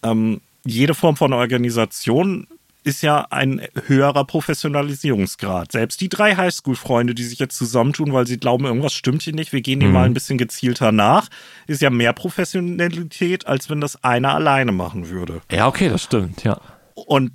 Ähm, 0.02 0.40
jede 0.64 0.94
Form 0.94 1.16
von 1.16 1.34
Organisation 1.34 2.46
ist 2.84 3.02
ja 3.02 3.26
ein 3.30 3.60
höherer 3.86 4.24
Professionalisierungsgrad. 4.24 5.72
Selbst 5.72 6.00
die 6.00 6.08
drei 6.08 6.36
Highschool-Freunde, 6.36 7.14
die 7.14 7.24
sich 7.24 7.38
jetzt 7.38 7.56
zusammentun, 7.56 8.14
weil 8.14 8.26
sie 8.26 8.38
glauben, 8.38 8.64
irgendwas 8.64 8.94
stimmt 8.94 9.22
hier 9.22 9.34
nicht, 9.34 9.52
wir 9.52 9.60
gehen 9.60 9.80
dem 9.80 9.92
mal 9.92 10.04
ein 10.04 10.14
bisschen 10.14 10.38
gezielter 10.38 10.90
nach, 10.90 11.28
ist 11.66 11.82
ja 11.82 11.90
mehr 11.90 12.14
Professionalität, 12.14 13.46
als 13.46 13.68
wenn 13.68 13.80
das 13.82 14.02
einer 14.02 14.34
alleine 14.34 14.72
machen 14.72 15.10
würde. 15.10 15.42
Ja, 15.50 15.66
okay, 15.66 15.90
das 15.90 16.02
stimmt, 16.02 16.44
ja. 16.44 16.60
Und 16.94 17.32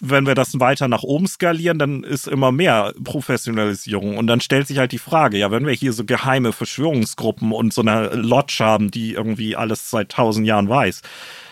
wenn 0.00 0.26
wir 0.26 0.34
das 0.34 0.58
weiter 0.58 0.88
nach 0.88 1.02
oben 1.02 1.26
skalieren, 1.26 1.78
dann 1.78 2.02
ist 2.02 2.26
immer 2.26 2.52
mehr 2.52 2.92
Professionalisierung. 3.02 4.16
Und 4.16 4.26
dann 4.26 4.40
stellt 4.40 4.66
sich 4.66 4.78
halt 4.78 4.92
die 4.92 4.98
Frage, 4.98 5.38
ja, 5.38 5.50
wenn 5.50 5.66
wir 5.66 5.74
hier 5.74 5.92
so 5.92 6.04
geheime 6.04 6.52
Verschwörungsgruppen 6.52 7.52
und 7.52 7.72
so 7.72 7.82
eine 7.82 8.08
Lodge 8.14 8.58
haben, 8.60 8.90
die 8.90 9.12
irgendwie 9.12 9.56
alles 9.56 9.90
seit 9.90 10.10
tausend 10.10 10.46
Jahren 10.46 10.68
weiß, 10.68 11.02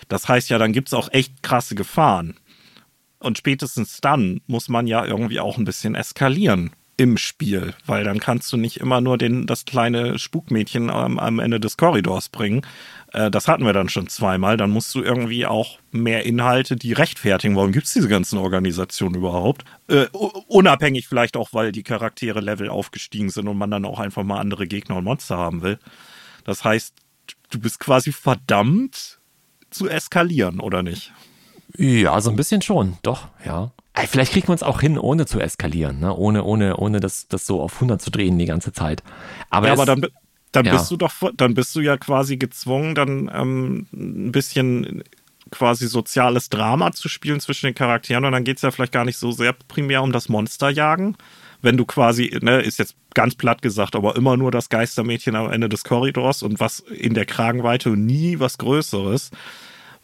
das 0.08 0.28
heißt 0.28 0.48
ja, 0.48 0.58
dann 0.58 0.72
gibt's 0.72 0.94
auch 0.94 1.12
echt 1.12 1.42
krasse 1.42 1.74
Gefahren. 1.74 2.36
Und 3.18 3.36
spätestens 3.36 4.00
dann 4.00 4.40
muss 4.46 4.68
man 4.68 4.86
ja 4.86 5.04
irgendwie 5.04 5.40
auch 5.40 5.58
ein 5.58 5.64
bisschen 5.64 5.94
eskalieren 5.94 6.70
im 6.96 7.16
Spiel, 7.16 7.74
weil 7.86 8.04
dann 8.04 8.18
kannst 8.18 8.52
du 8.52 8.56
nicht 8.56 8.78
immer 8.78 9.00
nur 9.00 9.18
den, 9.18 9.46
das 9.46 9.64
kleine 9.64 10.18
Spukmädchen 10.18 10.90
am, 10.90 11.18
am 11.18 11.38
Ende 11.38 11.60
des 11.60 11.76
Korridors 11.76 12.28
bringen. 12.28 12.62
Äh, 13.12 13.30
das 13.30 13.48
hatten 13.48 13.64
wir 13.64 13.72
dann 13.72 13.88
schon 13.88 14.08
zweimal. 14.08 14.56
Dann 14.56 14.70
musst 14.70 14.94
du 14.94 15.02
irgendwie 15.02 15.46
auch 15.46 15.78
mehr 15.90 16.26
Inhalte, 16.26 16.76
die 16.76 16.92
rechtfertigen. 16.92 17.56
Warum 17.56 17.72
gibt's 17.72 17.92
diese 17.92 18.08
ganzen 18.08 18.38
Organisationen 18.38 19.14
überhaupt? 19.14 19.64
Äh, 19.88 20.06
unabhängig 20.46 21.08
vielleicht 21.08 21.36
auch, 21.36 21.50
weil 21.52 21.72
die 21.72 21.82
Charaktere 21.82 22.40
Level 22.40 22.68
aufgestiegen 22.68 23.30
sind 23.30 23.48
und 23.48 23.58
man 23.58 23.70
dann 23.70 23.84
auch 23.84 23.98
einfach 23.98 24.24
mal 24.24 24.38
andere 24.38 24.66
Gegner 24.66 24.96
und 24.96 25.04
Monster 25.04 25.36
haben 25.36 25.62
will. 25.62 25.78
Das 26.44 26.64
heißt, 26.64 26.94
du 27.50 27.58
bist 27.58 27.80
quasi 27.80 28.12
verdammt 28.12 29.18
zu 29.70 29.88
eskalieren, 29.88 30.60
oder 30.60 30.82
nicht? 30.82 31.12
Ja, 31.76 32.20
so 32.20 32.30
ein 32.30 32.36
bisschen 32.36 32.62
schon, 32.62 32.96
doch, 33.02 33.28
ja. 33.44 33.72
Vielleicht 34.06 34.32
kriegen 34.32 34.46
wir 34.46 34.52
uns 34.52 34.62
auch 34.62 34.80
hin, 34.80 34.96
ohne 34.96 35.26
zu 35.26 35.40
eskalieren, 35.40 35.98
ne? 35.98 36.14
ohne, 36.14 36.44
ohne, 36.44 36.76
ohne 36.76 37.00
das, 37.00 37.26
das 37.26 37.46
so 37.46 37.60
auf 37.60 37.74
100 37.74 38.00
zu 38.00 38.10
drehen 38.10 38.38
die 38.38 38.46
ganze 38.46 38.72
Zeit. 38.72 39.02
Aber, 39.50 39.66
ja, 39.66 39.74
es, 39.74 39.80
aber 39.80 39.86
dann, 39.86 40.10
dann 40.52 40.64
ja. 40.64 40.72
bist 40.72 40.90
du 40.90 40.96
doch, 40.96 41.12
dann 41.36 41.54
bist 41.54 41.74
du 41.74 41.80
ja 41.80 41.96
quasi 41.96 42.36
gezwungen, 42.36 42.94
dann 42.94 43.30
ähm, 43.32 43.86
ein 43.92 44.32
bisschen 44.32 45.02
quasi 45.50 45.86
soziales 45.88 46.50
Drama 46.50 46.92
zu 46.92 47.08
spielen 47.08 47.40
zwischen 47.40 47.66
den 47.66 47.74
Charakteren 47.74 48.24
und 48.24 48.32
dann 48.32 48.44
geht 48.44 48.56
es 48.56 48.62
ja 48.62 48.70
vielleicht 48.70 48.92
gar 48.92 49.04
nicht 49.04 49.18
so 49.18 49.32
sehr 49.32 49.52
primär 49.52 50.02
um 50.02 50.12
das 50.12 50.28
Monsterjagen. 50.28 51.16
Wenn 51.60 51.76
du 51.76 51.84
quasi, 51.86 52.38
ne, 52.40 52.60
ist 52.60 52.78
jetzt 52.78 52.94
ganz 53.14 53.34
platt 53.34 53.62
gesagt, 53.62 53.96
aber 53.96 54.14
immer 54.14 54.36
nur 54.36 54.52
das 54.52 54.68
Geistermädchen 54.68 55.34
am 55.34 55.50
Ende 55.50 55.68
des 55.68 55.82
Korridors 55.84 56.42
und 56.42 56.60
was 56.60 56.80
in 56.80 57.14
der 57.14 57.26
Kragenweite 57.26 57.90
und 57.90 58.06
nie 58.06 58.38
was 58.38 58.58
Größeres, 58.58 59.30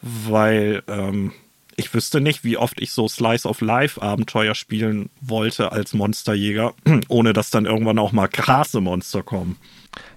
weil 0.03 0.82
ähm, 0.88 1.32
ich 1.76 1.92
wüsste 1.95 2.20
nicht, 2.20 2.45
wie 2.45 2.57
oft 2.57 2.80
ich 2.80 2.92
so 2.92 3.07
Slice 3.09 3.49
of 3.49 3.61
Life 3.61 4.03
Abenteuer 4.03 4.55
spielen 4.55 5.11
wollte 5.20 5.72
als 5.72 5.92
Monsterjäger, 5.92 6.74
ohne 7.09 7.32
dass 7.32 7.51
dann 7.51 7.66
irgendwann 7.66 7.99
auch 7.99 8.12
mal 8.12 8.28
krasse 8.28 8.80
Monster 8.80 9.22
kommen. 9.22 9.57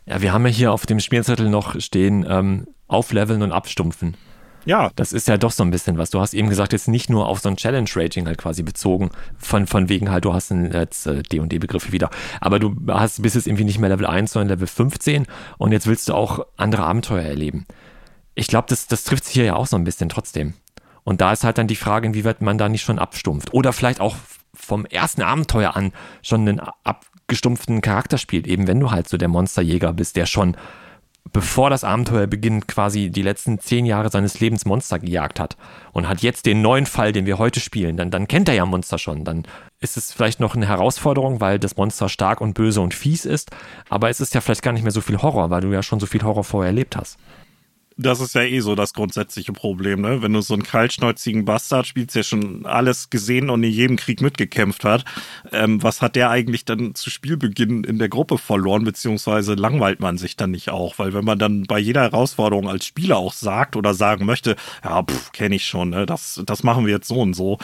Ja, 0.08 0.22
wir 0.22 0.32
haben 0.32 0.46
ja 0.46 0.52
hier 0.52 0.72
auf 0.72 0.86
dem 0.86 1.00
Spielzettel 1.00 1.50
noch 1.50 1.80
stehen, 1.82 2.26
ähm, 2.28 2.68
aufleveln 2.88 3.42
und 3.42 3.52
abstumpfen. 3.52 4.16
Ja. 4.66 4.90
Das 4.96 5.14
ist 5.14 5.28
ja 5.28 5.38
doch 5.38 5.52
so 5.52 5.64
ein 5.64 5.70
bisschen 5.72 5.98
was. 5.98 6.10
Du 6.10 6.20
hast 6.20 6.34
eben 6.34 6.50
gesagt, 6.50 6.74
jetzt 6.74 6.88
nicht 6.88 7.10
nur 7.10 7.28
auf 7.28 7.40
so 7.40 7.50
ein 7.50 7.58
Challenge-Rating 7.58 8.26
halt 8.26 8.38
quasi 8.38 8.64
bezogen, 8.64 9.12
von, 9.38 9.68
von 9.68 9.90
wegen 9.90 10.10
halt, 10.10 10.26
du 10.26 10.34
hast 10.34 10.52
jetzt 10.52 11.08
äh, 11.08 11.24
D&D-Begriffe 11.24 11.92
wieder, 11.92 12.10
aber 12.42 12.60
du 12.60 12.76
hast, 12.90 13.22
bist 13.22 13.36
jetzt 13.36 13.48
irgendwie 13.48 13.66
nicht 13.66 13.80
mehr 13.80 13.90
Level 13.90 14.06
1, 14.06 14.32
sondern 14.32 14.50
Level 14.50 14.68
15 14.68 15.26
und 15.58 15.72
jetzt 15.72 15.88
willst 15.88 16.10
du 16.10 16.14
auch 16.14 16.46
andere 16.58 16.84
Abenteuer 16.84 17.24
erleben. 17.24 17.66
Ich 18.36 18.48
glaube, 18.48 18.68
das, 18.70 18.88
das 18.88 19.04
trifft 19.04 19.26
sich 19.26 19.34
hier 19.34 19.46
ja 19.46 19.56
auch 19.56 19.68
so 19.68 19.76
ein 19.78 19.84
bisschen 19.84 20.10
trotzdem. 20.10 20.54
Und 21.04 21.22
da 21.22 21.32
ist 21.32 21.46
halt 21.46 21.58
dann 21.58 21.68
die 21.68 21.78
Frage, 21.78 22.08
inwieweit 22.08 22.42
man 22.42 22.58
da 22.58 22.68
nicht 22.68 22.84
schon 22.84 23.00
abstumpft. 23.00 23.54
Oder 23.54 23.72
vielleicht 23.72 24.02
auch 24.02 24.18
vom 24.54 24.86
ersten 24.86 25.22
Abenteuer 25.22 25.76
an 25.76 25.94
schon 26.22 26.42
einen 26.42 26.62
abgestumpften 27.28 27.82
Charakter 27.82 28.18
spielt. 28.18 28.48
Eben 28.48 28.68
wenn 28.68 28.80
du 28.80 28.92
halt 28.92 29.10
so 29.10 29.18
der 29.18 29.28
Monsterjäger 29.28 29.92
bist, 29.92 30.16
der 30.16 30.26
schon 30.26 30.56
bevor 31.34 31.70
das 31.70 31.84
Abenteuer 31.84 32.26
beginnt, 32.26 32.70
quasi 32.70 33.10
die 33.10 33.22
letzten 33.22 33.60
zehn 33.60 33.86
Jahre 33.86 34.10
seines 34.10 34.40
Lebens 34.40 34.64
Monster 34.64 34.98
gejagt 34.98 35.42
hat 35.42 35.58
und 35.92 36.08
hat 36.08 36.22
jetzt 36.22 36.46
den 36.46 36.62
neuen 36.62 36.86
Fall, 36.86 37.12
den 37.12 37.26
wir 37.26 37.38
heute 37.38 37.60
spielen, 37.60 37.98
dann, 37.98 38.12
dann 38.12 38.30
kennt 38.30 38.48
er 38.48 38.56
ja 38.56 38.66
Monster 38.66 38.98
schon. 38.98 39.26
Dann 39.26 39.44
ist 39.82 39.98
es 39.98 40.14
vielleicht 40.14 40.40
noch 40.40 40.56
eine 40.56 40.70
Herausforderung, 40.70 41.42
weil 41.42 41.60
das 41.60 41.76
Monster 41.76 42.08
stark 42.08 42.40
und 42.40 42.54
böse 42.54 42.80
und 42.80 42.94
fies 42.94 43.26
ist, 43.26 43.52
aber 43.90 44.10
es 44.10 44.22
ist 44.22 44.36
ja 44.36 44.40
vielleicht 44.40 44.62
gar 44.62 44.72
nicht 44.72 44.84
mehr 44.84 44.94
so 44.94 45.02
viel 45.02 45.22
Horror, 45.22 45.50
weil 45.50 45.60
du 45.60 45.68
ja 45.74 45.84
schon 45.84 46.00
so 46.00 46.06
viel 46.06 46.24
Horror 46.24 46.46
vorher 46.46 46.70
erlebt 46.70 46.96
hast 46.96 47.18
das 47.98 48.20
ist 48.22 48.36
ja 48.36 48.42
eh 48.42 48.60
so 48.60 48.76
das 48.76 48.94
grundsätzliche 48.94 49.54
Problem, 49.54 50.02
ne? 50.02 50.22
Wenn 50.22 50.34
du 50.34 50.42
so 50.42 50.54
einen 50.54 50.64
kaltschnäuzigen 50.64 51.46
Bastard 51.46 51.88
spielst, 51.88 52.16
der 52.16 52.24
schon 52.24 52.66
alles 52.66 53.10
gesehen 53.10 53.50
und 53.50 53.64
in 53.64 53.72
jedem 53.72 53.98
Krieg 53.98 54.22
mitgekämpft 54.22 54.84
hat, 54.84 55.04
ähm, 55.52 55.82
was 55.82 56.02
hat 56.02 56.16
der 56.16 56.30
eigentlich 56.30 56.66
dann 56.66 56.96
zu 56.96 57.10
Spielbeginn 57.10 57.84
in 57.84 57.98
der 57.98 58.10
Gruppe 58.10 58.38
verloren, 58.38 58.84
beziehungsweise 58.84 59.56
langweilt 59.56 60.00
man 60.00 60.18
sich 60.18 60.36
dann 60.36 60.52
nicht 60.52 60.70
auch? 60.70 61.00
Weil 61.00 61.14
wenn 61.14 61.26
man 61.26 61.40
dann 61.40 61.64
bei 61.64 61.80
jeder 61.80 62.02
Herausforderung 62.02 62.70
als 62.70 62.86
Spieler 62.86 63.18
auch 63.18 63.34
sagt 63.34 63.76
oder 63.76 63.94
sagen 63.94 64.26
möchte, 64.26 64.56
ja, 64.84 65.04
kenne 65.34 65.56
ich 65.56 65.66
schon, 65.66 65.90
ne? 65.90 66.06
das, 66.06 66.42
das 66.46 66.64
machen 66.64 66.86
wir 66.86 66.94
jetzt 66.94 67.08
so 67.08 67.20
und 67.20 67.34
so, 67.34 67.58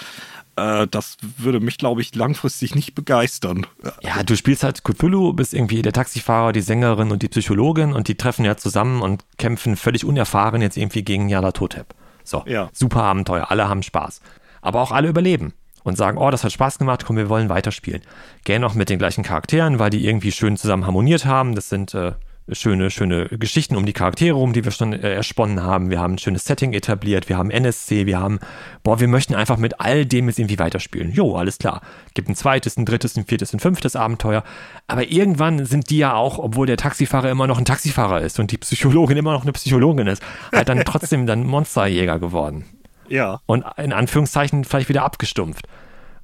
das 0.56 1.18
würde 1.38 1.60
mich, 1.60 1.78
glaube 1.78 2.02
ich, 2.02 2.14
langfristig 2.14 2.76
nicht 2.76 2.94
begeistern. 2.94 3.66
Ja, 4.02 4.24
du 4.24 4.36
spielst 4.36 4.64
halt 4.64 4.84
Cthulhu, 4.84 5.34
bist 5.34 5.54
irgendwie 5.54 5.82
der 5.82 5.94
Taxifahrer, 5.94 6.52
die 6.52 6.62
Sängerin 6.62 7.12
und 7.12 7.24
die 7.24 7.28
Psychologin 7.28 7.94
und 7.94 8.08
die 8.08 8.16
treffen 8.16 8.46
ja 8.46 8.56
zusammen 8.56 9.02
und 9.02 9.26
kämpfen 9.38 9.76
völlig 9.76 10.06
unerfahren 10.06 10.62
jetzt 10.62 10.78
irgendwie 10.78 11.04
gegen 11.04 11.30
Yala 11.30 11.52
Totep. 11.52 11.96
So, 12.24 12.44
ja. 12.46 12.70
super 12.72 13.04
Abenteuer, 13.04 13.50
alle 13.50 13.68
haben 13.68 13.84
Spaß. 13.84 14.22
Aber 14.62 14.82
auch 14.82 14.92
alle 14.92 15.10
überleben 15.10 15.54
und 15.84 15.98
sagen, 15.98 16.18
oh, 16.18 16.30
das 16.32 16.44
hat 16.44 16.52
Spaß 16.52 16.80
gemacht, 16.80 17.04
komm, 17.06 17.18
wir 17.18 17.30
wollen 17.30 17.50
weiterspielen. 17.50 18.02
Gerne 18.44 18.66
auch 18.66 18.74
mit 18.74 18.90
den 18.90 19.00
gleichen 19.00 19.24
Charakteren, 19.24 19.80
weil 19.80 19.90
die 19.90 20.06
irgendwie 20.06 20.32
schön 20.32 20.58
zusammen 20.58 20.86
harmoniert 20.86 21.26
haben. 21.26 21.56
Das 21.56 21.70
sind 21.70 21.94
äh, 21.94 22.14
schöne, 22.52 22.92
schöne 22.92 23.28
Geschichten 23.30 23.76
um 23.76 23.86
die 23.86 23.94
Charaktere 23.94 24.36
rum, 24.36 24.54
die 24.54 24.64
wir 24.64 24.72
schon 24.72 24.94
äh, 24.94 25.14
ersponnen 25.14 25.64
haben. 25.64 25.90
Wir 25.90 26.00
haben 26.00 26.16
ein 26.16 26.18
schönes 26.18 26.46
Setting 26.46 26.74
etabliert, 26.74 27.30
wir 27.30 27.38
haben 27.38 27.50
NSC, 27.50 28.06
wir 28.06 28.20
haben, 28.20 28.40
boah, 28.84 29.00
wir 29.00 29.08
möchten 29.08 29.36
einfach 29.36 29.58
mit 29.58 29.80
all 29.80 30.06
dem 30.06 30.28
jetzt 30.28 30.40
irgendwie 30.40 30.60
weiterspielen. 30.60 31.12
Jo, 31.12 31.36
alles 31.36 31.58
klar. 31.58 31.82
Gibt 32.14 32.30
ein 32.30 32.36
zweites, 32.36 32.78
ein 32.78 32.86
drittes, 32.86 33.16
ein 33.16 33.26
viertes, 33.26 33.54
ein 33.54 33.60
fünftes 33.60 33.96
Abenteuer. 33.96 34.44
Aber 34.88 35.10
irgendwann 35.10 35.66
sind 35.66 35.90
die 35.90 35.98
ja 35.98 36.16
auch, 36.16 36.38
obwohl 36.38 36.68
der 36.68 36.78
Taxifahrer 36.78 37.30
immer 37.30 37.48
noch 37.48 37.58
ein 37.58 37.66
Taxifahrer 37.66 38.22
ist 38.22 38.40
und 38.40 38.52
die 38.52 38.58
Psychologin 38.58 39.18
immer 39.18 39.34
noch 39.34 39.44
eine 39.44 39.54
Psychologin 39.54 40.08
ist, 40.08 40.22
halt 40.52 40.70
dann 40.70 40.84
trotzdem 40.86 41.26
dann 41.26 41.46
Monsterjäger 41.46 42.20
geworden. 42.20 42.66
Ja. 43.08 43.42
Und 43.46 43.66
in 43.78 43.94
Anführungszeichen 43.94 44.64
vielleicht 44.64 44.90
wieder 44.90 45.04
abgestumpft. 45.04 45.68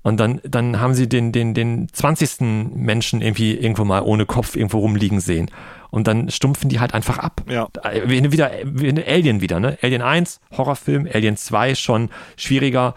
Und 0.02 0.20
dann, 0.20 0.40
dann 0.44 0.80
haben 0.80 0.94
sie 0.94 1.10
den, 1.10 1.32
den, 1.32 1.54
den 1.54 1.90
20. 1.92 2.40
Menschen 2.74 3.22
irgendwie 3.22 3.54
irgendwo 3.56 3.84
mal 3.84 4.02
ohne 4.02 4.26
Kopf 4.26 4.56
irgendwo 4.56 4.80
rumliegen 4.80 5.20
sehen. 5.20 5.52
Und 5.92 6.08
dann 6.08 6.30
stumpfen 6.30 6.70
die 6.70 6.80
halt 6.80 6.94
einfach 6.94 7.18
ab. 7.18 7.44
Ja. 7.50 7.68
Wie, 8.06 8.32
wieder, 8.32 8.52
wie 8.64 9.04
Alien 9.04 9.42
wieder, 9.42 9.60
ne? 9.60 9.78
Alien 9.82 10.02
1, 10.02 10.40
Horrorfilm, 10.56 11.08
Alien 11.12 11.36
2 11.36 11.76
schon 11.76 12.10
schwieriger, 12.38 12.94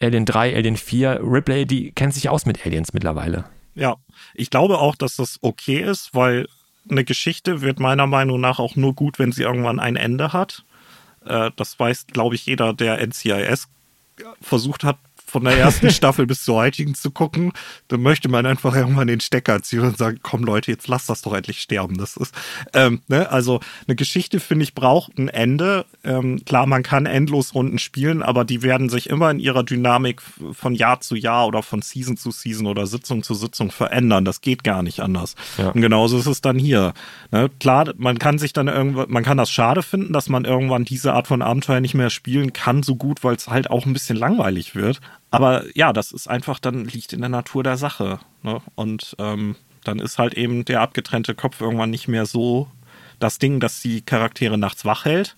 Alien 0.00 0.24
3, 0.24 0.56
Alien 0.56 0.76
4, 0.76 1.20
Ripley, 1.22 1.66
die 1.66 1.92
kennt 1.92 2.14
sich 2.14 2.28
aus 2.28 2.44
mit 2.44 2.66
Aliens 2.66 2.92
mittlerweile. 2.92 3.44
Ja, 3.74 3.96
ich 4.34 4.50
glaube 4.50 4.78
auch, 4.78 4.96
dass 4.96 5.16
das 5.16 5.38
okay 5.40 5.80
ist, 5.80 6.14
weil 6.14 6.46
eine 6.90 7.04
Geschichte 7.04 7.60
wird 7.60 7.78
meiner 7.78 8.06
Meinung 8.06 8.40
nach 8.40 8.58
auch 8.58 8.76
nur 8.76 8.94
gut, 8.94 9.18
wenn 9.18 9.32
sie 9.32 9.42
irgendwann 9.42 9.78
ein 9.78 9.96
Ende 9.96 10.32
hat. 10.32 10.64
Äh, 11.24 11.50
das 11.56 11.78
weiß, 11.78 12.08
glaube 12.08 12.34
ich, 12.34 12.46
jeder, 12.46 12.74
der 12.74 13.00
NCIS 13.06 13.68
versucht 14.40 14.84
hat, 14.84 14.98
von 15.32 15.44
der 15.44 15.56
ersten 15.56 15.90
Staffel 15.90 16.26
bis 16.26 16.44
zur 16.44 16.56
heutigen 16.56 16.94
zu 16.94 17.10
gucken, 17.10 17.52
dann 17.88 18.02
möchte 18.02 18.28
man 18.28 18.44
einfach 18.44 18.76
irgendwann 18.76 19.06
den 19.06 19.20
Stecker 19.20 19.62
ziehen 19.62 19.80
und 19.80 19.96
sagen, 19.96 20.20
komm 20.22 20.44
Leute, 20.44 20.70
jetzt 20.70 20.88
lasst 20.88 21.08
das 21.08 21.22
doch 21.22 21.32
endlich 21.32 21.60
sterben. 21.60 21.96
Das 21.96 22.18
ist, 22.18 22.34
ähm, 22.74 23.00
ne? 23.08 23.30
also 23.30 23.60
eine 23.86 23.96
Geschichte, 23.96 24.40
finde 24.40 24.64
ich, 24.64 24.74
braucht 24.74 25.18
ein 25.18 25.28
Ende. 25.28 25.86
Ähm, 26.04 26.44
klar, 26.44 26.66
man 26.66 26.82
kann 26.82 27.06
endlos 27.06 27.54
Runden 27.54 27.78
spielen, 27.78 28.22
aber 28.22 28.44
die 28.44 28.62
werden 28.62 28.90
sich 28.90 29.08
immer 29.08 29.30
in 29.30 29.40
ihrer 29.40 29.64
Dynamik 29.64 30.20
von 30.52 30.74
Jahr 30.74 31.00
zu 31.00 31.16
Jahr 31.16 31.46
oder 31.46 31.62
von 31.62 31.80
Season 31.80 32.18
zu 32.18 32.30
Season 32.30 32.66
oder 32.66 32.86
Sitzung 32.86 33.22
zu 33.22 33.32
Sitzung 33.32 33.70
verändern. 33.70 34.26
Das 34.26 34.42
geht 34.42 34.64
gar 34.64 34.82
nicht 34.82 35.00
anders. 35.00 35.34
Ja. 35.56 35.70
Und 35.70 35.80
genauso 35.80 36.18
ist 36.18 36.26
es 36.26 36.42
dann 36.42 36.58
hier. 36.58 36.92
Ne? 37.30 37.50
Klar, 37.58 37.94
man 37.96 38.18
kann 38.18 38.38
sich 38.38 38.52
dann 38.52 38.68
irgendwann, 38.68 39.10
man 39.10 39.24
kann 39.24 39.38
das 39.38 39.50
schade 39.50 39.82
finden, 39.82 40.12
dass 40.12 40.28
man 40.28 40.44
irgendwann 40.44 40.84
diese 40.84 41.14
Art 41.14 41.26
von 41.26 41.40
Abenteuer 41.40 41.80
nicht 41.80 41.94
mehr 41.94 42.10
spielen 42.10 42.52
kann, 42.52 42.82
so 42.82 42.96
gut, 42.96 43.24
weil 43.24 43.34
es 43.34 43.48
halt 43.48 43.70
auch 43.70 43.86
ein 43.86 43.94
bisschen 43.94 44.18
langweilig 44.18 44.74
wird. 44.74 45.00
Aber 45.32 45.64
ja, 45.74 45.92
das 45.92 46.12
ist 46.12 46.28
einfach 46.28 46.58
dann 46.58 46.84
liegt 46.84 47.12
in 47.12 47.20
der 47.20 47.30
Natur 47.30 47.62
der 47.64 47.76
Sache. 47.76 48.20
Ne? 48.42 48.60
Und 48.74 49.16
ähm, 49.18 49.56
dann 49.82 49.98
ist 49.98 50.18
halt 50.18 50.34
eben 50.34 50.64
der 50.64 50.80
abgetrennte 50.80 51.34
Kopf 51.34 51.60
irgendwann 51.60 51.90
nicht 51.90 52.06
mehr 52.06 52.26
so 52.26 52.68
das 53.18 53.38
Ding, 53.38 53.58
das 53.58 53.80
die 53.80 54.02
Charaktere 54.02 54.58
nachts 54.58 54.84
wach 54.84 55.04
hält, 55.04 55.36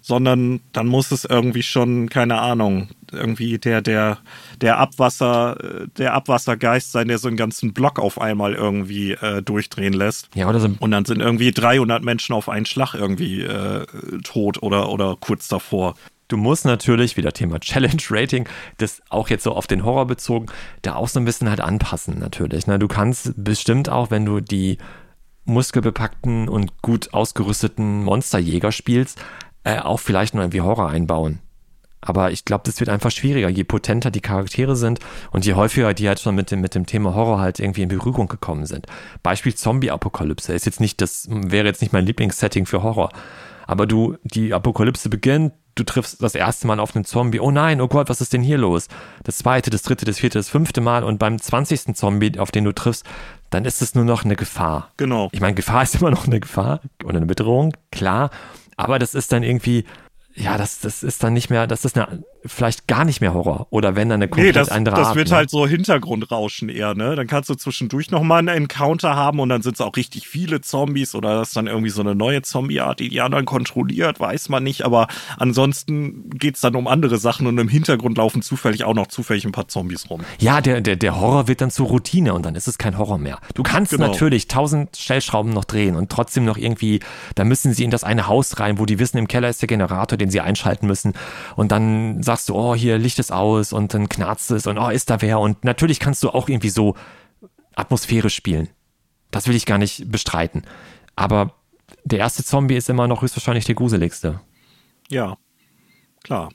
sondern 0.00 0.60
dann 0.72 0.86
muss 0.86 1.12
es 1.12 1.24
irgendwie 1.24 1.62
schon, 1.62 2.08
keine 2.08 2.40
Ahnung, 2.40 2.88
irgendwie 3.12 3.58
der, 3.58 3.82
der, 3.82 4.18
der 4.60 4.78
Abwasser, 4.78 5.86
der 5.98 6.14
Abwassergeist 6.14 6.92
sein, 6.92 7.08
der 7.08 7.18
so 7.18 7.28
einen 7.28 7.36
ganzen 7.36 7.72
Block 7.72 7.98
auf 7.98 8.20
einmal 8.20 8.54
irgendwie 8.54 9.12
äh, 9.12 9.42
durchdrehen 9.42 9.92
lässt. 9.92 10.28
Ja, 10.34 10.48
oder 10.48 10.60
so. 10.60 10.70
Und 10.78 10.90
dann 10.90 11.04
sind 11.04 11.20
irgendwie 11.20 11.50
300 11.50 12.02
Menschen 12.02 12.34
auf 12.34 12.48
einen 12.48 12.66
Schlag 12.66 12.94
irgendwie 12.94 13.42
äh, 13.42 13.86
tot 14.24 14.62
oder, 14.62 14.88
oder 14.88 15.16
kurz 15.20 15.48
davor. 15.48 15.94
Du 16.30 16.36
musst 16.36 16.64
natürlich, 16.64 17.16
wieder 17.16 17.32
Thema 17.32 17.58
Challenge 17.58 18.02
Rating, 18.08 18.48
das 18.78 19.02
auch 19.08 19.28
jetzt 19.28 19.42
so 19.42 19.52
auf 19.52 19.66
den 19.66 19.84
Horror 19.84 20.06
bezogen, 20.06 20.46
da 20.82 20.94
auch 20.94 21.08
so 21.08 21.18
ein 21.18 21.24
bisschen 21.24 21.50
halt 21.50 21.60
anpassen 21.60 22.20
natürlich. 22.20 22.68
Ne? 22.68 22.78
Du 22.78 22.86
kannst 22.86 23.32
bestimmt 23.36 23.88
auch, 23.88 24.12
wenn 24.12 24.24
du 24.24 24.38
die 24.38 24.78
muskelbepackten 25.44 26.48
und 26.48 26.82
gut 26.82 27.12
ausgerüsteten 27.12 28.04
Monsterjäger 28.04 28.70
spielst, 28.70 29.20
äh, 29.64 29.80
auch 29.80 29.98
vielleicht 29.98 30.34
nur 30.34 30.44
irgendwie 30.44 30.60
Horror 30.60 30.88
einbauen. 30.88 31.40
Aber 32.00 32.30
ich 32.30 32.44
glaube, 32.44 32.62
das 32.64 32.78
wird 32.78 32.90
einfach 32.90 33.10
schwieriger, 33.10 33.48
je 33.48 33.64
potenter 33.64 34.12
die 34.12 34.20
Charaktere 34.20 34.76
sind 34.76 35.00
und 35.32 35.44
je 35.44 35.54
häufiger 35.54 35.94
die 35.94 36.06
halt 36.06 36.20
schon 36.20 36.36
mit 36.36 36.52
dem, 36.52 36.60
mit 36.60 36.76
dem 36.76 36.86
Thema 36.86 37.16
Horror 37.16 37.40
halt 37.40 37.58
irgendwie 37.58 37.82
in 37.82 37.88
Berührung 37.88 38.28
gekommen 38.28 38.66
sind. 38.66 38.86
Beispiel 39.24 39.54
Zombie-Apokalypse 39.54 40.54
ist 40.54 40.64
jetzt 40.64 40.80
nicht 40.80 41.00
das, 41.00 41.26
wäre 41.28 41.66
jetzt 41.66 41.82
nicht 41.82 41.92
mein 41.92 42.06
Lieblingssetting 42.06 42.66
für 42.66 42.84
Horror. 42.84 43.10
Aber 43.66 43.86
du, 43.86 44.16
die 44.22 44.54
Apokalypse 44.54 45.08
beginnt, 45.08 45.52
du 45.80 45.84
triffst 45.84 46.22
das 46.22 46.34
erste 46.34 46.66
Mal 46.66 46.78
auf 46.78 46.94
einen 46.94 47.04
Zombie. 47.04 47.40
Oh 47.40 47.50
nein, 47.50 47.80
oh 47.80 47.88
Gott, 47.88 48.08
was 48.08 48.20
ist 48.20 48.32
denn 48.32 48.42
hier 48.42 48.58
los? 48.58 48.88
Das 49.24 49.38
zweite, 49.38 49.70
das 49.70 49.82
dritte, 49.82 50.04
das 50.04 50.18
vierte, 50.18 50.38
das 50.38 50.48
fünfte 50.48 50.80
Mal 50.80 51.02
und 51.02 51.18
beim 51.18 51.40
zwanzigsten 51.40 51.94
Zombie, 51.94 52.38
auf 52.38 52.50
den 52.50 52.64
du 52.64 52.72
triffst, 52.72 53.04
dann 53.48 53.64
ist 53.64 53.82
es 53.82 53.94
nur 53.94 54.04
noch 54.04 54.24
eine 54.24 54.36
Gefahr. 54.36 54.90
Genau. 54.96 55.28
Ich 55.32 55.40
meine, 55.40 55.54
Gefahr 55.54 55.82
ist 55.82 55.94
immer 56.00 56.10
noch 56.10 56.26
eine 56.26 56.40
Gefahr 56.40 56.80
oder 57.04 57.16
eine 57.16 57.26
Bedrohung, 57.26 57.74
klar. 57.90 58.30
Aber 58.76 58.98
das 58.98 59.14
ist 59.14 59.32
dann 59.32 59.42
irgendwie, 59.42 59.84
ja, 60.34 60.56
das, 60.58 60.80
das 60.80 61.02
ist 61.02 61.22
dann 61.22 61.32
nicht 61.32 61.50
mehr, 61.50 61.66
das 61.66 61.84
ist 61.84 61.96
eine, 61.96 62.22
vielleicht 62.44 62.86
gar 62.86 63.04
nicht 63.04 63.20
mehr 63.20 63.34
Horror. 63.34 63.66
Oder 63.70 63.96
wenn 63.96 64.08
dann 64.08 64.20
eine 64.20 64.28
komplett 64.28 64.54
nee, 64.54 64.60
das, 64.60 64.70
andere 64.70 64.96
das 64.96 65.06
Art. 65.06 65.10
Das 65.10 65.16
wird 65.16 65.30
ne? 65.30 65.36
halt 65.36 65.50
so 65.50 65.66
Hintergrundrauschen 65.66 66.68
eher, 66.68 66.94
ne? 66.94 67.14
Dann 67.14 67.26
kannst 67.26 67.50
du 67.50 67.54
zwischendurch 67.54 68.10
nochmal 68.10 68.38
einen 68.38 68.48
Encounter 68.48 69.14
haben 69.14 69.40
und 69.40 69.48
dann 69.48 69.62
sind 69.62 69.74
es 69.74 69.80
auch 69.80 69.96
richtig 69.96 70.26
viele 70.26 70.60
Zombies 70.60 71.14
oder 71.14 71.38
das 71.38 71.48
ist 71.48 71.56
dann 71.56 71.66
irgendwie 71.66 71.90
so 71.90 72.00
eine 72.00 72.14
neue 72.14 72.42
Zombie-Art, 72.42 73.00
die 73.00 73.08
die 73.08 73.20
anderen 73.20 73.44
kontrolliert, 73.44 74.20
weiß 74.20 74.48
man 74.48 74.62
nicht. 74.62 74.84
Aber 74.84 75.08
ansonsten 75.36 76.30
geht's 76.30 76.60
dann 76.60 76.76
um 76.76 76.86
andere 76.86 77.18
Sachen 77.18 77.46
und 77.46 77.58
im 77.58 77.68
Hintergrund 77.68 78.16
laufen 78.18 78.42
zufällig 78.42 78.84
auch 78.84 78.94
noch 78.94 79.08
zufällig 79.08 79.44
ein 79.44 79.52
paar 79.52 79.68
Zombies 79.68 80.08
rum. 80.08 80.22
Ja, 80.38 80.60
der, 80.60 80.80
der, 80.80 80.96
der 80.96 81.20
Horror 81.20 81.48
wird 81.48 81.60
dann 81.60 81.70
zur 81.70 81.88
Routine 81.88 82.32
und 82.34 82.44
dann 82.44 82.54
ist 82.54 82.68
es 82.68 82.78
kein 82.78 82.96
Horror 82.96 83.18
mehr. 83.18 83.38
Du 83.54 83.62
kannst 83.62 83.92
genau. 83.92 84.06
natürlich 84.06 84.48
tausend 84.48 84.96
Stellschrauben 84.96 85.52
noch 85.52 85.64
drehen 85.64 85.96
und 85.96 86.10
trotzdem 86.10 86.44
noch 86.44 86.56
irgendwie, 86.56 87.00
da 87.34 87.44
müssen 87.44 87.74
sie 87.74 87.84
in 87.84 87.90
das 87.90 88.04
eine 88.04 88.26
Haus 88.26 88.58
rein, 88.60 88.78
wo 88.78 88.86
die 88.86 88.98
wissen, 88.98 89.18
im 89.18 89.28
Keller 89.28 89.48
ist 89.48 89.60
der 89.60 89.68
Generator, 89.68 90.16
den 90.16 90.30
sie 90.30 90.40
einschalten 90.40 90.86
müssen. 90.86 91.12
Und 91.56 91.72
dann 91.72 92.22
sagst 92.30 92.48
du, 92.48 92.54
oh, 92.54 92.76
hier 92.76 92.96
Licht 92.96 93.18
ist 93.18 93.32
aus 93.32 93.72
und 93.72 93.92
dann 93.92 94.08
knarzt 94.08 94.52
es 94.52 94.68
und 94.68 94.78
oh, 94.78 94.88
ist 94.88 95.10
da 95.10 95.20
wer? 95.20 95.40
Und 95.40 95.64
natürlich 95.64 95.98
kannst 95.98 96.22
du 96.22 96.30
auch 96.30 96.48
irgendwie 96.48 96.68
so 96.68 96.94
atmosphärisch 97.74 98.36
spielen. 98.36 98.68
Das 99.32 99.48
will 99.48 99.56
ich 99.56 99.66
gar 99.66 99.78
nicht 99.78 100.12
bestreiten. 100.12 100.62
Aber 101.16 101.54
der 102.04 102.20
erste 102.20 102.44
Zombie 102.44 102.76
ist 102.76 102.88
immer 102.88 103.08
noch 103.08 103.22
höchstwahrscheinlich 103.22 103.64
der 103.64 103.74
gruseligste. 103.74 104.40
Ja, 105.08 105.38
klar. 106.22 106.50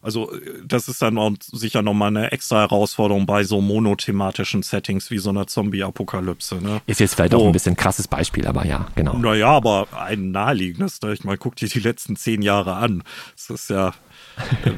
Also 0.00 0.32
das 0.64 0.86
ist 0.86 1.02
dann 1.02 1.18
auch 1.18 1.32
sicher 1.40 1.82
nochmal 1.82 2.08
eine 2.08 2.30
extra 2.30 2.60
Herausforderung 2.60 3.26
bei 3.26 3.42
so 3.42 3.60
monothematischen 3.60 4.62
Settings 4.62 5.10
wie 5.10 5.18
so 5.18 5.30
einer 5.30 5.48
Zombie-Apokalypse. 5.48 6.62
Ne? 6.62 6.80
Ist 6.86 7.00
jetzt 7.00 7.16
vielleicht 7.16 7.34
oh. 7.34 7.38
auch 7.38 7.46
ein 7.46 7.52
bisschen 7.52 7.76
krasses 7.76 8.06
Beispiel, 8.06 8.46
aber 8.46 8.64
ja, 8.64 8.86
genau. 8.94 9.14
Naja, 9.14 9.48
aber 9.48 9.88
ein 9.92 10.30
naheliegendes. 10.30 11.02
Ne? 11.02 11.12
Ich 11.12 11.24
meine, 11.24 11.36
guck 11.36 11.56
dir 11.56 11.68
die 11.68 11.80
letzten 11.80 12.14
zehn 12.14 12.42
Jahre 12.42 12.76
an. 12.76 13.02
Das 13.36 13.50
ist 13.50 13.70
ja, 13.70 13.92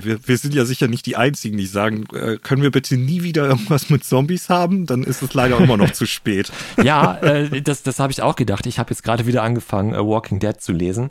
wir, 0.01 0.19
wir 0.27 0.39
sind 0.39 0.55
ja 0.55 0.65
sicher 0.65 0.89
nicht 0.89 1.07
die 1.07 1.17
Einzigen, 1.17 1.57
die 1.57 1.67
sagen, 1.67 2.05
äh, 2.15 2.39
können 2.39 2.63
wir 2.63 2.71
bitte 2.71 2.97
nie 2.97 3.23
wieder 3.23 3.47
irgendwas 3.47 3.91
mit 3.91 4.05
Zombies 4.05 4.49
haben? 4.49 4.87
Dann 4.87 5.03
ist 5.03 5.23
es 5.23 5.35
leider 5.35 5.59
immer 5.59 5.77
noch 5.77 5.93
zu 5.93 6.07
spät. 6.07 6.51
Ja, 6.83 7.19
äh, 7.19 7.63
das, 7.63 7.83
das 7.83 7.99
habe 7.99 8.13
ich 8.13 8.23
auch 8.23 8.37
gedacht. 8.37 8.67
Ich 8.67 8.79
habe 8.79 8.91
jetzt 8.91 9.03
gerade 9.03 9.27
wieder 9.27 9.43
angefangen, 9.43 9.95
uh, 9.95 10.09
Walking 10.09 10.39
Dead 10.39 10.61
zu 10.61 10.73
lesen. 10.73 11.11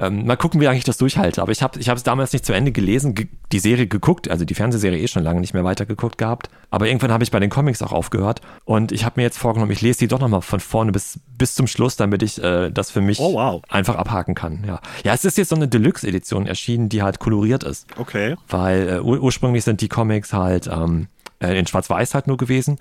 Ähm, 0.00 0.26
mal 0.26 0.36
gucken, 0.36 0.60
wie 0.60 0.68
eigentlich 0.68 0.84
das 0.84 0.96
durchhalte. 0.96 1.42
Aber 1.42 1.50
ich 1.50 1.62
habe 1.62 1.80
ich 1.80 1.88
es 1.88 2.02
damals 2.04 2.32
nicht 2.32 2.46
zu 2.46 2.52
Ende 2.52 2.70
gelesen, 2.70 3.14
ge 3.14 3.26
die 3.50 3.58
Serie 3.58 3.86
geguckt, 3.86 4.30
also 4.30 4.44
die 4.44 4.54
Fernsehserie 4.54 5.00
eh 5.00 5.08
schon 5.08 5.22
lange 5.22 5.40
nicht 5.40 5.54
mehr 5.54 5.64
weitergeguckt 5.64 6.18
gehabt. 6.18 6.50
Aber 6.70 6.86
irgendwann 6.86 7.10
habe 7.10 7.24
ich 7.24 7.30
bei 7.30 7.40
den 7.40 7.50
Comics 7.50 7.82
auch 7.82 7.92
aufgehört. 7.92 8.42
Und 8.64 8.92
ich 8.92 9.04
habe 9.04 9.14
mir 9.16 9.22
jetzt 9.22 9.38
vorgenommen, 9.38 9.72
ich 9.72 9.80
lese 9.80 10.00
die 10.00 10.08
doch 10.08 10.20
nochmal 10.20 10.42
von 10.42 10.60
vorne 10.60 10.92
bis, 10.92 11.18
bis 11.36 11.54
zum 11.54 11.66
Schluss, 11.66 11.96
damit 11.96 12.22
ich 12.22 12.42
äh, 12.42 12.70
das 12.70 12.90
für 12.90 13.00
mich 13.00 13.18
oh, 13.18 13.34
wow. 13.34 13.62
einfach 13.68 13.96
abhaken 13.96 14.34
kann. 14.34 14.64
Ja. 14.66 14.80
ja, 15.02 15.14
es 15.14 15.24
ist 15.24 15.38
jetzt 15.38 15.48
so 15.48 15.56
eine 15.56 15.66
Deluxe-Edition 15.66 16.46
erschienen, 16.46 16.88
die 16.88 17.02
halt 17.02 17.18
koloriert 17.18 17.64
ist. 17.64 17.86
Okay. 17.96 18.36
Weil 18.48 18.88
äh, 18.88 19.00
ur 19.00 19.20
ursprünglich 19.20 19.64
sind 19.64 19.80
die 19.80 19.88
Comics 19.88 20.32
halt 20.32 20.68
ähm, 20.68 21.08
äh, 21.40 21.58
in 21.58 21.66
Schwarz-Weiß 21.66 22.14
halt 22.14 22.26
nur 22.26 22.36
gewesen. 22.36 22.78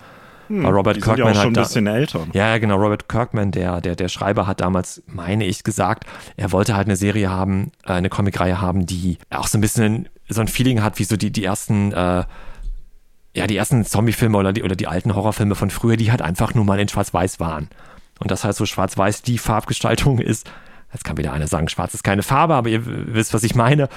Hm, 0.48 0.64
Weil 0.64 0.74
Robert 0.74 1.02
Kirkman 1.02 1.34
ja 1.34 1.40
auch 1.40 1.44
schon 1.44 1.56
ein 1.56 1.64
bisschen 1.64 1.88
älter. 1.88 2.28
Ja, 2.34 2.58
genau. 2.58 2.78
Robert 2.78 3.10
Kirkman, 3.10 3.52
der, 3.52 3.82
der, 3.82 3.96
der 3.96 4.08
Schreiber, 4.08 4.48
hat 4.48 4.62
damals, 4.62 5.04
meine 5.08 5.46
ich, 5.46 5.64
gesagt, 5.64 6.06
er 6.36 6.52
wollte 6.52 6.76
halt 6.76 6.88
eine 6.88 6.96
Serie 6.96 7.30
haben, 7.30 7.72
äh, 7.86 7.94
eine 7.94 8.10
Comicreihe 8.10 8.62
haben, 8.62 8.86
die 8.86 9.18
auch 9.30 9.48
so 9.48 9.58
ein 9.58 9.62
bisschen 9.62 10.10
so 10.30 10.42
ein 10.42 10.48
Feeling 10.48 10.84
hat, 10.84 11.00
wie 11.00 11.04
so 11.04 11.18
die, 11.18 11.32
die 11.32 11.44
ersten, 11.44 11.92
äh, 11.92 12.24
ja, 13.36 13.48
die 13.48 13.58
ersten 13.58 13.86
Zombie-Filme 13.86 14.38
oder 14.38 14.54
die, 14.54 14.64
oder 14.64 14.76
die 14.76 14.88
alten 14.88 15.16
Horrorfilme 15.16 15.56
von 15.56 15.70
früher, 15.70 15.98
die 15.98 16.12
halt 16.12 16.22
einfach 16.22 16.54
nur 16.54 16.66
mal 16.66 16.80
in 16.80 16.88
Schwarz-Weiß 16.88 17.40
waren. 17.40 17.70
Und 18.20 18.32
das 18.32 18.44
heißt, 18.44 18.58
so 18.58 18.66
Schwarz-Weiß 18.66 19.22
die 19.22 19.38
Farbgestaltung 19.38 20.20
ist, 20.20 20.50
jetzt 20.94 21.04
kann 21.04 21.18
wieder 21.18 21.34
einer 21.34 21.48
sagen, 21.48 21.68
schwarz 21.70 21.94
ist 21.94 22.04
keine 22.04 22.24
Farbe, 22.24 22.56
aber 22.56 22.70
ihr 22.70 22.82
wisst, 22.86 23.34
was 23.34 23.44
ich 23.44 23.56
meine. 23.56 23.90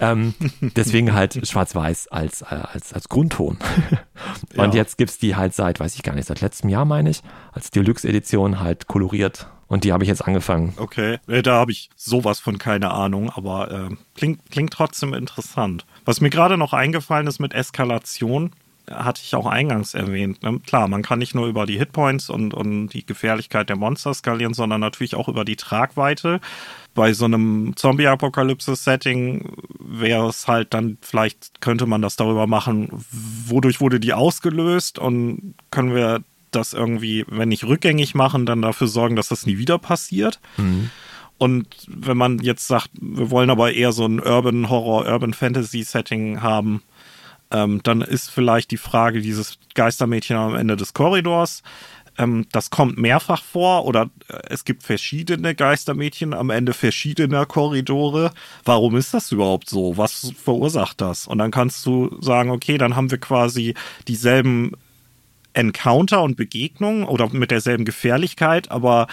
Ähm, 0.00 0.34
deswegen 0.60 1.12
halt 1.12 1.40
schwarz-weiß 1.48 2.08
als, 2.08 2.42
äh, 2.42 2.46
als, 2.46 2.92
als 2.92 3.08
Grundton. 3.08 3.58
Und 4.56 4.74
ja. 4.74 4.80
jetzt 4.80 4.98
gibt's 4.98 5.18
die 5.18 5.36
halt 5.36 5.54
seit, 5.54 5.80
weiß 5.80 5.94
ich 5.94 6.02
gar 6.02 6.14
nicht, 6.14 6.28
seit 6.28 6.40
letztem 6.40 6.70
Jahr, 6.70 6.84
meine 6.84 7.10
ich, 7.10 7.22
als 7.52 7.70
Deluxe-Edition 7.70 8.60
halt 8.60 8.86
koloriert. 8.86 9.48
Und 9.66 9.84
die 9.84 9.92
habe 9.92 10.02
ich 10.02 10.08
jetzt 10.08 10.26
angefangen. 10.26 10.72
Okay, 10.78 11.18
da 11.26 11.54
habe 11.56 11.72
ich 11.72 11.90
sowas 11.94 12.40
von 12.40 12.56
keine 12.56 12.90
Ahnung, 12.90 13.30
aber 13.30 13.70
äh, 13.70 13.96
klingt, 14.14 14.50
klingt 14.50 14.72
trotzdem 14.72 15.12
interessant. 15.12 15.84
Was 16.06 16.22
mir 16.22 16.30
gerade 16.30 16.56
noch 16.56 16.72
eingefallen 16.72 17.26
ist 17.26 17.38
mit 17.38 17.52
Eskalation, 17.52 18.52
hatte 18.90 19.20
ich 19.22 19.34
auch 19.34 19.46
eingangs 19.46 19.94
erwähnt. 19.94 20.42
Ne? 20.42 20.60
Klar, 20.60 20.88
man 20.88 21.02
kann 21.02 21.18
nicht 21.18 21.34
nur 21.34 21.46
über 21.46 21.66
die 21.66 21.78
Hitpoints 21.78 22.30
und, 22.30 22.54
und 22.54 22.88
die 22.88 23.04
Gefährlichkeit 23.04 23.68
der 23.68 23.76
Monster 23.76 24.14
skalieren, 24.14 24.54
sondern 24.54 24.80
natürlich 24.80 25.14
auch 25.14 25.28
über 25.28 25.44
die 25.44 25.56
Tragweite. 25.56 26.40
Bei 26.98 27.12
so 27.12 27.26
einem 27.26 27.74
Zombie-Apokalypse-Setting 27.76 29.52
wäre 29.78 30.28
es 30.28 30.48
halt 30.48 30.74
dann, 30.74 30.98
vielleicht 31.00 31.60
könnte 31.60 31.86
man 31.86 32.02
das 32.02 32.16
darüber 32.16 32.48
machen, 32.48 32.88
wodurch 33.46 33.80
wurde 33.80 34.00
die 34.00 34.14
ausgelöst 34.14 34.98
und 34.98 35.54
können 35.70 35.94
wir 35.94 36.24
das 36.50 36.72
irgendwie, 36.72 37.24
wenn 37.28 37.50
nicht 37.50 37.62
rückgängig 37.62 38.16
machen, 38.16 38.46
dann 38.46 38.62
dafür 38.62 38.88
sorgen, 38.88 39.14
dass 39.14 39.28
das 39.28 39.46
nie 39.46 39.58
wieder 39.58 39.78
passiert. 39.78 40.40
Mhm. 40.56 40.90
Und 41.38 41.68
wenn 41.86 42.16
man 42.16 42.40
jetzt 42.40 42.66
sagt, 42.66 42.90
wir 43.00 43.30
wollen 43.30 43.50
aber 43.50 43.72
eher 43.74 43.92
so 43.92 44.04
ein 44.04 44.18
Urban 44.18 44.68
Horror, 44.68 45.06
Urban 45.06 45.34
Fantasy 45.34 45.84
Setting 45.84 46.42
haben, 46.42 46.82
ähm, 47.52 47.80
dann 47.84 48.00
ist 48.00 48.28
vielleicht 48.28 48.72
die 48.72 48.76
Frage 48.76 49.20
dieses 49.20 49.60
Geistermädchen 49.74 50.36
am 50.36 50.56
Ende 50.56 50.76
des 50.76 50.94
Korridors. 50.94 51.62
Ähm, 52.18 52.46
das 52.52 52.70
kommt 52.70 52.98
mehrfach 52.98 53.42
vor 53.42 53.86
oder 53.86 54.10
äh, 54.28 54.38
es 54.50 54.64
gibt 54.64 54.82
verschiedene 54.82 55.54
Geistermädchen 55.54 56.34
am 56.34 56.50
Ende 56.50 56.74
verschiedener 56.74 57.46
Korridore. 57.46 58.32
Warum 58.64 58.96
ist 58.96 59.14
das 59.14 59.32
überhaupt 59.32 59.70
so? 59.70 59.96
Was 59.96 60.32
verursacht 60.36 61.00
das? 61.00 61.26
Und 61.26 61.38
dann 61.38 61.52
kannst 61.52 61.86
du 61.86 62.20
sagen, 62.20 62.50
okay, 62.50 62.76
dann 62.76 62.96
haben 62.96 63.10
wir 63.10 63.18
quasi 63.18 63.74
dieselben 64.08 64.72
Encounter 65.54 66.22
und 66.22 66.36
Begegnungen 66.36 67.04
oder 67.04 67.28
mit 67.30 67.50
derselben 67.50 67.84
Gefährlichkeit, 67.84 68.70
aber 68.70 69.06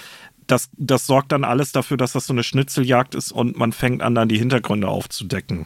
das, 0.48 0.70
das 0.78 1.08
sorgt 1.08 1.32
dann 1.32 1.44
alles 1.44 1.72
dafür, 1.72 1.98
dass 1.98 2.14
das 2.14 2.28
so 2.28 2.34
eine 2.34 2.44
Schnitzeljagd 2.44 3.16
ist 3.16 3.32
und 3.32 3.58
man 3.58 3.72
fängt 3.72 4.02
an, 4.04 4.16
dann 4.16 4.30
die 4.30 4.38
Hintergründe 4.38 4.88
aufzudecken. 4.88 5.66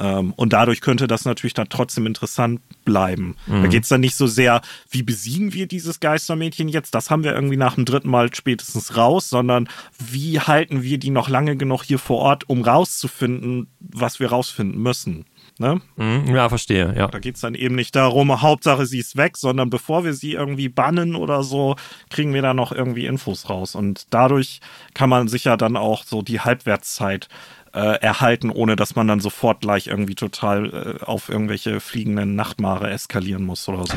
Ähm, 0.00 0.32
und 0.34 0.52
dadurch 0.52 0.80
könnte 0.80 1.06
das 1.06 1.24
natürlich 1.24 1.54
dann 1.54 1.68
trotzdem 1.68 2.06
interessant 2.06 2.60
bleiben. 2.84 3.36
Mhm. 3.46 3.62
Da 3.62 3.68
geht 3.68 3.82
es 3.82 3.90
dann 3.90 4.00
nicht 4.00 4.16
so 4.16 4.26
sehr, 4.26 4.62
wie 4.90 5.02
besiegen 5.02 5.52
wir 5.52 5.66
dieses 5.66 6.00
Geistermädchen 6.00 6.68
jetzt? 6.68 6.94
Das 6.94 7.10
haben 7.10 7.22
wir 7.22 7.34
irgendwie 7.34 7.58
nach 7.58 7.74
dem 7.74 7.84
dritten 7.84 8.08
Mal 8.08 8.34
spätestens 8.34 8.96
raus, 8.96 9.28
sondern 9.28 9.68
wie 9.98 10.40
halten 10.40 10.82
wir 10.82 10.98
die 10.98 11.10
noch 11.10 11.28
lange 11.28 11.56
genug 11.56 11.82
hier 11.82 11.98
vor 11.98 12.18
Ort, 12.18 12.48
um 12.48 12.62
rauszufinden, 12.62 13.68
was 13.78 14.18
wir 14.18 14.30
rausfinden 14.30 14.82
müssen. 14.82 15.26
Ne? 15.60 15.78
Mhm, 15.96 16.34
ja, 16.34 16.48
verstehe, 16.48 16.94
ja. 16.96 17.06
Da 17.08 17.18
geht 17.18 17.34
es 17.34 17.42
dann 17.42 17.54
eben 17.54 17.74
nicht 17.74 17.94
darum, 17.94 18.40
Hauptsache 18.40 18.86
sie 18.86 18.98
ist 18.98 19.18
weg, 19.18 19.36
sondern 19.36 19.68
bevor 19.68 20.04
wir 20.04 20.14
sie 20.14 20.32
irgendwie 20.32 20.70
bannen 20.70 21.14
oder 21.14 21.42
so, 21.42 21.76
kriegen 22.08 22.32
wir 22.32 22.40
da 22.40 22.54
noch 22.54 22.72
irgendwie 22.72 23.04
Infos 23.04 23.50
raus. 23.50 23.74
Und 23.74 24.06
dadurch 24.08 24.60
kann 24.94 25.10
man 25.10 25.28
sich 25.28 25.44
ja 25.44 25.58
dann 25.58 25.76
auch 25.76 26.04
so 26.04 26.22
die 26.22 26.40
Halbwertszeit 26.40 27.28
äh, 27.59 27.59
erhalten, 27.78 28.50
ohne 28.50 28.76
dass 28.76 28.96
man 28.96 29.06
dann 29.06 29.20
sofort 29.20 29.60
gleich 29.60 29.86
irgendwie 29.86 30.14
total 30.14 30.98
äh, 31.00 31.04
auf 31.04 31.28
irgendwelche 31.28 31.80
fliegenden 31.80 32.34
Nachtmare 32.34 32.90
eskalieren 32.90 33.44
muss 33.44 33.68
oder 33.68 33.86
so. 33.86 33.94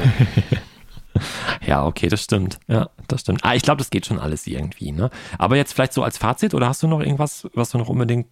ja, 1.66 1.86
okay, 1.86 2.08
das 2.08 2.24
stimmt. 2.24 2.60
Ja, 2.68 2.90
das 3.08 3.22
stimmt. 3.22 3.44
Ah, 3.44 3.56
ich 3.56 3.64
glaube, 3.64 3.80
das 3.80 3.90
geht 3.90 4.06
schon 4.06 4.20
alles 4.20 4.48
irgendwie, 4.48 4.92
ne? 4.92 5.10
Aber 5.38 5.56
jetzt 5.56 5.74
vielleicht 5.74 5.94
so 5.94 6.04
als 6.04 6.18
Fazit 6.18 6.54
oder 6.54 6.68
hast 6.68 6.84
du 6.84 6.88
noch 6.88 7.00
irgendwas, 7.00 7.48
was 7.54 7.72
du 7.72 7.78
noch 7.78 7.90
unbedingt 7.90 8.28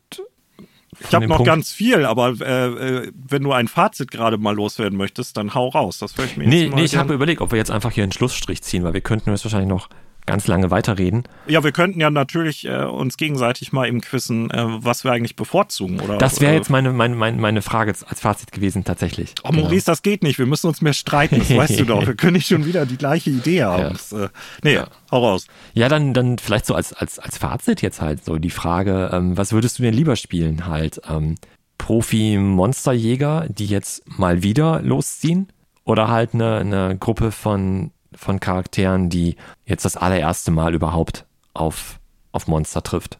ich 0.99 1.15
habe 1.15 1.27
noch 1.27 1.37
Punkt. 1.37 1.47
ganz 1.47 1.71
viel, 1.71 2.05
aber 2.05 2.33
äh, 2.41 2.65
äh, 2.67 3.11
wenn 3.13 3.43
du 3.43 3.53
ein 3.53 3.69
Fazit 3.69 4.11
gerade 4.11 4.37
mal 4.37 4.53
loswerden 4.53 4.97
möchtest, 4.97 5.37
dann 5.37 5.53
hau 5.53 5.69
raus. 5.69 5.99
Das 5.99 6.13
ich 6.19 6.35
mir 6.35 6.47
Nee, 6.47 6.69
nee 6.73 6.83
ich 6.83 6.97
habe 6.97 7.13
überlegt, 7.13 7.39
ob 7.39 7.51
wir 7.51 7.57
jetzt 7.57 7.71
einfach 7.71 7.91
hier 7.91 8.03
einen 8.03 8.11
Schlussstrich 8.11 8.61
ziehen, 8.61 8.83
weil 8.83 8.93
wir 8.93 9.01
könnten 9.01 9.29
jetzt 9.29 9.45
wahrscheinlich 9.45 9.69
noch 9.69 9.87
ganz 10.25 10.47
lange 10.47 10.71
weiterreden. 10.71 11.23
Ja, 11.47 11.63
wir 11.63 11.71
könnten 11.71 11.99
ja 11.99 12.09
natürlich 12.09 12.65
äh, 12.65 12.83
uns 12.83 13.17
gegenseitig 13.17 13.71
mal 13.71 13.87
eben 13.87 14.01
quissen, 14.01 14.51
äh, 14.51 14.65
was 14.67 15.03
wir 15.03 15.11
eigentlich 15.11 15.35
bevorzugen. 15.35 15.99
Oder, 15.99 16.17
das 16.17 16.41
wäre 16.41 16.53
jetzt 16.53 16.69
meine, 16.69 16.91
meine, 16.93 17.15
meine, 17.15 17.37
meine 17.37 17.61
Frage 17.61 17.93
als 18.07 18.19
Fazit 18.19 18.51
gewesen, 18.51 18.83
tatsächlich. 18.83 19.33
Oh, 19.43 19.51
Maurice, 19.51 19.69
genau. 19.69 19.81
das 19.85 20.01
geht 20.01 20.23
nicht. 20.23 20.39
Wir 20.39 20.45
müssen 20.45 20.67
uns 20.67 20.81
mehr 20.81 20.93
streiten, 20.93 21.39
das 21.39 21.55
weißt 21.55 21.79
du 21.79 21.85
doch. 21.85 22.05
Wir 22.05 22.15
können 22.15 22.33
nicht 22.33 22.47
schon 22.47 22.65
wieder 22.65 22.85
die 22.85 22.97
gleiche 22.97 23.29
Idee 23.29 23.63
haben. 23.63 23.83
Ja. 23.83 23.89
Das, 23.89 24.11
äh, 24.11 24.29
nee, 24.63 24.75
ja. 24.75 24.87
hau 25.11 25.25
raus. 25.25 25.47
Ja, 25.73 25.89
dann, 25.89 26.13
dann 26.13 26.37
vielleicht 26.37 26.65
so 26.65 26.75
als, 26.75 26.93
als, 26.93 27.19
als 27.19 27.37
Fazit 27.37 27.81
jetzt 27.81 28.01
halt 28.01 28.23
so 28.23 28.37
die 28.37 28.49
Frage, 28.49 29.09
ähm, 29.13 29.37
was 29.37 29.51
würdest 29.53 29.79
du 29.79 29.83
denn 29.83 29.93
lieber 29.93 30.15
spielen? 30.15 30.67
Halt 30.67 31.01
ähm, 31.09 31.35
Profi-Monsterjäger, 31.77 33.47
die 33.49 33.65
jetzt 33.65 34.03
mal 34.17 34.43
wieder 34.43 34.81
losziehen? 34.81 35.47
Oder 35.83 36.09
halt 36.09 36.35
eine, 36.35 36.57
eine 36.57 36.97
Gruppe 36.97 37.31
von 37.31 37.91
von 38.13 38.39
Charakteren, 38.39 39.09
die 39.09 39.35
jetzt 39.65 39.85
das 39.85 39.97
allererste 39.97 40.51
Mal 40.51 40.73
überhaupt 40.73 41.25
auf, 41.53 41.99
auf 42.31 42.47
Monster 42.47 42.83
trifft. 42.83 43.19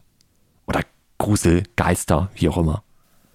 Oder 0.66 0.82
Grusel, 1.18 1.64
Geister, 1.76 2.30
wie 2.34 2.48
auch 2.48 2.58
immer. 2.58 2.82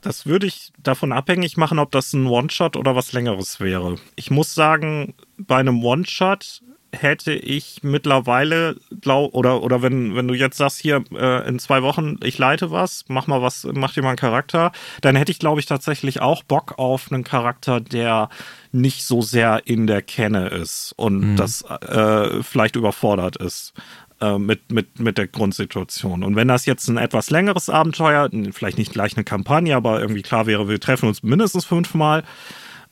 Das 0.01 0.25
würde 0.25 0.45
ich 0.47 0.71
davon 0.77 1.11
abhängig 1.11 1.57
machen, 1.57 1.79
ob 1.79 1.91
das 1.91 2.13
ein 2.13 2.27
One-Shot 2.27 2.77
oder 2.77 2.95
was 2.95 3.13
längeres 3.13 3.59
wäre. 3.59 3.97
Ich 4.15 4.31
muss 4.31 4.53
sagen, 4.53 5.15
bei 5.37 5.57
einem 5.57 5.83
One-Shot 5.83 6.61
hätte 7.01 7.33
ich 7.33 7.79
mittlerweile 7.83 8.75
glaub 9.01 9.33
oder 9.33 9.61
oder 9.61 9.81
wenn 9.81 10.15
wenn 10.15 10.27
du 10.27 10.33
jetzt 10.33 10.57
sagst 10.57 10.79
hier 10.79 11.03
äh, 11.13 11.47
in 11.47 11.59
zwei 11.59 11.83
Wochen 11.83 12.17
ich 12.23 12.37
leite 12.37 12.71
was, 12.71 13.05
mach 13.07 13.27
mal 13.27 13.41
was, 13.41 13.67
mach 13.73 13.93
dir 13.93 14.01
mal 14.01 14.09
einen 14.09 14.17
Charakter, 14.17 14.71
dann 15.01 15.15
hätte 15.15 15.31
ich 15.31 15.39
glaube 15.39 15.59
ich 15.59 15.65
tatsächlich 15.65 16.21
auch 16.21 16.43
Bock 16.43 16.77
auf 16.77 17.11
einen 17.11 17.23
Charakter, 17.23 17.79
der 17.79 18.29
nicht 18.71 19.05
so 19.05 19.21
sehr 19.21 19.61
in 19.65 19.87
der 19.87 20.01
Kenne 20.01 20.47
ist 20.49 20.93
und 20.97 21.31
mhm. 21.31 21.35
das 21.35 21.61
äh, 21.63 22.43
vielleicht 22.43 22.75
überfordert 22.75 23.37
ist 23.37 23.73
äh, 24.19 24.37
mit, 24.37 24.71
mit, 24.71 24.99
mit 24.99 25.17
der 25.17 25.27
Grundsituation. 25.27 26.23
Und 26.23 26.35
wenn 26.35 26.47
das 26.47 26.65
jetzt 26.65 26.87
ein 26.87 26.97
etwas 26.97 27.29
längeres 27.29 27.69
Abenteuer, 27.69 28.29
vielleicht 28.51 28.77
nicht 28.77 28.91
gleich 28.91 29.15
eine 29.15 29.23
Kampagne, 29.23 29.75
aber 29.75 30.01
irgendwie 30.01 30.23
klar 30.23 30.47
wäre, 30.47 30.67
wir 30.67 30.79
treffen 30.79 31.07
uns 31.07 31.23
mindestens 31.23 31.65
fünfmal, 31.65 32.23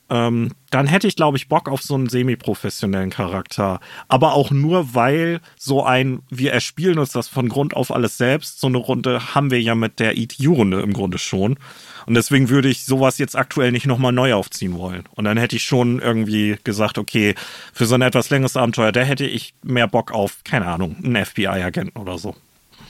ähm, 0.08 0.52
dann 0.70 0.86
hätte 0.86 1.08
ich, 1.08 1.16
glaube 1.16 1.36
ich, 1.36 1.48
Bock 1.48 1.68
auf 1.68 1.82
so 1.82 1.94
einen 1.94 2.08
semi-professionellen 2.08 3.10
Charakter. 3.10 3.80
Aber 4.08 4.34
auch 4.34 4.50
nur, 4.50 4.94
weil 4.94 5.40
so 5.58 5.82
ein, 5.82 6.20
wir 6.30 6.52
erspielen 6.52 6.98
uns 6.98 7.10
das 7.10 7.28
von 7.28 7.48
Grund 7.48 7.74
auf 7.74 7.90
alles 7.90 8.16
selbst. 8.16 8.60
So 8.60 8.68
eine 8.68 8.78
Runde 8.78 9.34
haben 9.34 9.50
wir 9.50 9.60
ja 9.60 9.74
mit 9.74 9.98
der 9.98 10.16
ETU-Runde 10.16 10.80
im 10.80 10.92
Grunde 10.92 11.18
schon. 11.18 11.58
Und 12.06 12.14
deswegen 12.14 12.48
würde 12.48 12.68
ich 12.68 12.84
sowas 12.84 13.18
jetzt 13.18 13.36
aktuell 13.36 13.72
nicht 13.72 13.86
nochmal 13.86 14.12
neu 14.12 14.34
aufziehen 14.34 14.78
wollen. 14.78 15.04
Und 15.14 15.24
dann 15.24 15.38
hätte 15.38 15.56
ich 15.56 15.64
schon 15.64 16.00
irgendwie 16.00 16.56
gesagt, 16.62 16.98
okay, 16.98 17.34
für 17.72 17.86
so 17.86 17.96
ein 17.96 18.02
etwas 18.02 18.30
längeres 18.30 18.56
Abenteuer, 18.56 18.92
da 18.92 19.00
hätte 19.00 19.26
ich 19.26 19.54
mehr 19.64 19.88
Bock 19.88 20.12
auf, 20.12 20.44
keine 20.44 20.66
Ahnung, 20.66 20.96
einen 21.02 21.24
FBI-Agenten 21.24 21.98
oder 21.98 22.18
so. 22.18 22.36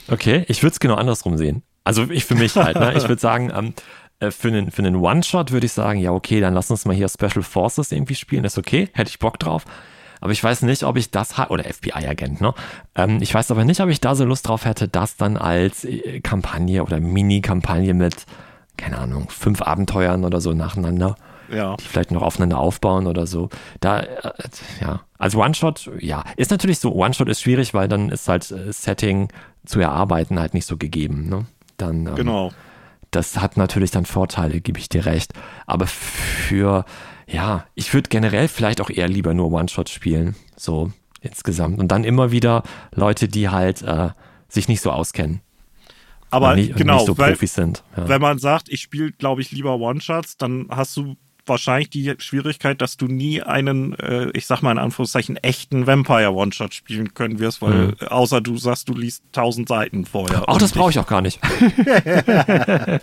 Okay, 0.09 0.45
ich 0.49 0.62
würde 0.62 0.75
es 0.75 0.81
genau 0.81 0.95
andersrum 0.95 1.39
sehen. 1.39 1.62
Also 1.83 2.11
ich 2.11 2.25
für 2.25 2.35
mich 2.35 2.57
halt, 2.57 2.79
ne? 2.79 2.95
Ich 2.97 3.09
würde 3.09 3.21
sagen, 3.21 3.51
ähm, 3.57 3.75
äh, 4.21 4.31
für 4.31 4.49
einen, 4.49 4.71
für 4.71 4.83
einen 4.83 4.97
One-Shot 4.97 5.53
würde 5.53 5.67
ich 5.67 5.73
sagen, 5.73 6.01
ja, 6.01 6.12
okay, 6.12 6.41
dann 6.41 6.55
lass 6.55 6.71
uns 6.71 6.85
mal 6.85 6.97
hier 6.97 7.09
Special 7.09 7.43
Forces 7.43 7.93
irgendwie 7.93 8.14
spielen, 8.14 8.43
das 8.43 8.55
ist 8.55 8.59
okay, 8.59 8.89
hätte 8.93 9.11
ich 9.11 9.19
Bock 9.19 9.39
drauf. 9.39 9.64
Aber 10.21 10.33
ich 10.33 10.43
weiß 10.43 10.62
nicht, 10.62 10.83
ob 10.85 10.97
ich 10.97 11.11
das, 11.11 11.39
oder 11.51 11.64
FBI-Agent, 11.64 12.41
ne? 12.41 12.55
Ähm, 12.95 13.19
ich 13.21 13.35
weiß 13.35 13.51
aber 13.51 13.64
nicht, 13.64 13.81
ob 13.81 13.91
ich 13.91 14.01
da 14.01 14.14
so 14.14 14.25
Lust 14.25 14.49
drauf 14.49 14.64
hätte, 14.64 14.89
das 14.89 15.17
dann 15.17 15.37
als 15.37 15.85
äh, 15.85 16.21
Kampagne 16.21 16.83
oder 16.83 17.01
Mini-Kampagne 17.01 17.93
mit, 17.93 18.25
keine 18.79 18.99
Ahnung, 18.99 19.29
fünf 19.29 19.61
Abenteuern 19.61 20.25
oder 20.25 20.41
so 20.41 20.55
nacheinander, 20.55 21.17
ja. 21.51 21.77
die 21.77 21.85
vielleicht 21.85 22.12
noch 22.12 22.23
aufeinander 22.23 22.59
aufbauen 22.59 23.07
oder 23.07 23.27
so. 23.27 23.51
Da, 23.81 24.01
äh, 24.01 24.33
ja, 24.81 25.03
als 25.19 25.37
One-Shot, 25.37 25.91
ja, 26.01 26.25
ist 26.37 26.51
natürlich 26.51 26.79
so, 26.79 26.95
One-Shot 26.95 27.29
ist 27.29 27.43
schwierig, 27.43 27.75
weil 27.75 27.89
dann 27.89 28.09
ist 28.09 28.27
halt 28.29 28.51
äh, 28.51 28.73
Setting 28.73 29.29
zu 29.67 29.81
erarbeiten 29.81 30.41
halt 30.41 30.55
nicht 30.55 30.67
so 30.67 30.79
gegeben, 30.79 31.29
ne? 31.29 31.45
Dann, 31.77 32.07
ähm, 32.07 32.14
genau 32.14 32.53
das 33.11 33.39
hat 33.39 33.57
natürlich 33.57 33.91
dann 33.91 34.07
Vorteile, 34.07 34.61
gebe 34.61 34.79
ich 34.79 34.89
dir 34.89 35.07
recht. 35.07 35.33
Aber 35.67 35.87
für, 35.87 36.85
ja, 37.27 37.67
ich 37.75 37.93
würde 37.95 38.09
generell 38.09 38.49
vielleicht 38.49 38.81
auch 38.81 38.91
eher 38.91 39.09
lieber 39.09 39.35
nur 39.35 39.53
One-Shot 39.53 39.89
spielen, 39.89 40.37
so 40.57 40.93
insgesamt. 41.21 41.79
Und 41.79 41.89
dann 41.89 42.05
immer 42.05 42.31
wieder 42.31 42.63
Leute, 42.95 43.29
die 43.29 43.49
halt 43.49 43.83
äh, 43.83 44.11
sich 44.49 44.69
nicht 44.69 44.81
so 44.81 44.91
auskennen. 44.91 45.41
Aber 46.31 46.55
nicht, 46.55 46.77
genau, 46.77 46.97
nicht 46.97 47.07
so 47.07 47.19
weil, 47.19 47.33
Profis 47.33 47.55
sind. 47.55 47.85
Ja. 47.97 48.09
Wenn 48.09 48.21
man 48.21 48.39
sagt, 48.39 48.69
ich 48.69 48.81
spiele, 48.81 49.13
glaube 49.13 49.41
ich, 49.41 49.53
lieber 49.53 49.79
One-Shots, 49.79 50.37
dann 50.37 50.67
hast 50.71 50.97
du 50.97 51.17
wahrscheinlich 51.49 51.90
die 51.90 52.14
Schwierigkeit, 52.18 52.80
dass 52.80 52.97
du 52.97 53.07
nie 53.07 53.42
einen, 53.42 53.99
äh, 53.99 54.30
ich 54.32 54.47
sag 54.47 54.62
mal 54.62 54.72
in 54.72 54.78
Anführungszeichen, 54.78 55.36
echten 55.36 55.86
Vampire 55.86 56.32
One-Shot 56.32 56.74
spielen 56.74 57.14
können 57.14 57.38
wirst, 57.38 57.62
weil 57.62 57.72
mhm. 57.72 57.94
außer 58.09 58.40
du 58.40 58.57
sagst, 58.57 58.88
du 58.88 58.94
liest 58.94 59.22
tausend 59.32 59.68
Seiten 59.68 60.05
vorher. 60.05 60.49
Auch 60.49 60.59
das 60.59 60.72
brauche 60.72 60.90
ich 60.90 60.99
auch 60.99 61.07
gar 61.07 61.22
nicht. 61.22 61.40
nein, 61.86 62.99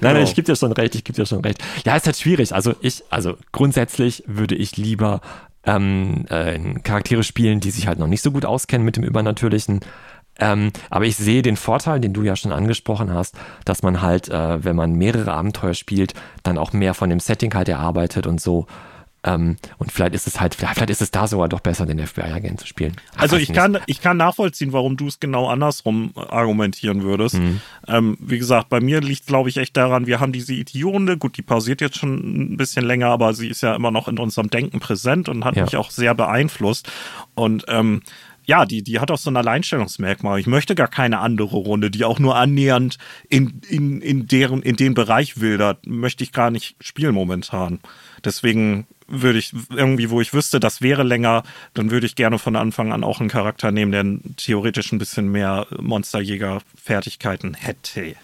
genau. 0.00 0.22
ich 0.22 0.34
gebe 0.34 0.46
dir 0.46 0.56
schon 0.56 0.72
recht, 0.72 0.94
ich 0.94 1.04
gebe 1.04 1.16
dir 1.16 1.26
schon 1.26 1.40
recht. 1.40 1.62
Ja, 1.84 1.96
ist 1.96 2.06
halt 2.06 2.16
schwierig. 2.16 2.54
Also 2.54 2.74
ich, 2.80 3.02
also 3.10 3.36
grundsätzlich 3.52 4.22
würde 4.26 4.54
ich 4.54 4.76
lieber 4.76 5.20
ähm, 5.64 6.24
äh, 6.28 6.58
Charaktere 6.80 7.24
spielen, 7.24 7.60
die 7.60 7.70
sich 7.70 7.86
halt 7.86 7.98
noch 7.98 8.06
nicht 8.06 8.22
so 8.22 8.30
gut 8.30 8.44
auskennen 8.44 8.84
mit 8.84 8.96
dem 8.96 9.04
Übernatürlichen, 9.04 9.80
ähm, 10.38 10.72
aber 10.90 11.06
ich 11.06 11.16
sehe 11.16 11.42
den 11.42 11.56
Vorteil, 11.56 12.00
den 12.00 12.12
du 12.12 12.22
ja 12.22 12.36
schon 12.36 12.52
angesprochen 12.52 13.12
hast, 13.12 13.36
dass 13.64 13.82
man 13.82 14.02
halt, 14.02 14.28
äh, 14.28 14.64
wenn 14.64 14.76
man 14.76 14.92
mehrere 14.92 15.32
Abenteuer 15.32 15.74
spielt, 15.74 16.14
dann 16.42 16.58
auch 16.58 16.72
mehr 16.72 16.94
von 16.94 17.10
dem 17.10 17.20
Setting 17.20 17.54
halt 17.54 17.68
erarbeitet 17.68 18.26
und 18.26 18.40
so. 18.40 18.66
Ähm, 19.26 19.56
und 19.78 19.90
vielleicht 19.90 20.14
ist 20.14 20.26
es 20.26 20.40
halt, 20.40 20.54
vielleicht 20.54 20.88
ist 20.88 21.02
es 21.02 21.10
da 21.10 21.26
sogar 21.26 21.48
doch 21.48 21.60
besser, 21.60 21.84
den 21.84 21.98
FBI-Agent 21.98 22.60
zu 22.60 22.66
spielen. 22.66 22.94
Ach, 23.16 23.22
also 23.22 23.36
ich 23.36 23.52
kann, 23.52 23.78
ich 23.86 24.00
kann 24.00 24.16
nachvollziehen, 24.16 24.72
warum 24.72 24.96
du 24.96 25.08
es 25.08 25.18
genau 25.18 25.48
andersrum 25.48 26.12
argumentieren 26.14 27.02
würdest. 27.02 27.34
Mhm. 27.34 27.60
Ähm, 27.88 28.16
wie 28.20 28.38
gesagt, 28.38 28.68
bei 28.68 28.80
mir 28.80 29.00
liegt, 29.00 29.26
glaube 29.26 29.48
ich, 29.48 29.56
echt 29.56 29.76
daran, 29.76 30.06
wir 30.06 30.20
haben 30.20 30.32
diese 30.32 30.54
Idionde, 30.54 31.18
gut, 31.18 31.36
die 31.36 31.42
pausiert 31.42 31.80
jetzt 31.80 31.98
schon 31.98 32.52
ein 32.52 32.56
bisschen 32.56 32.84
länger, 32.84 33.08
aber 33.08 33.34
sie 33.34 33.48
ist 33.48 33.62
ja 33.62 33.74
immer 33.74 33.90
noch 33.90 34.06
in 34.06 34.18
unserem 34.18 34.48
Denken 34.48 34.78
präsent 34.78 35.28
und 35.28 35.44
hat 35.44 35.56
ja. 35.56 35.64
mich 35.64 35.76
auch 35.76 35.90
sehr 35.90 36.14
beeinflusst. 36.14 36.88
Und 37.34 37.64
ähm, 37.66 38.02
ja, 38.46 38.64
die, 38.64 38.82
die 38.82 39.00
hat 39.00 39.10
auch 39.10 39.18
so 39.18 39.28
ein 39.28 39.36
Alleinstellungsmerkmal. 39.36 40.38
Ich 40.38 40.46
möchte 40.46 40.74
gar 40.74 40.88
keine 40.88 41.18
andere 41.18 41.56
Runde, 41.56 41.90
die 41.90 42.04
auch 42.04 42.20
nur 42.20 42.36
annähernd 42.36 42.96
in, 43.28 43.60
in, 43.68 44.00
in 44.00 44.28
deren, 44.28 44.62
in 44.62 44.76
den 44.76 44.94
Bereich 44.94 45.40
wildert, 45.40 45.84
möchte 45.86 46.22
ich 46.22 46.32
gar 46.32 46.50
nicht 46.50 46.76
spielen 46.80 47.14
momentan. 47.14 47.80
Deswegen 48.24 48.86
würde 49.08 49.38
ich 49.38 49.52
irgendwie, 49.70 50.10
wo 50.10 50.20
ich 50.20 50.32
wüsste, 50.32 50.60
das 50.60 50.80
wäre 50.80 51.02
länger, 51.02 51.42
dann 51.74 51.90
würde 51.90 52.06
ich 52.06 52.14
gerne 52.14 52.38
von 52.38 52.56
Anfang 52.56 52.92
an 52.92 53.04
auch 53.04 53.20
einen 53.20 53.28
Charakter 53.28 53.72
nehmen, 53.72 53.92
der 53.92 54.36
theoretisch 54.36 54.92
ein 54.92 54.98
bisschen 54.98 55.30
mehr 55.30 55.66
Monsterjäger-Fertigkeiten 55.78 57.54
hätte. 57.54 58.14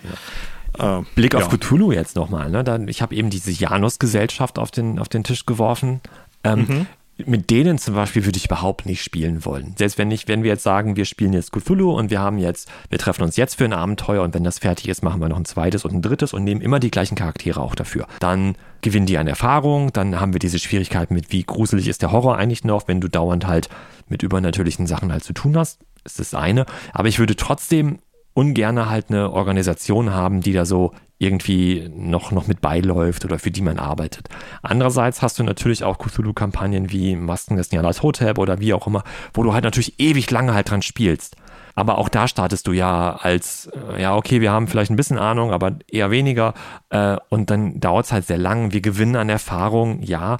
Ja. 0.78 1.00
Äh, 1.00 1.02
Blick 1.16 1.34
auf 1.34 1.42
ja. 1.42 1.48
Cthulhu 1.48 1.92
jetzt 1.92 2.14
nochmal. 2.14 2.48
Ne? 2.48 2.86
ich 2.88 3.02
habe 3.02 3.14
eben 3.14 3.28
diese 3.28 3.50
Janus-Gesellschaft 3.50 4.58
auf 4.58 4.70
den, 4.70 5.00
auf 5.00 5.08
den 5.08 5.24
Tisch 5.24 5.46
geworfen. 5.46 6.00
Ähm, 6.44 6.66
mhm 6.68 6.86
mit 7.26 7.50
denen 7.50 7.78
zum 7.78 7.94
Beispiel 7.94 8.24
würde 8.24 8.36
ich 8.36 8.46
überhaupt 8.46 8.86
nicht 8.86 9.02
spielen 9.02 9.44
wollen. 9.44 9.74
Selbst 9.76 9.98
wenn 9.98 10.10
ich, 10.10 10.28
wenn 10.28 10.42
wir 10.42 10.50
jetzt 10.50 10.62
sagen, 10.62 10.96
wir 10.96 11.04
spielen 11.04 11.32
jetzt 11.32 11.52
Cthulhu 11.52 11.92
und 11.92 12.10
wir 12.10 12.20
haben 12.20 12.38
jetzt, 12.38 12.70
wir 12.90 12.98
treffen 12.98 13.22
uns 13.22 13.36
jetzt 13.36 13.56
für 13.56 13.64
ein 13.64 13.72
Abenteuer 13.72 14.22
und 14.22 14.34
wenn 14.34 14.44
das 14.44 14.58
fertig 14.58 14.88
ist, 14.88 15.02
machen 15.02 15.20
wir 15.20 15.28
noch 15.28 15.36
ein 15.36 15.44
zweites 15.44 15.84
und 15.84 15.94
ein 15.94 16.02
drittes 16.02 16.32
und 16.32 16.44
nehmen 16.44 16.60
immer 16.60 16.80
die 16.80 16.90
gleichen 16.90 17.14
Charaktere 17.14 17.60
auch 17.60 17.74
dafür. 17.74 18.06
Dann 18.20 18.56
gewinnen 18.80 19.06
die 19.06 19.18
an 19.18 19.26
Erfahrung, 19.26 19.92
dann 19.92 20.20
haben 20.20 20.32
wir 20.32 20.40
diese 20.40 20.58
Schwierigkeiten 20.58 21.14
mit, 21.14 21.32
wie 21.32 21.42
gruselig 21.42 21.88
ist 21.88 22.02
der 22.02 22.12
Horror 22.12 22.36
eigentlich 22.36 22.64
noch, 22.64 22.88
wenn 22.88 23.00
du 23.00 23.08
dauernd 23.08 23.46
halt 23.46 23.68
mit 24.08 24.22
übernatürlichen 24.22 24.86
Sachen 24.86 25.12
halt 25.12 25.24
zu 25.24 25.32
tun 25.32 25.56
hast. 25.56 25.80
ist 26.04 26.18
das 26.18 26.34
eine. 26.34 26.66
Aber 26.92 27.08
ich 27.08 27.18
würde 27.18 27.36
trotzdem 27.36 27.98
ungerne 28.34 28.88
halt 28.88 29.10
eine 29.10 29.30
Organisation 29.30 30.12
haben, 30.14 30.40
die 30.40 30.52
da 30.52 30.64
so 30.64 30.92
irgendwie 31.22 31.90
noch, 31.94 32.32
noch 32.32 32.48
mit 32.48 32.60
beiläuft 32.60 33.24
oder 33.24 33.38
für 33.38 33.50
die 33.50 33.62
man 33.62 33.78
arbeitet. 33.78 34.28
Andererseits 34.62 35.22
hast 35.22 35.38
du 35.38 35.44
natürlich 35.44 35.84
auch 35.84 35.98
Cthulhu-Kampagnen 35.98 36.90
wie 36.90 37.16
Masken 37.16 37.56
des 37.56 37.70
Nyalas 37.72 38.02
Hotep 38.02 38.38
oder 38.38 38.58
wie 38.58 38.74
auch 38.74 38.86
immer, 38.86 39.04
wo 39.32 39.42
du 39.42 39.52
halt 39.52 39.64
natürlich 39.64 39.98
ewig 40.00 40.30
lange 40.30 40.54
halt 40.54 40.70
dran 40.70 40.82
spielst. 40.82 41.36
Aber 41.74 41.96
auch 41.98 42.08
da 42.08 42.28
startest 42.28 42.66
du 42.66 42.72
ja 42.72 43.16
als, 43.16 43.70
äh, 43.94 44.02
ja, 44.02 44.14
okay, 44.14 44.40
wir 44.40 44.52
haben 44.52 44.68
vielleicht 44.68 44.90
ein 44.90 44.96
bisschen 44.96 45.18
Ahnung, 45.18 45.52
aber 45.52 45.76
eher 45.90 46.10
weniger. 46.10 46.52
Äh, 46.90 47.16
und 47.30 47.48
dann 47.48 47.80
dauert 47.80 48.06
es 48.06 48.12
halt 48.12 48.26
sehr 48.26 48.36
lang. 48.36 48.72
Wir 48.72 48.82
gewinnen 48.82 49.16
an 49.16 49.30
Erfahrung, 49.30 50.02
ja 50.02 50.36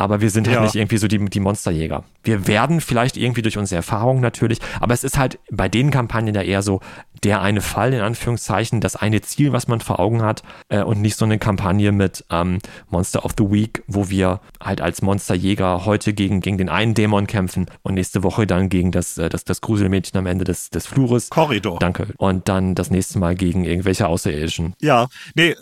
aber 0.00 0.20
wir 0.20 0.30
sind 0.30 0.48
halt 0.48 0.56
ja. 0.56 0.62
nicht 0.62 0.74
irgendwie 0.74 0.96
so 0.96 1.08
die, 1.08 1.18
die 1.18 1.40
Monsterjäger. 1.40 2.04
Wir 2.24 2.46
werden 2.46 2.80
vielleicht 2.80 3.16
irgendwie 3.16 3.42
durch 3.42 3.58
unsere 3.58 3.76
Erfahrung 3.76 4.20
natürlich, 4.20 4.58
aber 4.80 4.94
es 4.94 5.04
ist 5.04 5.18
halt 5.18 5.38
bei 5.50 5.68
den 5.68 5.90
Kampagnen 5.90 6.34
ja 6.34 6.42
eher 6.42 6.62
so 6.62 6.80
der 7.22 7.42
eine 7.42 7.60
Fall, 7.60 7.92
in 7.92 8.00
Anführungszeichen, 8.00 8.80
das 8.80 8.96
eine 8.96 9.20
Ziel, 9.20 9.52
was 9.52 9.68
man 9.68 9.80
vor 9.80 10.00
Augen 10.00 10.22
hat 10.22 10.42
äh, 10.70 10.82
und 10.82 11.02
nicht 11.02 11.16
so 11.16 11.26
eine 11.26 11.38
Kampagne 11.38 11.92
mit 11.92 12.24
ähm, 12.30 12.60
Monster 12.88 13.26
of 13.26 13.32
the 13.36 13.50
Week, 13.50 13.82
wo 13.86 14.08
wir 14.08 14.40
halt 14.58 14.80
als 14.80 15.02
Monsterjäger 15.02 15.84
heute 15.84 16.14
gegen, 16.14 16.40
gegen 16.40 16.56
den 16.56 16.70
einen 16.70 16.94
Dämon 16.94 17.26
kämpfen 17.26 17.66
und 17.82 17.94
nächste 17.94 18.22
Woche 18.22 18.46
dann 18.46 18.70
gegen 18.70 18.90
das, 18.90 19.18
äh, 19.18 19.28
das, 19.28 19.44
das 19.44 19.60
Gruselmädchen 19.60 20.18
am 20.18 20.24
Ende 20.24 20.44
des, 20.44 20.70
des 20.70 20.86
Flures. 20.86 21.28
Korridor. 21.28 21.78
Danke. 21.78 22.08
Und 22.16 22.48
dann 22.48 22.74
das 22.74 22.90
nächste 22.90 23.18
Mal 23.18 23.34
gegen 23.34 23.64
irgendwelche 23.64 24.08
Außerirdischen. 24.08 24.74
Ja, 24.80 25.08
nee, 25.34 25.50
äh, 25.50 25.56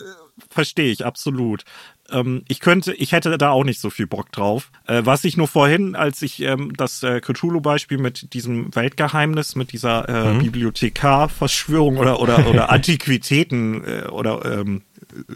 verstehe 0.49 0.91
ich 0.91 1.05
absolut 1.05 1.65
ähm, 2.11 2.43
ich 2.47 2.59
könnte, 2.59 2.93
ich 2.93 3.11
hätte 3.11 3.37
da 3.37 3.49
auch 3.51 3.63
nicht 3.63 3.79
so 3.79 3.89
viel 3.89 4.07
Bock 4.07 4.31
drauf. 4.31 4.71
Äh, 4.87 5.01
was 5.05 5.23
ich 5.23 5.37
nur 5.37 5.47
vorhin, 5.47 5.95
als 5.95 6.21
ich 6.21 6.41
ähm, 6.41 6.73
das 6.75 7.03
äh, 7.03 7.21
Cthulhu-Beispiel 7.21 7.97
mit 7.97 8.33
diesem 8.33 8.75
Weltgeheimnis, 8.75 9.55
mit 9.55 9.71
dieser 9.71 10.07
äh, 10.09 10.33
mhm. 10.33 10.39
Bibliothekar-Verschwörung 10.39 11.97
oder, 11.97 12.19
oder, 12.19 12.47
oder 12.47 12.69
Antiquitäten 12.71 13.83
äh, 13.83 14.07
oder 14.07 14.45
ähm, 14.45 14.83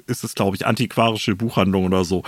ist 0.07 0.23
es, 0.23 0.35
glaube 0.35 0.55
ich, 0.55 0.65
antiquarische 0.65 1.35
Buchhandlung 1.35 1.85
oder 1.85 2.03
so. 2.03 2.23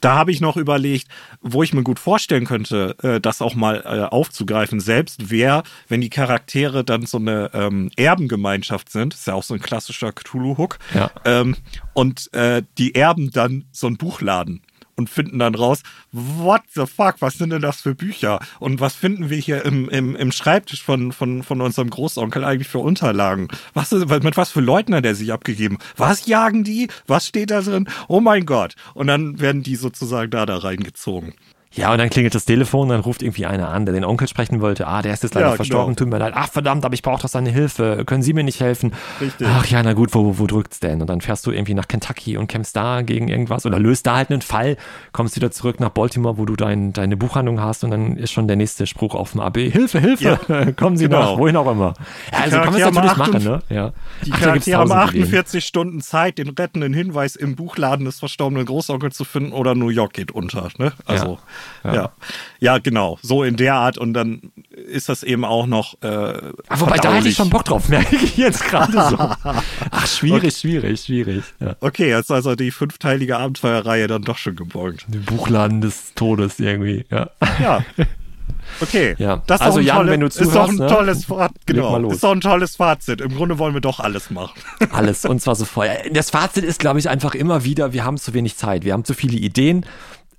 Da 0.00 0.14
habe 0.14 0.32
ich 0.32 0.40
noch 0.40 0.56
überlegt, 0.56 1.08
wo 1.40 1.62
ich 1.62 1.72
mir 1.72 1.82
gut 1.82 1.98
vorstellen 1.98 2.44
könnte, 2.44 2.96
äh, 3.02 3.20
das 3.20 3.42
auch 3.42 3.54
mal 3.54 3.82
äh, 3.84 4.02
aufzugreifen, 4.12 4.80
selbst 4.80 5.30
wer, 5.30 5.62
wenn 5.88 6.00
die 6.00 6.10
Charaktere 6.10 6.84
dann 6.84 7.06
so 7.06 7.18
eine 7.18 7.50
ähm, 7.54 7.90
Erbengemeinschaft 7.96 8.90
sind, 8.90 9.14
ist 9.14 9.26
ja 9.26 9.34
auch 9.34 9.42
so 9.42 9.54
ein 9.54 9.60
klassischer 9.60 10.12
Cthulhu-Hook, 10.12 10.78
ja. 10.94 11.10
ähm, 11.24 11.56
und 11.94 12.32
äh, 12.34 12.62
die 12.78 12.94
Erben 12.94 13.30
dann 13.30 13.64
so 13.72 13.86
ein 13.86 13.96
Buchladen 13.96 14.62
und 14.96 15.10
finden 15.10 15.38
dann 15.38 15.54
raus, 15.54 15.82
what 16.12 16.62
the 16.74 16.86
fuck, 16.86 17.16
was 17.20 17.34
sind 17.34 17.50
denn 17.50 17.62
das 17.62 17.80
für 17.80 17.94
Bücher? 17.94 18.40
Und 18.58 18.80
was 18.80 18.94
finden 18.94 19.30
wir 19.30 19.38
hier 19.38 19.64
im, 19.64 19.88
im, 19.88 20.16
im 20.16 20.32
Schreibtisch 20.32 20.82
von, 20.82 21.12
von, 21.12 21.42
von 21.42 21.60
unserem 21.60 21.90
Großonkel 21.90 22.44
eigentlich 22.44 22.68
für 22.68 22.78
Unterlagen? 22.78 23.48
Was, 23.74 23.92
mit 23.92 24.36
was 24.36 24.50
für 24.50 24.60
Leuten 24.60 24.94
hat 24.94 25.04
er 25.04 25.14
sich 25.14 25.32
abgegeben? 25.32 25.78
Was 25.96 26.26
jagen 26.26 26.64
die? 26.64 26.88
Was 27.06 27.26
steht 27.26 27.50
da 27.50 27.62
drin? 27.62 27.88
Oh 28.08 28.20
mein 28.20 28.46
Gott. 28.46 28.74
Und 28.94 29.06
dann 29.06 29.40
werden 29.40 29.62
die 29.62 29.76
sozusagen 29.76 30.30
da, 30.30 30.46
da 30.46 30.58
reingezogen. 30.58 31.34
Ja, 31.74 31.90
und 31.92 31.98
dann 31.98 32.10
klingelt 32.10 32.34
das 32.34 32.44
Telefon, 32.44 32.90
dann 32.90 33.00
ruft 33.00 33.22
irgendwie 33.22 33.46
einer 33.46 33.68
an, 33.70 33.86
der 33.86 33.94
den 33.94 34.04
Onkel 34.04 34.28
sprechen 34.28 34.60
wollte. 34.60 34.86
Ah, 34.86 35.00
der 35.00 35.14
ist 35.14 35.22
jetzt 35.22 35.34
leider 35.34 35.48
Ja, 35.50 35.56
verstorben, 35.56 35.94
genau. 35.94 35.96
tut 35.96 36.08
mir 36.08 36.18
leid. 36.18 36.34
Ach, 36.36 36.48
verdammt, 36.50 36.84
aber 36.84 36.92
ich 36.94 37.02
brauche 37.02 37.22
doch 37.22 37.28
seine 37.28 37.50
Hilfe. 37.50 38.04
Können 38.04 38.22
Sie 38.22 38.34
mir 38.34 38.44
nicht 38.44 38.60
helfen? 38.60 38.92
Richtig. 39.20 39.46
Ach 39.50 39.64
ja, 39.66 39.82
na 39.82 39.94
gut, 39.94 40.14
wo, 40.14 40.38
wo 40.38 40.46
drückt's 40.46 40.80
denn? 40.80 41.00
Und 41.00 41.08
dann 41.08 41.22
fährst 41.22 41.46
du 41.46 41.50
irgendwie 41.50 41.72
nach 41.72 41.88
Kentucky 41.88 42.36
und 42.36 42.46
kämpfst 42.48 42.76
da 42.76 43.00
gegen 43.02 43.28
irgendwas 43.28 43.64
oder 43.64 43.78
löst 43.78 44.06
da 44.06 44.16
halt 44.16 44.30
einen 44.30 44.42
Fall, 44.42 44.76
kommst 45.12 45.34
wieder 45.36 45.50
zurück 45.50 45.80
nach 45.80 45.88
Baltimore, 45.88 46.36
wo 46.36 46.44
du 46.44 46.56
dein, 46.56 46.92
deine 46.92 47.16
Buchhandlung 47.16 47.60
hast 47.60 47.84
und 47.84 47.90
dann 47.90 48.16
ist 48.18 48.32
schon 48.32 48.48
der 48.48 48.56
nächste 48.56 48.86
Spruch 48.86 49.14
auf 49.14 49.32
dem 49.32 49.40
AB. 49.40 49.56
Hilfe, 49.56 49.98
Hilfe! 49.98 50.74
Kommen 50.76 50.96
Sie 50.98 51.04
genau. 51.04 51.20
nach, 51.32 51.38
wohin 51.38 51.56
auch 51.56 51.70
immer. 51.70 51.94
Ja, 52.32 52.38
also 52.38 52.56
kann 52.58 52.72
man 52.72 52.82
es 52.82 52.90
natürlich 52.92 53.16
machen, 53.16 53.44
ne? 53.44 53.62
Ja. 53.70 53.92
Die 54.26 54.32
Ach, 54.32 54.40
Charaktere 54.40 54.78
haben 54.78 54.90
tausend 54.90 55.10
Ideen. 55.14 55.24
48 55.24 55.64
Stunden 55.64 56.00
Zeit, 56.02 56.36
den 56.36 56.50
rettenden 56.50 56.92
Hinweis 56.92 57.34
im 57.34 57.56
Buchladen 57.56 58.04
des 58.04 58.18
verstorbenen 58.18 58.66
Großonkels 58.66 59.16
zu 59.16 59.24
finden 59.24 59.52
oder 59.52 59.74
New 59.74 59.88
York 59.88 60.12
geht 60.12 60.32
unter. 60.32 60.68
Ne? 60.78 60.92
Also, 61.06 61.32
Ja. 61.32 61.38
Ja. 61.84 62.12
ja. 62.60 62.78
genau. 62.78 63.18
So 63.22 63.42
in 63.42 63.56
der 63.56 63.74
Art 63.74 63.98
und 63.98 64.14
dann 64.14 64.52
ist 64.70 65.08
das 65.08 65.22
eben 65.22 65.44
auch 65.44 65.66
noch. 65.66 65.94
Äh, 66.02 66.06
Ah, 66.68 66.80
wobei, 66.80 66.96
da 66.98 67.12
hätte 67.14 67.28
ich 67.28 67.36
schon 67.36 67.50
Bock 67.50 67.64
drauf, 67.64 67.88
merke 67.90 68.16
ich 68.16 68.36
jetzt 68.36 68.64
gerade 68.64 68.92
so. 68.92 69.16
Ach, 69.18 70.06
schwierig, 70.06 70.56
schwierig, 70.56 71.00
schwierig. 71.02 71.44
Ja. 71.60 71.76
Okay, 71.80 72.08
jetzt 72.08 72.24
ist 72.24 72.30
also 72.30 72.54
die 72.54 72.70
fünfteilige 72.70 73.36
Abenteuerreihe 73.38 74.06
dann 74.06 74.22
doch 74.22 74.38
schon 74.38 74.56
gebongt. 74.56 75.04
Den 75.08 75.24
Buchladen 75.24 75.80
des 75.80 76.14
Todes 76.14 76.58
irgendwie, 76.60 77.04
ja. 77.10 77.30
Ja. 77.60 77.84
Okay, 78.80 79.14
Ja. 79.18 79.42
das 79.46 79.60
ist 79.60 79.66
Also, 79.66 79.80
Jan, 79.80 79.96
tolle, 79.98 80.12
wenn 80.12 80.20
du 80.20 80.26
ist 80.26 80.40
doch 80.40 80.46
zuhörst, 80.46 80.70
ein 80.70 80.76
ne? 80.76 80.86
tolles 80.86 81.24
Fazit. 81.26 81.66
Genau, 81.66 82.10
ist 82.10 82.22
doch 82.24 82.32
ein 82.32 82.40
tolles 82.40 82.76
Fazit. 82.76 83.20
Im 83.20 83.34
Grunde 83.34 83.58
wollen 83.58 83.74
wir 83.74 83.80
doch 83.80 84.00
alles 84.00 84.30
machen. 84.30 84.58
Alles 84.92 85.24
und 85.24 85.40
zwar 85.42 85.54
so 85.56 85.64
vorher. 85.64 86.08
Das 86.12 86.30
Fazit 86.30 86.64
ist, 86.64 86.78
glaube 86.78 86.98
ich, 86.98 87.08
einfach 87.08 87.34
immer 87.34 87.64
wieder, 87.64 87.92
wir 87.92 88.04
haben 88.04 88.16
zu 88.18 88.34
wenig 88.34 88.56
Zeit. 88.56 88.84
Wir 88.84 88.92
haben 88.94 89.04
zu 89.04 89.14
viele 89.14 89.36
Ideen, 89.36 89.84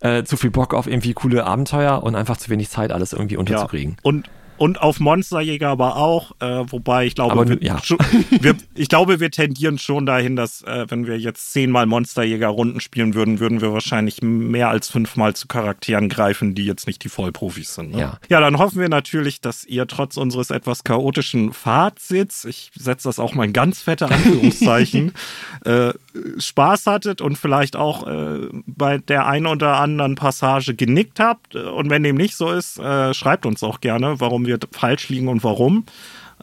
äh, 0.03 0.23
zu 0.23 0.37
viel 0.37 0.51
Bock 0.51 0.73
auf 0.73 0.85
irgendwie 0.85 1.13
coole 1.13 1.45
Abenteuer 1.45 2.03
und 2.03 2.15
einfach 2.15 2.37
zu 2.37 2.49
wenig 2.49 2.69
Zeit, 2.69 2.91
alles 2.91 3.13
irgendwie 3.13 3.37
unterzukriegen. 3.37 3.97
Und, 4.03 4.29
und 4.63 4.81
auf 4.81 5.01
Monsterjäger 5.01 5.67
aber 5.67 5.97
auch, 5.97 6.31
äh, 6.39 6.63
wobei 6.71 7.05
ich 7.05 7.15
glaube, 7.15 7.49
wir, 7.49 7.57
ja. 7.61 7.83
schon, 7.83 7.97
wir, 8.29 8.55
ich 8.75 8.87
glaube, 8.87 9.19
wir 9.19 9.29
tendieren 9.29 9.77
schon 9.77 10.05
dahin, 10.05 10.37
dass 10.37 10.61
äh, 10.61 10.85
wenn 10.87 11.05
wir 11.05 11.19
jetzt 11.19 11.51
zehnmal 11.51 11.85
Monsterjäger-Runden 11.85 12.79
spielen 12.79 13.13
würden, 13.13 13.41
würden 13.41 13.59
wir 13.59 13.73
wahrscheinlich 13.73 14.21
mehr 14.21 14.69
als 14.69 14.87
fünfmal 14.87 15.35
zu 15.35 15.49
Charakteren 15.49 16.07
greifen, 16.07 16.55
die 16.55 16.63
jetzt 16.63 16.87
nicht 16.87 17.03
die 17.03 17.09
Vollprofis 17.09 17.75
sind. 17.75 17.91
Ne? 17.91 17.99
Ja. 17.99 18.19
ja, 18.29 18.39
dann 18.39 18.57
hoffen 18.57 18.79
wir 18.79 18.87
natürlich, 18.87 19.41
dass 19.41 19.65
ihr 19.65 19.85
trotz 19.85 20.15
unseres 20.15 20.49
etwas 20.49 20.85
chaotischen 20.85 21.51
Fazits, 21.51 22.45
ich 22.45 22.71
setze 22.73 23.09
das 23.09 23.19
auch 23.19 23.33
mal 23.33 23.43
in 23.43 23.51
ganz 23.51 23.81
fette 23.81 24.05
Anführungszeichen, 24.09 25.11
äh, 25.65 25.91
Spaß 26.37 26.87
hattet 26.87 27.19
und 27.19 27.37
vielleicht 27.37 27.75
auch 27.75 28.07
äh, 28.07 28.47
bei 28.65 28.99
der 28.99 29.27
einen 29.27 29.47
oder 29.47 29.75
anderen 29.75 30.15
Passage 30.15 30.73
genickt 30.73 31.19
habt. 31.19 31.57
Und 31.57 31.89
wenn 31.89 32.03
dem 32.03 32.15
nicht 32.15 32.37
so 32.37 32.49
ist, 32.51 32.79
äh, 32.79 33.13
schreibt 33.13 33.45
uns 33.45 33.61
auch 33.61 33.81
gerne, 33.81 34.21
warum 34.21 34.45
wir 34.45 34.52
falsch 34.71 35.09
liegen 35.09 35.27
und 35.27 35.43
warum. 35.43 35.85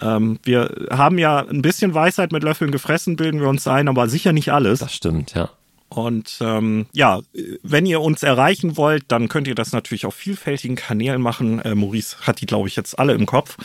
Ähm, 0.00 0.38
wir 0.42 0.88
haben 0.90 1.18
ja 1.18 1.44
ein 1.46 1.62
bisschen 1.62 1.94
Weisheit 1.94 2.32
mit 2.32 2.42
Löffeln 2.42 2.70
gefressen, 2.70 3.16
bilden 3.16 3.40
wir 3.40 3.48
uns 3.48 3.66
ein, 3.66 3.88
aber 3.88 4.08
sicher 4.08 4.32
nicht 4.32 4.52
alles. 4.52 4.80
Das 4.80 4.94
stimmt, 4.94 5.34
ja. 5.34 5.50
Und 5.88 6.38
ähm, 6.40 6.86
ja, 6.92 7.20
wenn 7.64 7.84
ihr 7.84 8.00
uns 8.00 8.22
erreichen 8.22 8.76
wollt, 8.76 9.04
dann 9.08 9.28
könnt 9.28 9.48
ihr 9.48 9.56
das 9.56 9.72
natürlich 9.72 10.06
auf 10.06 10.14
vielfältigen 10.14 10.76
Kanälen 10.76 11.20
machen. 11.20 11.60
Äh, 11.60 11.74
Maurice 11.74 12.16
hat 12.20 12.40
die, 12.40 12.46
glaube 12.46 12.68
ich, 12.68 12.76
jetzt 12.76 12.98
alle 12.98 13.12
im 13.12 13.26
Kopf. 13.26 13.56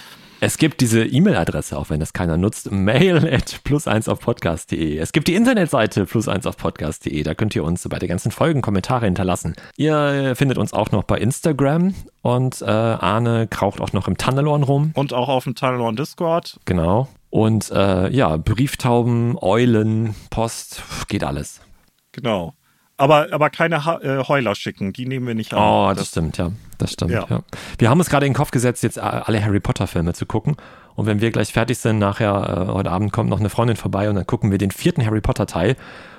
Es 0.42 0.58
gibt 0.58 0.82
diese 0.82 1.06
E-Mail-Adresse, 1.06 1.78
auch 1.78 1.90
wenn 1.90 2.00
das 2.00 2.12
keiner 2.12 2.38
nutzt, 2.38 2.70
mail 2.72 3.18
at 3.34 3.62
plus1 3.66 4.10
auf 4.10 4.20
podcast.de. 4.20 4.98
Es 4.98 5.14
gibt 5.14 5.28
die 5.28 5.36
Internetseite 5.36 6.04
plus1 6.04 6.46
auf 6.48 6.58
podcast.de. 6.58 7.24
Da 7.24 7.34
könnt 7.34 7.56
ihr 7.56 7.64
uns 7.64 7.88
bei 7.88 8.00
den 8.00 8.10
ganzen 8.10 8.32
Folgen 8.32 8.62
Kommentare 8.62 9.06
hinterlassen. 9.06 9.56
Ihr 9.78 9.96
äh, 9.96 10.36
findet 10.36 10.58
uns 10.58 10.74
auch 10.74 10.92
noch 10.92 11.04
bei 11.04 11.18
Instagram 11.20 11.96
und 12.22 12.62
äh, 12.62 12.66
Arne 12.66 13.48
kraucht 13.48 13.80
auch 13.80 13.94
noch 13.94 14.08
im 14.08 14.18
Tunnelorn 14.18 14.64
rum. 14.64 14.92
Und 14.94 15.14
auch 15.14 15.30
auf 15.30 15.46
dem 15.46 15.56
Tunnel 15.56 15.80
on 15.80 15.96
Discord. 15.96 16.60
Genau. 16.66 17.08
Und 17.30 17.72
äh, 17.72 18.10
ja, 18.12 18.38
Brieftauben, 18.38 19.38
Eulen, 19.42 20.16
Post, 20.30 20.84
geht 21.08 21.24
alles. 21.24 21.62
Genau. 22.12 22.54
Aber, 22.98 23.28
aber 23.32 23.50
keine 23.50 23.84
ha 23.84 24.00
äh, 24.02 24.24
Heuler 24.26 24.56
schicken, 24.56 24.93
die 24.93 25.06
nehmen 25.06 25.28
wir 25.28 25.36
nicht 25.36 25.54
an. 25.54 25.60
Oh, 25.60 25.93
das, 25.93 26.10
stimmt, 26.10 26.38
ja. 26.38 26.52
Das 26.78 26.93
stimmt, 26.93 27.12
ja. 27.12 27.26
Ja. 27.30 27.41
Wir 27.78 27.89
haben 27.89 28.00
uns 28.00 28.10
gerade 28.10 28.26
in 28.26 28.32
den 28.32 28.38
Kopf 28.38 28.52
gesetzt, 28.52 28.84
jetzt 28.84 28.98
äh, 28.98 29.02
alle 29.02 29.43
Harry 29.43 29.60
Potter-Filme 29.60 30.14
zu 30.14 30.26
gucken. 30.26 30.56
Und 30.96 31.06
wenn 31.06 31.20
wir 31.20 31.32
gleich 31.32 31.52
fertig 31.52 31.78
sind, 31.78 32.00
nachher, 32.00 32.68
äh, 32.70 32.72
heute 32.72 32.91
Abend 32.91 33.12
kommt 33.12 33.30
noch 33.30 33.39
eine 33.39 33.50
Freundin 33.50 33.76
vorbei 33.76 34.10
und 34.10 34.16
dann 34.16 34.26
gucken 34.26 34.50
wir 34.52 34.58
den 34.58 34.72
vierten 34.72 35.06
Harry 35.06 35.20
Potter-Teil. 35.20 35.76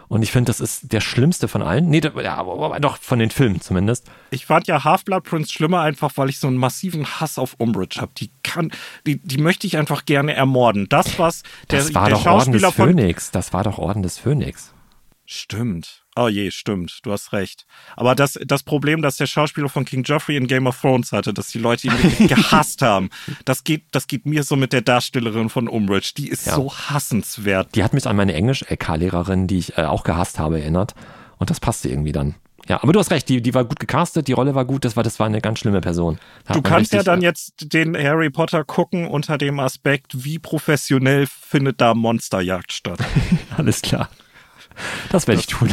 Und 0.08 0.22
ich 0.22 0.30
finde, 0.30 0.50
das 0.50 0.60
ist 0.60 0.92
der 0.92 1.00
schlimmste 1.00 1.48
von 1.48 1.62
allen. 1.62 1.88
Nee, 1.88 2.00
ja, 2.22 2.44
doch 2.78 2.98
von 2.98 3.18
den 3.18 3.30
Filmen 3.30 3.60
zumindest. 3.60 4.06
Ich 4.30 4.46
fand 4.46 4.68
ja 4.68 4.84
Half-Blood 4.84 5.24
Prince 5.24 5.52
schlimmer, 5.52 5.80
einfach 5.80 6.12
weil 6.16 6.28
ich 6.28 6.38
so 6.38 6.46
einen 6.46 6.58
massiven 6.58 7.06
Hass 7.06 7.38
auf 7.38 7.54
Umbridge 7.58 8.00
habe. 8.00 8.12
Die 8.18 8.30
kann, 8.44 8.70
die, 9.04 9.18
die 9.20 9.38
möchte 9.38 9.66
ich 9.66 9.76
einfach 9.78 10.04
gerne 10.04 10.34
ermorden. 10.34 10.86
Das, 10.88 11.18
was 11.18 11.42
der, 11.70 11.80
Das 11.80 11.94
war 11.94 12.08
der 12.08 12.18
doch 12.18 12.26
Orden 12.26 12.52
des 12.52 12.62
Schauspieler. 12.62 12.86
Phönix. 12.86 13.30
Das 13.32 13.52
war 13.52 13.64
doch 13.64 13.78
Orden 13.78 14.02
des 14.02 14.18
Phönix. 14.18 14.72
Stimmt. 15.24 16.05
Oh 16.18 16.28
je, 16.28 16.50
stimmt. 16.50 17.00
Du 17.02 17.12
hast 17.12 17.32
recht. 17.34 17.66
Aber 17.94 18.14
das, 18.14 18.38
das 18.46 18.62
Problem, 18.62 19.02
das 19.02 19.18
der 19.18 19.26
Schauspieler 19.26 19.68
von 19.68 19.84
King 19.84 20.02
Joffrey 20.02 20.36
in 20.36 20.46
Game 20.46 20.66
of 20.66 20.80
Thrones 20.80 21.12
hatte, 21.12 21.34
dass 21.34 21.48
die 21.48 21.58
Leute 21.58 21.88
ihn 21.88 22.26
gehasst 22.28 22.80
haben, 22.82 23.10
das 23.44 23.64
geht, 23.64 23.84
das 23.92 24.06
geht 24.06 24.24
mir 24.24 24.42
so 24.42 24.56
mit 24.56 24.72
der 24.72 24.80
Darstellerin 24.80 25.50
von 25.50 25.68
Umbridge. 25.68 26.12
Die 26.16 26.28
ist 26.28 26.46
Ja. 26.46 26.54
so 26.54 26.72
hassenswert. 26.72 27.74
Die 27.74 27.84
hat 27.84 27.92
mich 27.92 28.06
an 28.06 28.16
meine 28.16 28.32
Englisch-LK-Lehrerin, 28.34 29.46
die 29.46 29.58
ich 29.58 29.76
äh, 29.76 29.82
auch 29.84 30.04
gehasst 30.04 30.38
habe, 30.38 30.58
erinnert. 30.60 30.94
Und 31.38 31.50
das 31.50 31.60
passte 31.60 31.88
irgendwie 31.90 32.12
dann. 32.12 32.34
Ja, 32.68 32.82
aber 32.82 32.92
du 32.92 32.98
hast 32.98 33.10
recht, 33.12 33.28
die, 33.28 33.40
die 33.42 33.54
war 33.54 33.64
gut 33.64 33.78
gecastet, 33.78 34.26
die 34.26 34.32
Rolle 34.32 34.54
war 34.56 34.64
gut, 34.64 34.84
das 34.84 34.96
war, 34.96 35.04
das 35.04 35.20
war 35.20 35.26
eine 35.26 35.40
ganz 35.40 35.60
schlimme 35.60 35.80
Person. 35.80 36.18
Du 36.52 36.62
kannst 36.62 36.92
ja 36.92 36.98
richtig, 37.00 37.04
dann 37.04 37.20
äh, 37.20 37.24
jetzt 37.24 37.72
den 37.72 37.96
Harry 37.96 38.28
Potter 38.30 38.64
gucken 38.64 39.06
unter 39.06 39.38
dem 39.38 39.60
Aspekt, 39.60 40.24
wie 40.24 40.38
professionell 40.40 41.26
findet 41.28 41.80
da 41.80 41.94
Monsterjagd 41.94 42.72
statt. 42.72 42.98
Alles 43.56 43.82
klar. 43.82 44.08
Das 45.10 45.26
werde 45.26 45.40
ich 45.40 45.46
tun. 45.46 45.70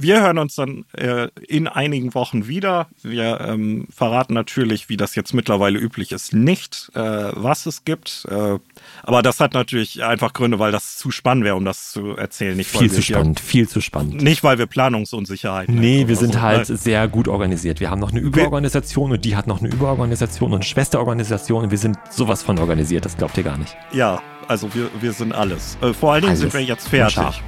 Wir 0.00 0.20
hören 0.22 0.38
uns 0.38 0.54
dann 0.54 0.84
äh, 0.96 1.26
in 1.48 1.66
einigen 1.66 2.14
Wochen 2.14 2.46
wieder. 2.46 2.86
Wir 3.02 3.40
ähm, 3.40 3.88
verraten 3.92 4.32
natürlich, 4.32 4.88
wie 4.88 4.96
das 4.96 5.16
jetzt 5.16 5.34
mittlerweile 5.34 5.80
üblich 5.80 6.12
ist, 6.12 6.32
nicht, 6.32 6.88
äh, 6.94 7.00
was 7.00 7.66
es 7.66 7.84
gibt. 7.84 8.24
Äh, 8.30 8.60
aber 9.02 9.22
das 9.22 9.40
hat 9.40 9.54
natürlich 9.54 10.04
einfach 10.04 10.34
Gründe, 10.34 10.60
weil 10.60 10.70
das 10.70 10.98
zu 10.98 11.10
spannend 11.10 11.44
wäre, 11.44 11.56
um 11.56 11.64
das 11.64 11.90
zu 11.90 12.16
erzählen. 12.16 12.56
Nicht, 12.56 12.70
Viel 12.70 12.92
zu 12.92 13.02
spannend, 13.02 13.40
viel 13.40 13.68
zu 13.68 13.80
spannend. 13.80 14.22
Nicht, 14.22 14.44
weil 14.44 14.56
wir 14.58 14.66
Planungsunsicherheiten 14.66 15.74
Nee, 15.74 15.98
hätten 15.98 16.08
wir 16.08 16.16
sind 16.16 16.34
so. 16.34 16.42
halt 16.42 16.66
sehr 16.66 17.08
gut 17.08 17.26
organisiert. 17.26 17.80
Wir 17.80 17.90
haben 17.90 17.98
noch 18.00 18.12
eine 18.12 18.20
Überorganisation 18.20 19.10
und 19.10 19.24
die 19.24 19.34
hat 19.34 19.48
noch 19.48 19.58
eine 19.58 19.68
Überorganisation 19.68 20.52
und 20.52 20.58
eine 20.58 20.64
Schwesterorganisation 20.64 21.64
und 21.64 21.70
wir 21.72 21.78
sind 21.78 21.98
sowas 22.08 22.44
von 22.44 22.56
organisiert, 22.60 23.04
das 23.04 23.16
glaubt 23.16 23.36
ihr 23.36 23.42
gar 23.42 23.58
nicht. 23.58 23.76
Ja, 23.92 24.22
also 24.46 24.72
wir, 24.76 24.90
wir 25.00 25.12
sind 25.12 25.32
alles. 25.34 25.76
Äh, 25.82 25.92
vor 25.92 26.12
allen 26.12 26.22
Dingen 26.22 26.30
Alles. 26.30 26.40
sind 26.40 26.54
wir 26.54 26.62
jetzt 26.62 26.88
fertig. 26.88 27.42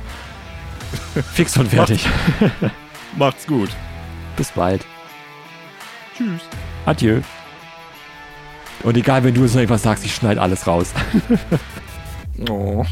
Fix 1.32 1.56
und 1.56 1.68
fertig. 1.68 2.06
Macht's 3.16 3.46
gut. 3.46 3.70
Bis 4.36 4.50
bald. 4.50 4.84
Tschüss. 6.16 6.42
Adieu. 6.86 7.20
Und 8.82 8.96
egal, 8.96 9.24
wenn 9.24 9.34
du 9.34 9.42
jetzt 9.42 9.54
noch 9.54 9.62
etwas 9.62 9.82
sagst, 9.82 10.04
ich 10.04 10.14
schneide 10.14 10.40
alles 10.40 10.66
raus. 10.66 10.92
Oh. 12.48 12.86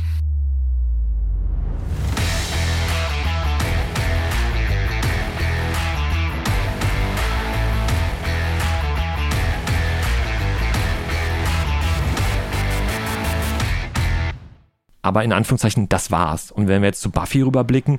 Aber 15.02 15.24
in 15.24 15.32
Anführungszeichen, 15.32 15.88
das 15.88 16.10
war's. 16.10 16.50
Und 16.50 16.68
wenn 16.68 16.82
wir 16.82 16.88
jetzt 16.88 17.00
zu 17.00 17.10
Buffy 17.10 17.42
rüberblicken, 17.42 17.98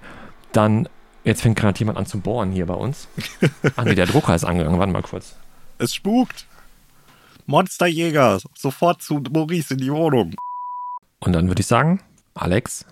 dann, 0.52 0.90
jetzt 1.24 1.42
fängt 1.42 1.58
gerade 1.58 1.80
jemand 1.80 1.98
an 1.98 2.06
zu 2.06 2.20
bohren 2.20 2.52
hier 2.52 2.66
bei 2.66 2.74
uns. 2.74 3.08
Ah 3.76 3.84
nee, 3.84 3.96
der 3.96 4.06
Drucker 4.06 4.36
ist 4.36 4.44
angegangen, 4.44 4.80
warte 4.80 4.92
mal 4.92 5.02
kurz. 5.02 5.36
Es 5.78 5.94
spukt. 5.94 6.46
Monsterjäger, 7.46 8.40
sofort 8.56 9.02
zu 9.02 9.24
Maurice 9.32 9.74
in 9.74 9.80
die 9.80 9.92
Wohnung. 9.92 10.36
Und 11.20 11.34
dann 11.34 11.48
würde 11.48 11.62
ich 11.62 11.68
sagen, 11.68 12.02
Alex, 12.36 12.86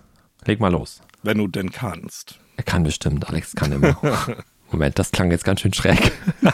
leg 0.45 0.59
mal 0.59 0.71
los. 0.71 1.01
Wenn 1.21 1.37
du 1.37 1.47
denn 1.47 1.71
kannst. 1.71 2.39
Er 2.55 2.63
kann 2.63 2.83
bestimmt, 2.83 3.27
Alex 3.29 3.53
kann 3.55 3.71
immer. 3.71 3.97
Moment, 4.71 4.97
das 4.97 5.11
klang 5.11 5.31
jetzt 5.31 5.45
ganz 5.45 5.61
schön 5.61 5.73
schräg. 5.73 6.11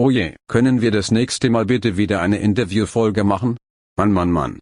Oh 0.00 0.10
je, 0.10 0.36
können 0.46 0.80
wir 0.80 0.92
das 0.92 1.10
nächste 1.10 1.50
Mal 1.50 1.66
bitte 1.66 1.96
wieder 1.96 2.20
eine 2.20 2.38
Interviewfolge 2.38 3.24
machen? 3.24 3.56
Mann, 3.96 4.12
Mann, 4.12 4.30
Mann. 4.30 4.60